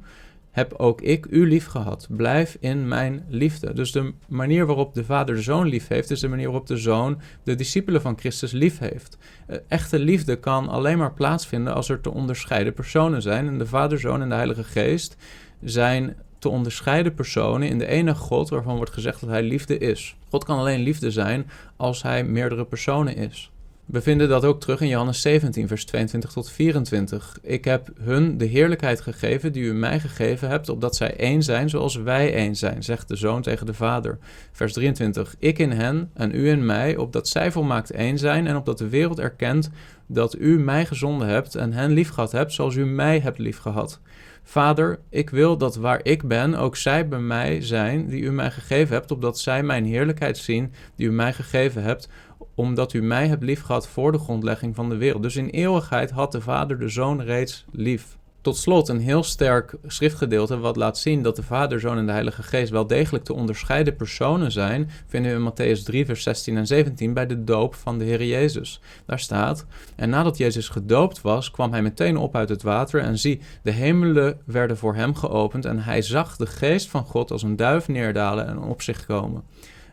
heb 0.50 0.72
ook 0.72 1.00
ik 1.00 1.26
u 1.30 1.48
lief 1.48 1.66
gehad. 1.66 2.06
Blijf 2.10 2.56
in 2.60 2.88
mijn 2.88 3.24
liefde. 3.28 3.72
Dus 3.72 3.92
de 3.92 4.12
manier 4.28 4.66
waarop 4.66 4.94
de 4.94 5.04
Vader 5.04 5.34
de 5.34 5.42
Zoon 5.42 5.66
lief 5.66 5.88
heeft, 5.88 6.10
is 6.10 6.20
de 6.20 6.28
manier 6.28 6.46
waarop 6.46 6.66
de 6.66 6.76
Zoon 6.76 7.20
de 7.42 7.54
discipelen 7.54 8.00
van 8.00 8.18
Christus 8.18 8.52
lief 8.52 8.78
heeft. 8.78 9.18
Eh, 9.46 9.56
echte 9.68 9.98
liefde 9.98 10.36
kan 10.36 10.68
alleen 10.68 10.98
maar 10.98 11.12
plaatsvinden 11.12 11.74
als 11.74 11.88
er 11.88 12.00
te 12.00 12.12
onderscheiden 12.12 12.74
personen 12.74 13.22
zijn. 13.22 13.46
En 13.46 13.58
de 13.58 13.66
Vader, 13.66 14.00
Zoon 14.00 14.22
en 14.22 14.28
de 14.28 14.34
Heilige 14.34 14.64
Geest 14.64 15.16
zijn 15.64 16.16
te 16.38 16.48
onderscheiden 16.48 17.14
personen 17.14 17.68
in 17.68 17.78
de 17.78 17.86
ene 17.86 18.14
God 18.14 18.48
waarvan 18.48 18.76
wordt 18.76 18.92
gezegd 18.92 19.20
dat 19.20 19.30
hij 19.30 19.42
liefde 19.42 19.78
is. 19.78 20.16
God 20.32 20.44
kan 20.44 20.58
alleen 20.58 20.80
liefde 20.80 21.10
zijn 21.10 21.50
als 21.76 22.02
hij 22.02 22.24
meerdere 22.24 22.64
personen 22.64 23.16
is. 23.16 23.50
We 23.86 24.02
vinden 24.02 24.28
dat 24.28 24.44
ook 24.44 24.60
terug 24.60 24.80
in 24.80 24.88
Johannes 24.88 25.20
17, 25.20 25.68
vers 25.68 25.84
22 25.84 26.32
tot 26.32 26.50
24. 26.50 27.38
Ik 27.42 27.64
heb 27.64 27.88
hun 28.00 28.38
de 28.38 28.44
heerlijkheid 28.44 29.00
gegeven 29.00 29.52
die 29.52 29.62
u 29.62 29.74
mij 29.74 30.00
gegeven 30.00 30.48
hebt, 30.48 30.68
opdat 30.68 30.96
zij 30.96 31.16
één 31.16 31.42
zijn 31.42 31.68
zoals 31.68 31.96
wij 31.96 32.34
één 32.34 32.56
zijn, 32.56 32.82
zegt 32.82 33.08
de 33.08 33.16
zoon 33.16 33.42
tegen 33.42 33.66
de 33.66 33.74
vader. 33.74 34.18
Vers 34.52 34.72
23. 34.72 35.34
Ik 35.38 35.58
in 35.58 35.70
hen 35.70 36.10
en 36.14 36.34
u 36.34 36.48
in 36.48 36.66
mij, 36.66 36.96
opdat 36.96 37.28
zij 37.28 37.52
volmaakt 37.52 37.90
één 37.90 38.18
zijn 38.18 38.46
en 38.46 38.56
opdat 38.56 38.78
de 38.78 38.88
wereld 38.88 39.18
erkent 39.18 39.70
dat 40.06 40.38
u 40.38 40.58
mij 40.58 40.86
gezonden 40.86 41.28
hebt 41.28 41.54
en 41.54 41.72
hen 41.72 41.90
liefgehad 41.92 42.32
hebt 42.32 42.52
zoals 42.52 42.74
u 42.74 42.86
mij 42.86 43.18
hebt 43.18 43.38
liefgehad. 43.38 44.00
Vader, 44.42 44.98
ik 45.08 45.30
wil 45.30 45.56
dat 45.56 45.76
waar 45.76 46.00
ik 46.02 46.22
ben, 46.28 46.54
ook 46.54 46.76
zij 46.76 47.08
bij 47.08 47.18
mij 47.18 47.62
zijn 47.62 48.08
die 48.08 48.22
u 48.22 48.32
mij 48.32 48.50
gegeven 48.50 48.94
hebt, 48.94 49.10
opdat 49.10 49.38
zij 49.38 49.62
mijn 49.62 49.84
heerlijkheid 49.84 50.38
zien 50.38 50.72
die 50.96 51.06
u 51.06 51.12
mij 51.12 51.32
gegeven 51.32 51.82
hebt, 51.82 52.08
omdat 52.54 52.92
u 52.92 53.02
mij 53.02 53.28
hebt 53.28 53.42
liefgehad 53.42 53.88
voor 53.88 54.12
de 54.12 54.18
grondlegging 54.18 54.74
van 54.74 54.88
de 54.88 54.96
wereld. 54.96 55.22
Dus 55.22 55.36
in 55.36 55.48
eeuwigheid 55.48 56.10
had 56.10 56.32
de 56.32 56.40
Vader 56.40 56.78
de 56.78 56.88
Zoon 56.88 57.22
reeds 57.22 57.64
lief. 57.72 58.16
Tot 58.42 58.56
slot 58.56 58.88
een 58.88 59.00
heel 59.00 59.22
sterk 59.22 59.74
schriftgedeelte 59.86 60.58
wat 60.58 60.76
laat 60.76 60.98
zien 60.98 61.22
dat 61.22 61.36
de 61.36 61.42
Vader, 61.42 61.80
Zoon 61.80 61.98
en 61.98 62.06
de 62.06 62.12
Heilige 62.12 62.42
Geest 62.42 62.70
wel 62.70 62.86
degelijk 62.86 63.24
te 63.24 63.34
onderscheiden 63.34 63.96
personen 63.96 64.52
zijn, 64.52 64.90
vinden 65.06 65.30
we 65.30 65.38
in 65.38 65.76
Matthäus 65.76 65.82
3, 65.82 66.06
vers 66.06 66.22
16 66.22 66.56
en 66.56 66.66
17 66.66 67.14
bij 67.14 67.26
de 67.26 67.44
doop 67.44 67.74
van 67.74 67.98
de 67.98 68.04
Heer 68.04 68.24
Jezus. 68.24 68.80
Daar 69.06 69.18
staat: 69.18 69.66
En 69.96 70.10
nadat 70.10 70.36
Jezus 70.36 70.68
gedoopt 70.68 71.20
was, 71.20 71.50
kwam 71.50 71.72
hij 71.72 71.82
meteen 71.82 72.16
op 72.16 72.36
uit 72.36 72.48
het 72.48 72.62
water 72.62 73.00
en 73.00 73.18
zie, 73.18 73.40
de 73.62 73.70
hemelen 73.70 74.40
werden 74.44 74.76
voor 74.76 74.94
hem 74.94 75.14
geopend 75.14 75.64
en 75.64 75.78
hij 75.78 76.02
zag 76.02 76.36
de 76.36 76.46
Geest 76.46 76.88
van 76.88 77.04
God 77.04 77.30
als 77.30 77.42
een 77.42 77.56
duif 77.56 77.88
neerdalen 77.88 78.46
en 78.46 78.58
op 78.58 78.82
zich 78.82 79.06
komen. 79.06 79.42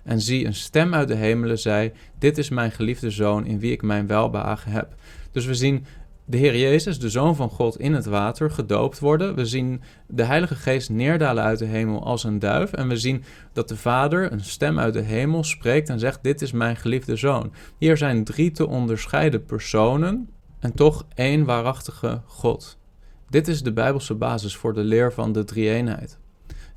En 0.03 0.21
zie, 0.21 0.45
een 0.45 0.53
stem 0.53 0.93
uit 0.93 1.07
de 1.07 1.15
hemelen 1.15 1.59
zei: 1.59 1.91
Dit 2.19 2.37
is 2.37 2.49
mijn 2.49 2.71
geliefde 2.71 3.09
zoon 3.09 3.45
in 3.45 3.59
wie 3.59 3.71
ik 3.71 3.81
mijn 3.81 4.07
welbehagen 4.07 4.71
heb. 4.71 4.95
Dus 5.31 5.45
we 5.45 5.53
zien 5.53 5.85
de 6.25 6.37
Heer 6.37 6.57
Jezus, 6.57 6.99
de 6.99 7.09
Zoon 7.09 7.35
van 7.35 7.49
God, 7.49 7.79
in 7.79 7.93
het 7.93 8.05
water 8.05 8.51
gedoopt 8.51 8.99
worden. 8.99 9.35
We 9.35 9.45
zien 9.45 9.81
de 10.07 10.23
Heilige 10.23 10.55
Geest 10.55 10.89
neerdalen 10.89 11.43
uit 11.43 11.59
de 11.59 11.65
hemel 11.65 12.03
als 12.03 12.23
een 12.23 12.39
duif. 12.39 12.73
En 12.73 12.87
we 12.87 12.97
zien 12.97 13.23
dat 13.53 13.67
de 13.67 13.77
Vader 13.77 14.31
een 14.31 14.43
stem 14.43 14.79
uit 14.79 14.93
de 14.93 15.01
hemel 15.01 15.43
spreekt 15.43 15.89
en 15.89 15.99
zegt: 15.99 16.23
Dit 16.23 16.41
is 16.41 16.51
mijn 16.51 16.75
geliefde 16.75 17.15
Zoon. 17.15 17.53
Hier 17.77 17.97
zijn 17.97 18.23
drie 18.23 18.51
te 18.51 18.67
onderscheiden 18.67 19.45
personen 19.45 20.29
en 20.59 20.73
toch 20.73 21.05
één 21.15 21.45
waarachtige 21.45 22.21
God. 22.25 22.77
Dit 23.29 23.47
is 23.47 23.63
de 23.63 23.73
Bijbelse 23.73 24.15
basis 24.15 24.55
voor 24.55 24.73
de 24.73 24.83
leer 24.83 25.13
van 25.13 25.31
de 25.31 25.43
drie-eenheid. 25.43 26.18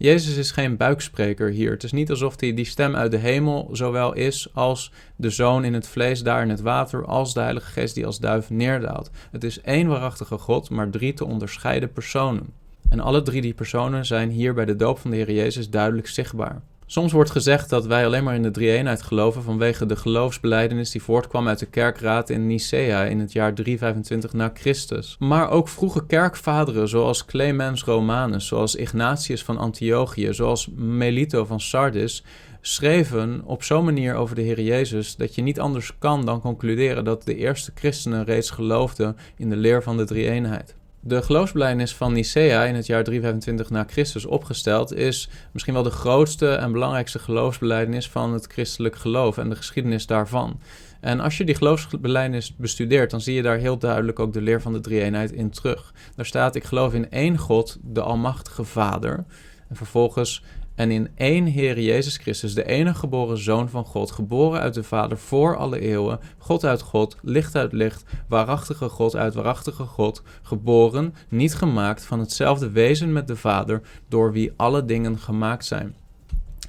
Jezus 0.02 0.36
is 0.36 0.50
geen 0.50 0.76
buikspreker 0.76 1.50
hier. 1.50 1.70
Het 1.70 1.82
is 1.82 1.92
niet 1.92 2.10
alsof 2.10 2.40
hij 2.40 2.54
die 2.54 2.64
stem 2.64 2.96
uit 2.96 3.10
de 3.10 3.16
hemel 3.16 3.68
zowel 3.72 4.12
is 4.12 4.48
als 4.54 4.92
de 5.16 5.30
zoon 5.30 5.64
in 5.64 5.74
het 5.74 5.88
vlees 5.88 6.22
daar 6.22 6.42
in 6.42 6.48
het 6.48 6.60
water, 6.60 7.04
als 7.04 7.34
de 7.34 7.40
Heilige 7.40 7.70
Geest 7.70 7.94
die 7.94 8.06
als 8.06 8.18
duif 8.18 8.50
neerdaalt. 8.50 9.10
Het 9.30 9.44
is 9.44 9.60
één 9.60 9.86
waarachtige 9.86 10.38
God, 10.38 10.70
maar 10.70 10.90
drie 10.90 11.14
te 11.14 11.24
onderscheiden 11.24 11.92
personen. 11.92 12.46
En 12.88 13.00
alle 13.00 13.22
drie 13.22 13.40
die 13.40 13.54
personen 13.54 14.06
zijn 14.06 14.30
hier 14.30 14.54
bij 14.54 14.64
de 14.64 14.76
doop 14.76 14.98
van 14.98 15.10
de 15.10 15.16
Heer 15.16 15.32
Jezus 15.32 15.70
duidelijk 15.70 16.08
zichtbaar. 16.08 16.62
Soms 16.92 17.12
wordt 17.12 17.30
gezegd 17.30 17.70
dat 17.70 17.86
wij 17.86 18.06
alleen 18.06 18.24
maar 18.24 18.34
in 18.34 18.42
de 18.42 18.50
drie-eenheid 18.50 19.02
geloven 19.02 19.42
vanwege 19.42 19.86
de 19.86 19.96
geloofsbeleidenis 19.96 20.90
die 20.90 21.02
voortkwam 21.02 21.48
uit 21.48 21.58
de 21.58 21.66
kerkraad 21.66 22.30
in 22.30 22.46
Nicea 22.46 23.04
in 23.04 23.20
het 23.20 23.32
jaar 23.32 23.54
325 23.54 24.32
na 24.32 24.50
Christus. 24.54 25.16
Maar 25.18 25.50
ook 25.50 25.68
vroege 25.68 26.06
kerkvaderen 26.06 26.88
zoals 26.88 27.24
Clemens 27.24 27.84
Romanus, 27.84 28.46
zoals 28.46 28.74
Ignatius 28.74 29.44
van 29.44 29.58
Antiochië, 29.58 30.34
zoals 30.34 30.68
Melito 30.74 31.44
van 31.44 31.60
Sardis 31.60 32.24
schreven 32.60 33.42
op 33.44 33.62
zo'n 33.62 33.84
manier 33.84 34.14
over 34.14 34.34
de 34.34 34.42
Heer 34.42 34.60
Jezus 34.60 35.16
dat 35.16 35.34
je 35.34 35.42
niet 35.42 35.60
anders 35.60 35.98
kan 35.98 36.24
dan 36.24 36.40
concluderen 36.40 37.04
dat 37.04 37.24
de 37.24 37.36
eerste 37.36 37.72
christenen 37.74 38.24
reeds 38.24 38.50
geloofden 38.50 39.16
in 39.36 39.50
de 39.50 39.56
leer 39.56 39.82
van 39.82 39.96
de 39.96 40.04
drie-eenheid. 40.04 40.74
De 41.04 41.22
geloofsbelijdenis 41.22 41.94
van 41.94 42.12
Nicea 42.12 42.64
in 42.64 42.74
het 42.74 42.86
jaar 42.86 43.04
325 43.04 43.70
na 43.70 43.84
Christus 43.88 44.26
opgesteld 44.26 44.94
is 44.94 45.28
misschien 45.52 45.74
wel 45.74 45.82
de 45.82 45.90
grootste 45.90 46.54
en 46.54 46.72
belangrijkste 46.72 47.18
geloofsbelijdenis 47.18 48.08
van 48.08 48.32
het 48.32 48.46
christelijk 48.46 48.96
geloof 48.96 49.38
en 49.38 49.48
de 49.48 49.56
geschiedenis 49.56 50.06
daarvan. 50.06 50.60
En 51.00 51.20
als 51.20 51.36
je 51.36 51.44
die 51.44 51.54
geloofsbelijdenis 51.54 52.56
bestudeert, 52.56 53.10
dan 53.10 53.20
zie 53.20 53.34
je 53.34 53.42
daar 53.42 53.58
heel 53.58 53.78
duidelijk 53.78 54.18
ook 54.18 54.32
de 54.32 54.40
leer 54.40 54.62
van 54.62 54.72
de 54.72 54.80
drie-eenheid 54.80 55.32
in 55.32 55.50
terug. 55.50 55.94
Daar 56.16 56.26
staat: 56.26 56.54
Ik 56.54 56.64
geloof 56.64 56.94
in 56.94 57.10
één 57.10 57.38
God, 57.38 57.78
de 57.82 58.00
Almachtige 58.00 58.64
Vader. 58.64 59.24
En 59.68 59.76
vervolgens 59.76 60.42
en 60.74 60.90
in 60.90 61.08
één 61.14 61.46
Heer 61.46 61.80
Jezus 61.80 62.16
Christus, 62.16 62.54
de 62.54 62.64
enige 62.64 62.98
geboren 62.98 63.38
Zoon 63.38 63.68
van 63.68 63.84
God, 63.84 64.10
geboren 64.10 64.60
uit 64.60 64.74
de 64.74 64.82
Vader 64.82 65.18
voor 65.18 65.56
alle 65.56 65.80
eeuwen, 65.80 66.20
God 66.38 66.64
uit 66.64 66.80
God, 66.80 67.16
licht 67.22 67.56
uit 67.56 67.72
licht, 67.72 68.04
waarachtige 68.28 68.88
God 68.88 69.16
uit 69.16 69.34
waarachtige 69.34 69.84
God, 69.84 70.22
geboren, 70.42 71.14
niet 71.28 71.54
gemaakt, 71.54 72.04
van 72.04 72.18
hetzelfde 72.18 72.70
wezen 72.70 73.12
met 73.12 73.26
de 73.26 73.36
Vader, 73.36 73.80
door 74.08 74.32
wie 74.32 74.52
alle 74.56 74.84
dingen 74.84 75.18
gemaakt 75.18 75.64
zijn. 75.64 75.94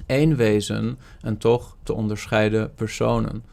Eén 0.06 0.36
wezen 0.36 0.98
en 1.20 1.38
toch 1.38 1.76
te 1.82 1.92
onderscheiden 1.92 2.74
personen 2.74 3.44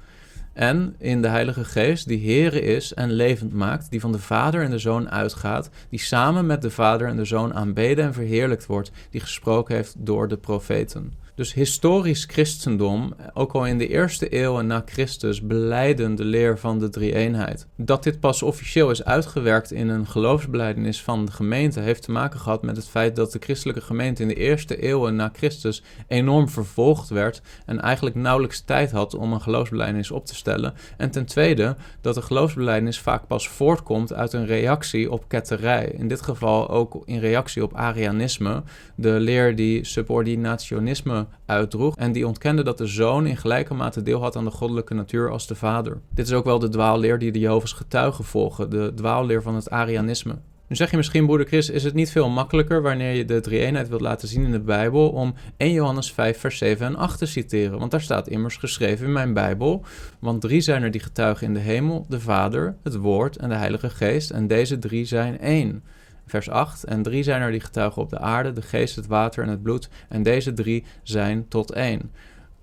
en 0.53 0.95
in 0.97 1.21
de 1.21 1.27
Heilige 1.27 1.65
Geest, 1.65 2.07
die 2.07 2.25
Heere 2.25 2.61
is 2.61 2.93
en 2.93 3.11
levend 3.11 3.53
maakt, 3.53 3.89
die 3.89 3.99
van 3.99 4.11
de 4.11 4.19
Vader 4.19 4.63
en 4.63 4.71
de 4.71 4.79
Zoon 4.79 5.09
uitgaat, 5.09 5.69
die 5.89 5.99
samen 5.99 6.45
met 6.45 6.61
de 6.61 6.69
Vader 6.69 7.07
en 7.07 7.15
de 7.15 7.25
Zoon 7.25 7.53
aanbeden 7.53 8.05
en 8.05 8.13
verheerlijkt 8.13 8.65
wordt, 8.65 8.91
die 9.09 9.21
gesproken 9.21 9.75
heeft 9.75 9.95
door 9.97 10.27
de 10.27 10.37
profeten. 10.37 11.13
Dus 11.35 11.53
historisch 11.53 12.25
christendom, 12.25 13.13
ook 13.33 13.51
al 13.53 13.65
in 13.65 13.77
de 13.77 13.87
eerste 13.87 14.29
eeuwen 14.29 14.67
na 14.67 14.83
Christus, 14.85 15.41
beleiden 15.41 16.15
de 16.15 16.23
leer 16.23 16.59
van 16.59 16.79
de 16.79 16.89
drie-eenheid. 16.89 17.67
Dat 17.75 18.03
dit 18.03 18.19
pas 18.19 18.41
officieel 18.43 18.89
is 18.91 19.03
uitgewerkt 19.03 19.71
in 19.71 19.89
een 19.89 20.07
geloofsbeleidenis 20.07 21.01
van 21.01 21.25
de 21.25 21.31
gemeente, 21.31 21.79
heeft 21.79 22.03
te 22.03 22.11
maken 22.11 22.39
gehad 22.39 22.61
met 22.61 22.75
het 22.75 22.87
feit 22.87 23.15
dat 23.15 23.31
de 23.31 23.39
christelijke 23.39 23.81
gemeente 23.81 24.21
in 24.21 24.27
de 24.27 24.35
eerste 24.35 24.81
eeuwen 24.81 25.15
na 25.15 25.31
Christus 25.33 25.83
enorm 26.07 26.49
vervolgd 26.49 27.09
werd 27.09 27.41
en 27.65 27.81
eigenlijk 27.81 28.15
nauwelijks 28.15 28.61
tijd 28.61 28.91
had 28.91 29.15
om 29.15 29.33
een 29.33 29.41
geloofsbeleidenis 29.41 30.11
op 30.11 30.25
te 30.25 30.35
stellen. 30.35 30.73
En 30.97 31.11
ten 31.11 31.25
tweede 31.25 31.75
dat 32.01 32.15
de 32.15 32.21
geloofsbeleidenis 32.21 32.99
vaak 32.99 33.27
pas 33.27 33.49
voortkomt 33.49 34.13
uit 34.13 34.33
een 34.33 34.45
reactie 34.45 35.11
op 35.11 35.23
ketterij. 35.27 35.85
In 35.97 36.07
dit 36.07 36.21
geval 36.21 36.69
ook 36.69 37.01
in 37.05 37.19
reactie 37.19 37.63
op 37.63 37.75
Arianisme, 37.75 38.63
de 38.95 39.19
leer 39.19 39.55
die 39.55 39.85
subordinationisme 39.85 41.20
uitdroeg 41.45 41.95
en 41.95 42.11
die 42.11 42.27
ontkende 42.27 42.63
dat 42.63 42.77
de 42.77 42.87
zoon 42.87 43.25
in 43.25 43.37
gelijke 43.37 43.73
mate 43.73 44.03
deel 44.03 44.21
had 44.21 44.35
aan 44.35 44.45
de 44.45 44.51
goddelijke 44.51 44.93
natuur 44.93 45.31
als 45.31 45.47
de 45.47 45.55
vader. 45.55 45.99
Dit 46.13 46.27
is 46.27 46.33
ook 46.33 46.45
wel 46.45 46.59
de 46.59 46.69
dwaalleer 46.69 47.19
die 47.19 47.31
de 47.31 47.39
Jehovah's 47.39 47.73
getuigen 47.73 48.23
volgen, 48.23 48.69
de 48.69 48.91
dwaalleer 48.95 49.41
van 49.41 49.55
het 49.55 49.69
Arianisme. 49.69 50.35
Nu 50.71 50.77
zeg 50.77 50.91
je 50.91 50.97
misschien, 50.97 51.25
broeder 51.25 51.47
Chris, 51.47 51.69
is 51.69 51.83
het 51.83 51.93
niet 51.93 52.11
veel 52.11 52.29
makkelijker 52.29 52.81
wanneer 52.81 53.13
je 53.13 53.25
de 53.25 53.39
drie-eenheid 53.39 53.89
wilt 53.89 54.01
laten 54.01 54.27
zien 54.27 54.43
in 54.43 54.51
de 54.51 54.59
Bijbel 54.59 55.09
om 55.09 55.33
1 55.57 55.71
Johannes 55.71 56.11
5, 56.11 56.39
vers 56.39 56.57
7 56.57 56.85
en 56.85 56.95
8 56.95 57.17
te 57.17 57.25
citeren? 57.25 57.79
Want 57.79 57.91
daar 57.91 58.01
staat 58.01 58.27
immers 58.27 58.57
geschreven 58.57 59.05
in 59.05 59.11
mijn 59.11 59.33
Bijbel, 59.33 59.83
want 60.19 60.41
drie 60.41 60.61
zijn 60.61 60.83
er 60.83 60.91
die 60.91 61.01
getuigen 61.01 61.47
in 61.47 61.53
de 61.53 61.59
hemel, 61.59 62.05
de 62.09 62.19
Vader, 62.19 62.75
het 62.83 62.95
Woord 62.95 63.37
en 63.37 63.49
de 63.49 63.55
Heilige 63.55 63.89
Geest, 63.89 64.29
en 64.29 64.47
deze 64.47 64.79
drie 64.79 65.05
zijn 65.05 65.39
één. 65.39 65.83
Vers 66.31 66.49
8. 66.49 66.83
En 66.83 67.01
drie 67.01 67.23
zijn 67.23 67.41
er 67.41 67.51
die 67.51 67.59
getuigen 67.59 68.01
op 68.01 68.09
de 68.09 68.19
aarde, 68.19 68.53
de 68.53 68.61
geest, 68.61 68.95
het 68.95 69.07
water 69.07 69.43
en 69.43 69.49
het 69.49 69.63
bloed. 69.63 69.89
En 70.09 70.23
deze 70.23 70.53
drie 70.53 70.83
zijn 71.03 71.47
tot 71.47 71.71
één. 71.71 72.11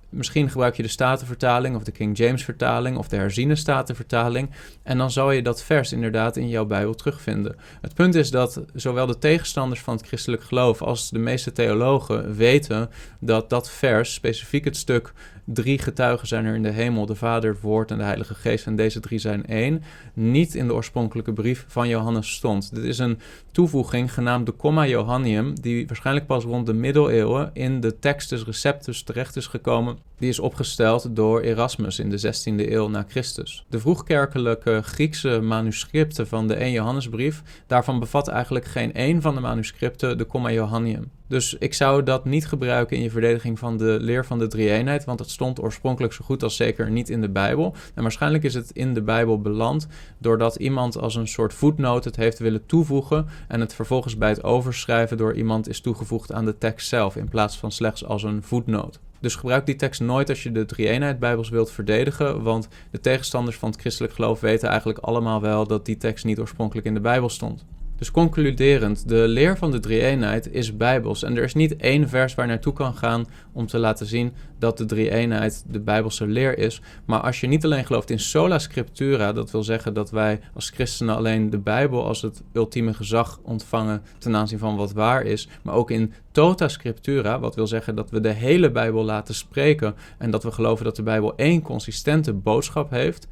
Misschien 0.09 0.51
gebruik 0.51 0.77
je 0.77 0.83
de 0.83 0.89
Statenvertaling 0.89 1.77
of 1.77 1.83
de 1.83 1.91
King 1.91 2.17
James 2.17 2.45
vertaling 2.45 2.97
of 2.97 3.09
de 3.09 3.17
herziene 3.17 3.55
Statenvertaling. 3.55 4.51
En 4.83 4.99
dan 4.99 5.11
zal 5.11 5.31
je 5.31 5.43
dat 5.43 5.63
vers 5.63 5.93
inderdaad 5.93 6.37
in 6.37 6.49
jouw 6.49 6.65
Bijbel 6.65 6.95
terugvinden. 6.95 7.57
Het 7.81 7.95
punt 7.95 8.15
is 8.15 8.31
dat 8.31 8.63
zowel 8.75 9.07
de 9.07 9.19
tegenstanders 9.19 9.81
van 9.81 9.97
het 9.97 10.07
christelijk 10.07 10.43
geloof 10.43 10.83
als 10.83 11.11
de 11.11 11.19
meeste 11.19 11.53
theologen 11.53 12.35
weten 12.35 12.91
dat 13.21 13.51
dat 13.51 13.71
vers, 13.71 14.15
specifiek 14.15 14.65
het 14.65 14.77
stuk 14.77 15.13
Drie 15.53 15.79
getuigen 15.79 16.29
zijn 16.29 16.45
er 16.45 16.55
in 16.55 16.63
de 16.63 16.71
hemel, 16.71 17.07
de 17.07 17.15
Vader, 17.15 17.51
het 17.51 17.61
Woord 17.61 17.91
en 17.91 17.99
de 17.99 18.05
Heilige 18.05 18.35
Geest. 18.35 18.67
En 18.67 18.77
deze 18.77 19.01
drie 19.01 19.19
zijn 19.19 19.47
één. 19.47 19.83
Niet 20.15 20.55
in 20.55 20.67
de 20.67 20.75
oorspronkelijke 20.75 21.33
brief 21.33 21.65
van 21.69 21.89
Johannes 21.89 22.35
stond. 22.35 22.75
Dit 22.75 22.85
is 22.85 22.99
een 22.99 23.19
toevoeging 23.53 24.13
genaamd 24.13 24.47
de 24.47 24.57
Comma 24.57 24.87
Johannium, 24.87 25.61
die 25.61 25.87
waarschijnlijk 25.87 26.27
pas 26.27 26.45
rond 26.45 26.67
de 26.67 26.73
middeleeuwen 26.73 27.51
in 27.53 27.81
de 27.81 27.99
Textus 27.99 28.45
Receptus 28.45 29.03
terecht 29.03 29.37
is 29.37 29.47
gekomen. 29.47 30.08
Die 30.19 30.29
is 30.29 30.39
opgesteld 30.39 31.17
door 31.17 31.41
Erasmus 31.41 31.99
in 31.99 32.11
de 32.11 32.21
16e 32.21 32.71
eeuw 32.73 32.89
na 32.89 33.05
Christus. 33.09 33.65
De 33.69 33.79
vroegkerkelijke 33.79 34.81
Griekse 34.85 35.41
manuscripten 35.41 36.29
van 36.29 36.49
de 36.49 36.55
1 36.55 36.73
Johannesbrief, 36.73 37.43
daarvan 37.67 37.99
bevat 37.99 38.29
eigenlijk 38.29 38.65
geen 38.65 38.95
één 38.95 39.23
van 39.23 39.35
de 39.35 39.41
manuscripten 39.41 40.19
de 40.19 40.27
Comma 40.27 40.51
Johannium. 40.51 41.11
Dus 41.27 41.57
ik 41.59 41.75
zou 41.75 42.03
dat 42.03 42.25
niet 42.25 42.47
gebruiken 42.47 42.97
in 42.97 43.03
je 43.03 43.11
verdediging 43.11 43.59
van 43.59 43.77
de 43.77 43.97
leer 44.01 44.25
van 44.25 44.39
de 44.39 44.47
drie-eenheid, 44.47 45.05
want 45.05 45.19
het 45.19 45.31
stond 45.31 45.63
oorspronkelijk 45.63 46.13
zo 46.13 46.25
goed 46.25 46.43
als 46.43 46.57
zeker 46.57 46.91
niet 46.91 47.09
in 47.09 47.21
de 47.21 47.29
Bijbel. 47.29 47.75
En 47.95 48.03
waarschijnlijk 48.03 48.45
is 48.45 48.55
het 48.55 48.71
in 48.71 48.95
de 48.95 49.03
Bijbel 49.03 49.41
beland 49.41 49.87
doordat 50.19 50.57
iemand 50.57 50.99
als 50.99 51.15
een 51.15 51.29
soort 51.29 51.55
voetnoot 51.55 52.05
het 52.05 52.17
heeft 52.17 52.39
willen 52.39 52.67
toevoegen 52.67 53.27
en 53.49 53.61
het 53.61 53.75
vervolgens 53.75 54.17
bij 54.17 54.29
het 54.29 54.45
overschrijven 54.45 55.17
door 55.17 55.35
iemand 55.35 55.69
is 55.69 55.81
toegevoegd 55.81 56.33
aan 56.33 56.45
de 56.45 56.59
tekst 56.59 56.89
zelf 56.89 57.17
in 57.17 57.29
plaats 57.29 57.59
van 57.59 57.73
slechts 57.73 58.05
als 58.05 58.23
een 58.23 58.43
voetnoot. 58.43 58.99
Dus 59.21 59.35
gebruik 59.35 59.67
die 59.67 59.77
tekst 59.77 60.01
nooit 60.01 60.29
als 60.29 60.43
je 60.43 60.53
de 60.53 60.65
drie-eenheid 60.65 61.19
Bijbels 61.19 61.49
wilt 61.49 61.71
verdedigen, 61.71 62.43
want 62.43 62.69
de 62.91 63.01
tegenstanders 63.01 63.57
van 63.57 63.71
het 63.71 63.81
christelijk 63.81 64.15
geloof 64.15 64.41
weten 64.41 64.69
eigenlijk 64.69 64.99
allemaal 64.99 65.41
wel 65.41 65.67
dat 65.67 65.87
die 65.87 65.97
tekst 65.97 66.25
niet 66.25 66.39
oorspronkelijk 66.39 66.87
in 66.87 66.95
de 66.95 67.01
Bijbel 67.01 67.29
stond. 67.29 67.65
Dus 67.99 68.11
concluderend, 68.11 69.09
de 69.09 69.29
leer 69.29 69.57
van 69.57 69.71
de 69.71 69.81
drie-eenheid 69.81 70.53
is 70.53 70.77
bijbels. 70.77 71.23
En 71.23 71.37
er 71.37 71.43
is 71.43 71.55
niet 71.55 71.77
één 71.77 72.09
vers 72.09 72.35
waar 72.35 72.47
naartoe 72.47 72.73
kan 72.73 72.95
gaan 72.95 73.27
om 73.53 73.67
te 73.67 73.79
laten 73.79 74.07
zien 74.07 74.33
dat 74.59 74.79
de 74.79 74.85
drie-eenheid 74.85 75.65
de 75.69 75.81
bijbelse 75.81 76.27
leer 76.27 76.59
is. 76.59 76.81
Maar 77.05 77.21
als 77.21 77.41
je 77.41 77.47
niet 77.47 77.65
alleen 77.65 77.87
gelooft 77.87 78.11
in 78.11 78.19
sola 78.19 78.59
scriptura, 78.59 79.33
dat 79.33 79.51
wil 79.51 79.63
zeggen 79.63 79.95
dat 79.95 80.11
wij 80.11 80.41
als 80.55 80.71
christenen 80.71 81.17
alleen 81.17 81.51
de 81.51 81.59
Bijbel 81.59 82.07
als 82.07 82.23
het 82.23 82.43
ultieme 82.53 82.95
gezag 82.95 83.41
ontvangen 83.43 84.03
ten 84.19 84.37
aanzien 84.37 84.59
van 84.59 84.77
wat 84.77 84.93
waar 84.93 85.23
is, 85.23 85.49
maar 85.63 85.75
ook 85.75 85.91
in 85.91 86.13
tota 86.33 86.69
scriptura, 86.69 87.41
wat 87.41 87.55
wil 87.55 87.67
zeggen 87.67 87.95
dat 87.95 88.11
we 88.11 88.21
de 88.21 88.33
hele 88.33 88.71
Bijbel 88.71 89.05
laten 89.05 89.35
spreken 89.35 89.95
en 90.19 90.31
dat 90.31 90.43
we 90.43 90.53
geloven 90.53 90.85
dat 90.85 90.97
de 90.97 91.03
Bijbel 91.03 91.37
één 91.37 91.63
consistente 91.63 92.33
boodschap 92.33 92.91
heeft 92.91 93.29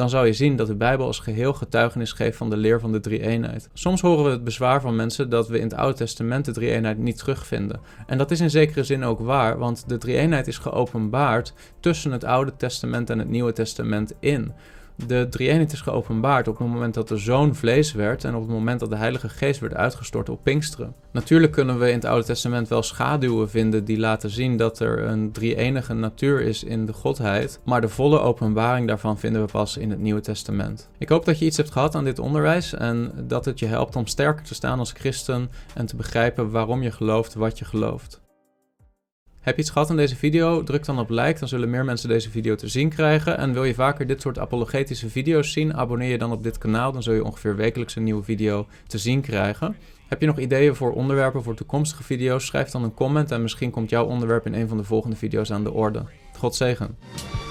dan 0.00 0.10
zou 0.10 0.26
je 0.26 0.32
zien 0.32 0.56
dat 0.56 0.66
de 0.66 0.74
Bijbel 0.74 1.06
als 1.06 1.18
geheel 1.18 1.52
getuigenis 1.52 2.12
geeft 2.12 2.36
van 2.36 2.50
de 2.50 2.56
leer 2.56 2.80
van 2.80 2.92
de 2.92 3.00
drie-eenheid. 3.00 3.68
Soms 3.72 4.00
horen 4.00 4.24
we 4.24 4.30
het 4.30 4.44
bezwaar 4.44 4.80
van 4.80 4.96
mensen 4.96 5.30
dat 5.30 5.48
we 5.48 5.58
in 5.58 5.64
het 5.64 5.74
Oude 5.74 5.96
Testament 5.96 6.44
de 6.44 6.52
drie-eenheid 6.52 6.98
niet 6.98 7.18
terugvinden. 7.18 7.80
En 8.06 8.18
dat 8.18 8.30
is 8.30 8.40
in 8.40 8.50
zekere 8.50 8.84
zin 8.84 9.04
ook 9.04 9.20
waar, 9.20 9.58
want 9.58 9.88
de 9.88 9.98
drie-eenheid 9.98 10.46
is 10.46 10.58
geopenbaard 10.58 11.52
tussen 11.80 12.12
het 12.12 12.24
Oude 12.24 12.52
Testament 12.56 13.10
en 13.10 13.18
het 13.18 13.28
Nieuwe 13.28 13.52
Testament 13.52 14.12
in 14.20 14.52
de 15.06 15.26
drie-eenheid 15.30 15.72
is 15.72 15.80
geopenbaard 15.80 16.48
op 16.48 16.58
het 16.58 16.68
moment 16.68 16.94
dat 16.94 17.08
de 17.08 17.16
zoon 17.16 17.54
vlees 17.54 17.92
werd 17.92 18.24
en 18.24 18.34
op 18.34 18.40
het 18.40 18.50
moment 18.50 18.80
dat 18.80 18.90
de 18.90 18.96
Heilige 18.96 19.28
Geest 19.28 19.60
werd 19.60 19.74
uitgestort 19.74 20.28
op 20.28 20.42
Pinksteren. 20.42 20.94
Natuurlijk 21.12 21.52
kunnen 21.52 21.78
we 21.78 21.88
in 21.88 21.94
het 21.94 22.04
Oude 22.04 22.24
Testament 22.26 22.68
wel 22.68 22.82
schaduwen 22.82 23.50
vinden 23.50 23.84
die 23.84 23.98
laten 23.98 24.30
zien 24.30 24.56
dat 24.56 24.78
er 24.78 25.04
een 25.04 25.32
drie-enige 25.32 25.94
natuur 25.94 26.40
is 26.40 26.64
in 26.64 26.86
de 26.86 26.92
Godheid, 26.92 27.60
maar 27.64 27.80
de 27.80 27.88
volle 27.88 28.20
openbaring 28.20 28.86
daarvan 28.86 29.18
vinden 29.18 29.42
we 29.42 29.52
pas 29.52 29.76
in 29.76 29.90
het 29.90 30.00
Nieuwe 30.00 30.20
Testament. 30.20 30.88
Ik 30.98 31.08
hoop 31.08 31.24
dat 31.24 31.38
je 31.38 31.44
iets 31.44 31.56
hebt 31.56 31.70
gehad 31.70 31.94
aan 31.94 32.04
dit 32.04 32.18
onderwijs 32.18 32.74
en 32.74 33.12
dat 33.26 33.44
het 33.44 33.58
je 33.58 33.66
helpt 33.66 33.96
om 33.96 34.06
sterker 34.06 34.44
te 34.44 34.54
staan 34.54 34.78
als 34.78 34.92
christen 34.92 35.50
en 35.74 35.86
te 35.86 35.96
begrijpen 35.96 36.50
waarom 36.50 36.82
je 36.82 36.90
gelooft 36.90 37.34
wat 37.34 37.58
je 37.58 37.64
gelooft. 37.64 38.20
Heb 39.40 39.54
je 39.54 39.60
iets 39.60 39.70
gehad 39.70 39.90
aan 39.90 39.96
deze 39.96 40.16
video? 40.16 40.62
Druk 40.62 40.84
dan 40.84 40.98
op 40.98 41.10
like, 41.10 41.38
dan 41.38 41.48
zullen 41.48 41.70
meer 41.70 41.84
mensen 41.84 42.08
deze 42.08 42.30
video 42.30 42.54
te 42.54 42.68
zien 42.68 42.88
krijgen. 42.88 43.38
En 43.38 43.52
wil 43.52 43.64
je 43.64 43.74
vaker 43.74 44.06
dit 44.06 44.20
soort 44.20 44.38
apologetische 44.38 45.08
video's 45.08 45.52
zien? 45.52 45.74
Abonneer 45.74 46.10
je 46.10 46.18
dan 46.18 46.32
op 46.32 46.42
dit 46.42 46.58
kanaal, 46.58 46.92
dan 46.92 47.02
zul 47.02 47.14
je 47.14 47.24
ongeveer 47.24 47.56
wekelijks 47.56 47.96
een 47.96 48.04
nieuwe 48.04 48.22
video 48.22 48.66
te 48.86 48.98
zien 48.98 49.20
krijgen. 49.20 49.76
Heb 50.08 50.20
je 50.20 50.26
nog 50.26 50.38
ideeën 50.38 50.74
voor 50.74 50.92
onderwerpen 50.92 51.42
voor 51.42 51.54
toekomstige 51.54 52.02
video's? 52.02 52.46
Schrijf 52.46 52.70
dan 52.70 52.84
een 52.84 52.94
comment 52.94 53.30
en 53.30 53.42
misschien 53.42 53.70
komt 53.70 53.90
jouw 53.90 54.04
onderwerp 54.04 54.46
in 54.46 54.54
een 54.54 54.68
van 54.68 54.76
de 54.76 54.84
volgende 54.84 55.16
video's 55.16 55.50
aan 55.50 55.64
de 55.64 55.72
orde. 55.72 56.04
God 56.40 56.52
zegen. 56.52 56.94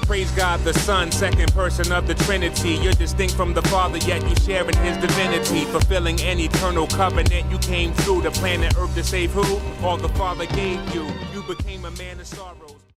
Praise 0.08 0.32
God 0.32 0.60
the 0.62 0.74
Son, 0.74 1.12
second 1.12 1.54
person 1.54 1.92
of 1.92 2.08
the 2.08 2.16
Trinity. 2.16 2.72
You're 2.82 2.94
distinct 2.94 3.36
from 3.36 3.54
the 3.54 3.62
Father, 3.64 4.00
yet 4.00 4.28
you 4.28 4.36
share 4.38 4.68
in 4.68 4.76
His 4.78 4.98
divinity. 4.98 5.66
Fulfilling 5.66 6.20
an 6.22 6.40
eternal 6.40 6.88
covenant, 6.88 7.46
you 7.52 7.60
came 7.60 7.94
through 7.94 8.24
the 8.24 8.32
planet 8.32 8.74
Earth 8.78 8.96
to 8.96 9.04
save 9.04 9.32
who? 9.32 9.62
All 9.86 9.98
the 9.98 10.10
Father 10.10 10.48
gave 10.48 10.80
you. 10.96 11.06
You 11.32 11.44
became 11.44 11.86
a 11.86 11.92
man 11.92 12.20
of 12.20 12.26
sorrows. 12.26 12.79